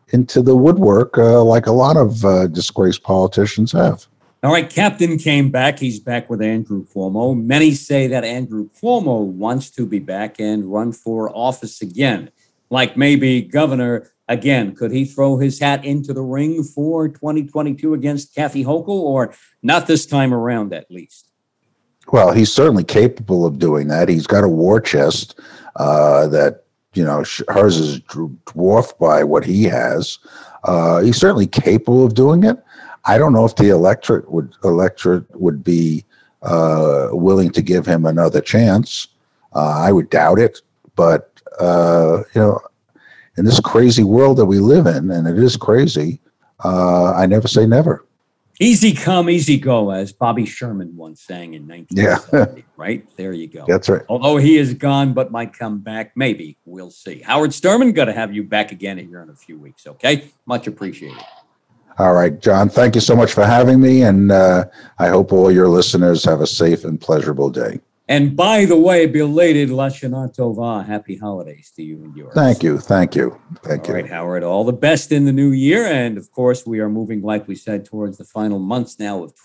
into 0.09 0.41
the 0.41 0.55
woodwork 0.55 1.17
uh, 1.17 1.43
like 1.43 1.67
a 1.67 1.71
lot 1.71 1.97
of 1.97 2.23
uh, 2.23 2.47
disgraced 2.47 3.03
politicians 3.03 3.71
have. 3.71 4.07
All 4.43 4.51
right, 4.51 4.69
Captain 4.69 5.17
came 5.17 5.49
back. 5.49 5.79
He's 5.79 5.99
back 5.99 6.29
with 6.29 6.41
Andrew 6.41 6.85
Cuomo. 6.85 7.35
Many 7.35 7.73
say 7.73 8.07
that 8.07 8.23
Andrew 8.23 8.69
Cuomo 8.81 9.25
wants 9.25 9.71
to 9.71 9.85
be 9.85 9.99
back 9.99 10.39
and 10.39 10.71
run 10.71 10.91
for 10.91 11.35
office 11.35 11.81
again, 11.81 12.31
like 12.69 12.95
maybe 12.95 13.41
governor 13.41 14.11
again. 14.27 14.75
Could 14.75 14.91
he 14.91 15.05
throw 15.05 15.37
his 15.37 15.59
hat 15.59 15.83
into 15.83 16.13
the 16.13 16.21
ring 16.21 16.63
for 16.63 17.07
2022 17.07 17.93
against 17.93 18.35
Kathy 18.35 18.63
Hochul, 18.63 18.89
or 18.89 19.33
not 19.63 19.87
this 19.87 20.05
time 20.05 20.33
around 20.33 20.73
at 20.73 20.91
least? 20.91 21.26
Well, 22.11 22.31
he's 22.31 22.51
certainly 22.51 22.83
capable 22.83 23.45
of 23.45 23.59
doing 23.59 23.87
that. 23.89 24.09
He's 24.09 24.27
got 24.27 24.43
a 24.43 24.49
war 24.49 24.79
chest 24.79 25.39
uh, 25.75 26.27
that 26.27 26.63
you 26.97 27.03
know, 27.03 27.23
hers 27.49 27.77
is 27.77 27.99
dwarfed 28.47 28.97
by 28.97 29.23
what 29.23 29.45
he 29.45 29.65
has. 29.65 30.17
Uh, 30.63 31.01
he's 31.01 31.17
certainly 31.17 31.45
capable 31.45 32.03
of 32.03 32.15
doing 32.15 32.43
it. 32.43 32.57
I 33.05 33.19
don't 33.19 33.33
know 33.33 33.45
if 33.45 33.55
the 33.55 33.69
electorate 33.69 34.29
would 34.31 34.53
electorate 34.63 35.23
would 35.39 35.63
be 35.63 36.03
uh, 36.41 37.09
willing 37.11 37.51
to 37.51 37.61
give 37.61 37.85
him 37.85 38.05
another 38.05 38.41
chance. 38.41 39.07
Uh, 39.53 39.79
I 39.85 39.91
would 39.91 40.09
doubt 40.09 40.39
it, 40.39 40.61
but 40.95 41.39
uh, 41.59 42.23
you 42.33 42.41
know, 42.41 42.59
in 43.37 43.45
this 43.45 43.59
crazy 43.59 44.03
world 44.03 44.37
that 44.37 44.45
we 44.45 44.59
live 44.59 44.87
in, 44.87 45.11
and 45.11 45.27
it 45.27 45.37
is 45.37 45.55
crazy, 45.55 46.19
uh, 46.65 47.13
I 47.13 47.27
never 47.27 47.47
say 47.47 47.67
never. 47.67 48.03
Easy 48.59 48.91
come, 48.91 49.29
easy 49.29 49.59
go, 49.59 49.91
as 49.91 50.11
Bobby 50.11 50.45
Sherman 50.45 50.95
once 50.95 51.21
sang 51.21 51.53
in 51.53 51.67
1970. 51.67 52.57
Yeah. 52.57 52.63
right 52.77 53.05
there, 53.15 53.31
you 53.31 53.47
go. 53.47 53.65
That's 53.67 53.87
right. 53.87 54.01
Although 54.09 54.37
he 54.37 54.57
is 54.57 54.73
gone, 54.73 55.13
but 55.13 55.31
might 55.31 55.53
come 55.53 55.79
back. 55.79 56.13
Maybe 56.15 56.57
we'll 56.65 56.89
see. 56.89 57.21
Howard 57.21 57.51
Sturman, 57.51 57.93
got 57.93 58.05
to 58.05 58.13
have 58.13 58.33
you 58.33 58.43
back 58.43 58.71
again 58.71 58.97
here 58.97 59.21
in 59.21 59.29
a 59.29 59.35
few 59.35 59.59
weeks. 59.59 59.85
Okay, 59.85 60.29
much 60.47 60.65
appreciated. 60.65 61.23
All 61.99 62.13
right, 62.13 62.39
John. 62.39 62.69
Thank 62.69 62.95
you 62.95 63.01
so 63.01 63.15
much 63.15 63.33
for 63.33 63.45
having 63.45 63.79
me, 63.79 64.03
and 64.03 64.31
uh, 64.31 64.65
I 64.97 65.07
hope 65.09 65.31
all 65.31 65.51
your 65.51 65.67
listeners 65.67 66.23
have 66.25 66.41
a 66.41 66.47
safe 66.47 66.83
and 66.83 66.99
pleasurable 66.99 67.49
day. 67.49 67.79
And 68.09 68.37
by 68.37 68.63
the 68.63 68.77
way, 68.77 69.05
belated 69.05 69.69
Lashana 69.69 70.33
Tova. 70.33 70.85
Happy 70.85 71.17
holidays 71.17 71.71
to 71.75 71.83
you 71.83 72.03
and 72.03 72.15
yours. 72.15 72.33
Thank 72.33 72.63
you. 72.63 72.77
Thank 72.77 73.15
you. 73.15 73.37
Thank 73.63 73.81
All 73.81 73.87
you. 73.87 73.93
All 73.95 74.01
right, 74.01 74.09
Howard. 74.09 74.43
All 74.43 74.63
the 74.63 74.71
best 74.71 75.11
in 75.11 75.25
the 75.25 75.33
new 75.33 75.51
year. 75.51 75.85
And 75.85 76.17
of 76.17 76.31
course, 76.31 76.65
we 76.65 76.79
are 76.79 76.87
moving, 76.87 77.21
like 77.21 77.47
we 77.49 77.55
said, 77.55 77.83
towards 77.83 78.17
the 78.17 78.23
final 78.23 78.59
months 78.59 78.97
now 78.97 79.23
of 79.23 79.35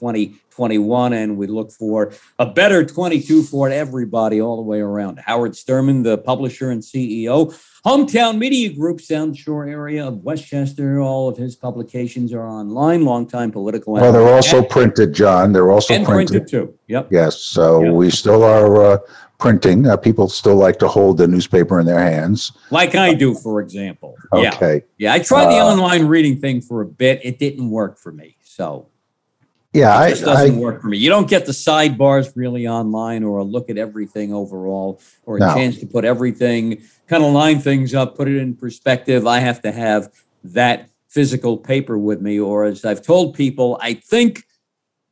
2021. 0.52 1.12
And 1.12 1.36
we 1.36 1.46
look 1.46 1.72
for 1.72 2.12
a 2.38 2.46
better 2.46 2.84
22 2.84 3.42
for 3.42 3.68
everybody 3.68 4.40
all 4.40 4.56
the 4.56 4.62
way 4.62 4.80
around. 4.80 5.18
Howard 5.18 5.52
Sturman, 5.52 6.04
the 6.04 6.18
publisher 6.18 6.70
and 6.70 6.82
CEO 6.82 7.54
Hometown 7.84 8.38
Media 8.38 8.72
Group, 8.72 9.00
Sound 9.00 9.36
Shore 9.36 9.66
area 9.66 10.06
of 10.06 10.18
Westchester. 10.22 11.00
All 11.00 11.28
of 11.28 11.36
his 11.36 11.56
publications 11.56 12.32
are 12.32 12.46
online. 12.46 13.04
Longtime 13.04 13.50
political. 13.50 13.94
Well, 13.94 14.12
they're 14.12 14.32
also 14.32 14.58
and, 14.58 14.68
printed, 14.68 15.12
John. 15.12 15.52
They're 15.52 15.72
also 15.72 15.94
and 15.94 16.06
printed. 16.06 16.42
printed 16.42 16.48
too. 16.48 16.78
Yep. 16.86 17.08
Yes. 17.10 17.40
So 17.40 17.82
yep. 17.82 17.92
we 17.94 18.10
still 18.10 18.44
are 18.44 18.84
uh, 18.84 18.98
printing. 19.38 19.88
Uh, 19.88 19.96
people 19.96 20.28
still 20.28 20.54
like 20.54 20.78
to 20.78 20.86
hold 20.86 21.18
the 21.18 21.26
newspaper 21.26 21.80
in 21.80 21.86
their 21.86 21.98
hands, 21.98 22.52
like 22.70 22.94
I 22.94 23.14
do, 23.14 23.34
for 23.34 23.60
example. 23.60 24.14
Okay. 24.32 24.74
Yeah. 24.98 25.08
Yeah. 25.08 25.14
I 25.14 25.18
tried 25.18 25.46
the 25.46 25.58
uh, 25.58 25.72
online 25.72 26.06
reading 26.06 26.40
thing 26.40 26.60
for 26.60 26.82
a 26.82 26.86
bit. 26.86 27.20
It 27.24 27.40
didn't 27.40 27.68
work 27.68 27.98
for 27.98 28.12
me. 28.12 28.36
So 28.44 28.90
yeah, 29.72 30.04
it 30.04 30.10
just 30.10 30.22
I, 30.22 30.26
doesn't 30.26 30.56
I, 30.56 30.58
work 30.58 30.82
for 30.82 30.88
me. 30.88 30.98
You 30.98 31.08
don't 31.08 31.28
get 31.28 31.46
the 31.46 31.52
sidebars 31.52 32.32
really 32.36 32.68
online, 32.68 33.24
or 33.24 33.38
a 33.38 33.44
look 33.44 33.70
at 33.70 33.78
everything 33.78 34.32
overall, 34.32 35.00
or 35.24 35.36
a 35.36 35.40
no. 35.40 35.54
chance 35.54 35.78
to 35.78 35.86
put 35.86 36.04
everything 36.04 36.82
kind 37.08 37.24
of 37.24 37.32
line 37.32 37.60
things 37.60 37.94
up, 37.94 38.16
put 38.16 38.28
it 38.28 38.36
in 38.36 38.54
perspective. 38.54 39.26
I 39.26 39.38
have 39.38 39.62
to 39.62 39.72
have 39.72 40.12
that 40.44 40.90
physical 41.08 41.56
paper 41.56 41.96
with 41.96 42.20
me, 42.20 42.38
or 42.38 42.64
as 42.64 42.84
I've 42.84 43.02
told 43.02 43.34
people, 43.34 43.78
I 43.80 43.94
think 43.94 44.44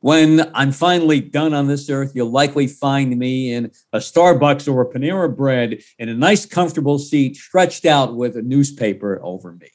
when 0.01 0.51
I'm 0.55 0.71
finally 0.71 1.21
done 1.21 1.53
on 1.53 1.67
this 1.67 1.89
earth, 1.89 2.11
you'll 2.15 2.31
likely 2.31 2.67
find 2.67 3.17
me 3.17 3.53
in 3.53 3.71
a 3.93 3.99
Starbucks 3.99 4.71
or 4.71 4.81
a 4.81 4.89
Panera 4.91 5.33
Bread 5.35 5.79
in 5.99 6.09
a 6.09 6.13
nice, 6.13 6.45
comfortable 6.45 6.99
seat, 6.99 7.35
stretched 7.35 7.85
out 7.85 8.15
with 8.15 8.35
a 8.35 8.41
newspaper 8.41 9.19
over 9.23 9.53
me. 9.53 9.69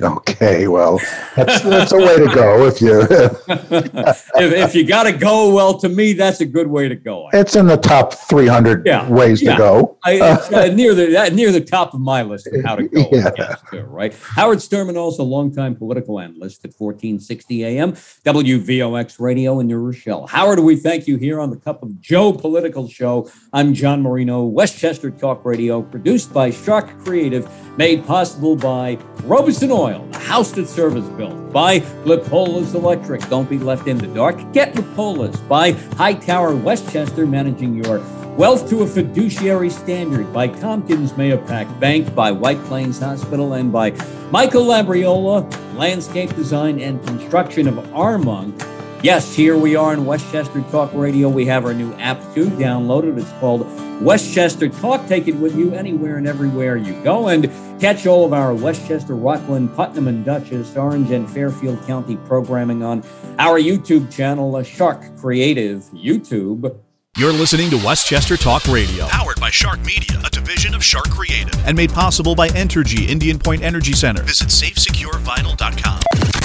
Okay, 0.00 0.68
well, 0.68 0.98
that's 1.36 1.60
that's 1.60 1.92
a 1.92 1.98
way 1.98 2.16
to 2.16 2.34
go. 2.34 2.66
If 2.66 2.80
you 2.80 3.02
if, 3.10 4.30
if 4.34 4.74
you 4.74 4.86
got 4.86 5.02
to 5.02 5.12
go, 5.12 5.54
well, 5.54 5.78
to 5.80 5.88
me, 5.90 6.14
that's 6.14 6.40
a 6.40 6.46
good 6.46 6.66
way 6.66 6.88
to 6.88 6.96
go. 6.96 7.28
It's 7.34 7.56
in 7.56 7.66
the 7.66 7.76
top 7.76 8.14
three 8.14 8.46
hundred 8.46 8.86
yeah, 8.86 9.06
ways 9.10 9.42
yeah. 9.42 9.52
to 9.52 9.58
go. 9.58 9.98
I, 10.02 10.18
uh, 10.18 10.68
near 10.72 10.94
the 10.94 11.30
near 11.34 11.52
the 11.52 11.60
top 11.60 11.92
of 11.92 12.00
my 12.00 12.22
list 12.22 12.46
of 12.46 12.64
how 12.64 12.76
to 12.76 12.88
go. 12.88 13.02
Yeah. 13.12 13.56
Too, 13.70 13.82
right. 13.82 14.14
Howard 14.14 14.58
Sturman, 14.58 14.96
also 14.96 15.24
longtime 15.24 15.76
political 15.76 16.18
analyst 16.18 16.64
at 16.64 16.72
fourteen 16.72 17.20
sixty 17.20 17.62
AM 17.62 17.92
WVOX 17.92 19.20
Radio 19.20 19.60
in 19.60 19.66
New 19.66 19.78
Rochelle. 19.78 20.26
Howard, 20.26 20.60
we 20.60 20.76
thank 20.76 21.06
you 21.06 21.16
here 21.16 21.38
on 21.38 21.50
the 21.50 21.56
Cup 21.56 21.82
of 21.82 22.00
Joe 22.00 22.32
Political 22.32 22.88
Show. 22.88 23.30
I'm 23.52 23.74
John 23.74 24.02
Marino, 24.02 24.44
Westchester 24.44 25.10
Talk 25.10 25.44
Radio, 25.44 25.82
produced 25.82 26.32
by 26.32 26.50
Shark 26.50 26.98
Creative, 27.04 27.48
made 27.76 28.06
possible 28.06 28.56
by 28.56 28.98
Robison 29.24 29.70
Oil, 29.70 29.91
the 29.92 30.18
house 30.18 30.52
that 30.52 30.68
service 30.68 31.06
built. 31.10 31.52
By 31.52 31.78
Lippolis 32.04 32.74
Electric. 32.74 33.28
Don't 33.28 33.48
be 33.48 33.58
left 33.58 33.86
in 33.86 33.98
the 33.98 34.06
dark. 34.08 34.52
Get 34.52 34.74
Lippolis. 34.74 35.36
By 35.40 35.72
Hightower 35.72 36.54
Westchester, 36.54 37.26
managing 37.26 37.74
your 37.74 37.98
wealth 38.36 38.68
to 38.70 38.82
a 38.82 38.86
fiduciary 38.86 39.70
standard. 39.70 40.32
By 40.32 40.48
Tompkins 40.48 41.12
Mahopac 41.12 41.80
Bank. 41.80 42.14
By 42.14 42.32
White 42.32 42.62
Plains 42.64 42.98
Hospital. 42.98 43.54
And 43.54 43.72
by 43.72 43.90
Michael 44.30 44.64
Labriola, 44.66 45.50
landscape 45.76 46.34
design 46.34 46.80
and 46.80 47.04
construction 47.06 47.68
of 47.68 47.74
Armonk. 47.92 48.81
Yes, 49.02 49.34
here 49.34 49.56
we 49.56 49.74
are 49.74 49.92
in 49.92 50.06
Westchester 50.06 50.60
Talk 50.70 50.92
Radio. 50.94 51.28
We 51.28 51.44
have 51.46 51.64
our 51.64 51.74
new 51.74 51.92
app 51.94 52.20
too. 52.34 52.46
downloaded. 52.50 53.18
It's 53.18 53.30
called 53.40 53.66
Westchester 54.00 54.68
Talk. 54.68 55.08
Take 55.08 55.26
it 55.26 55.34
with 55.34 55.56
you 55.56 55.74
anywhere 55.74 56.18
and 56.18 56.28
everywhere 56.28 56.76
you 56.76 56.92
go. 57.02 57.26
And 57.26 57.50
catch 57.80 58.06
all 58.06 58.24
of 58.24 58.32
our 58.32 58.54
Westchester, 58.54 59.16
Rockland, 59.16 59.74
Putnam, 59.74 60.06
and 60.06 60.24
Dutchess, 60.24 60.76
Orange, 60.76 61.10
and 61.10 61.28
Fairfield 61.28 61.84
County 61.84 62.16
programming 62.16 62.84
on 62.84 63.02
our 63.40 63.58
YouTube 63.58 64.08
channel, 64.12 64.62
Shark 64.62 65.02
Creative 65.18 65.80
YouTube. 65.92 66.78
You're 67.18 67.32
listening 67.32 67.70
to 67.70 67.76
Westchester 67.84 68.36
Talk 68.36 68.66
Radio, 68.68 69.06
Powered 69.08 69.40
by 69.40 69.50
Shark 69.50 69.80
Media, 69.84 70.20
a 70.24 70.30
division 70.30 70.74
of 70.74 70.84
Shark 70.84 71.10
Creative. 71.10 71.52
and 71.66 71.76
made 71.76 71.92
possible 71.92 72.36
by 72.36 72.48
Entergy 72.50 73.08
Indian 73.08 73.38
Point 73.40 73.62
Energy 73.62 73.92
Center. 73.94 74.22
Visit 74.22 74.48
safesecurevital.com. 74.48 76.41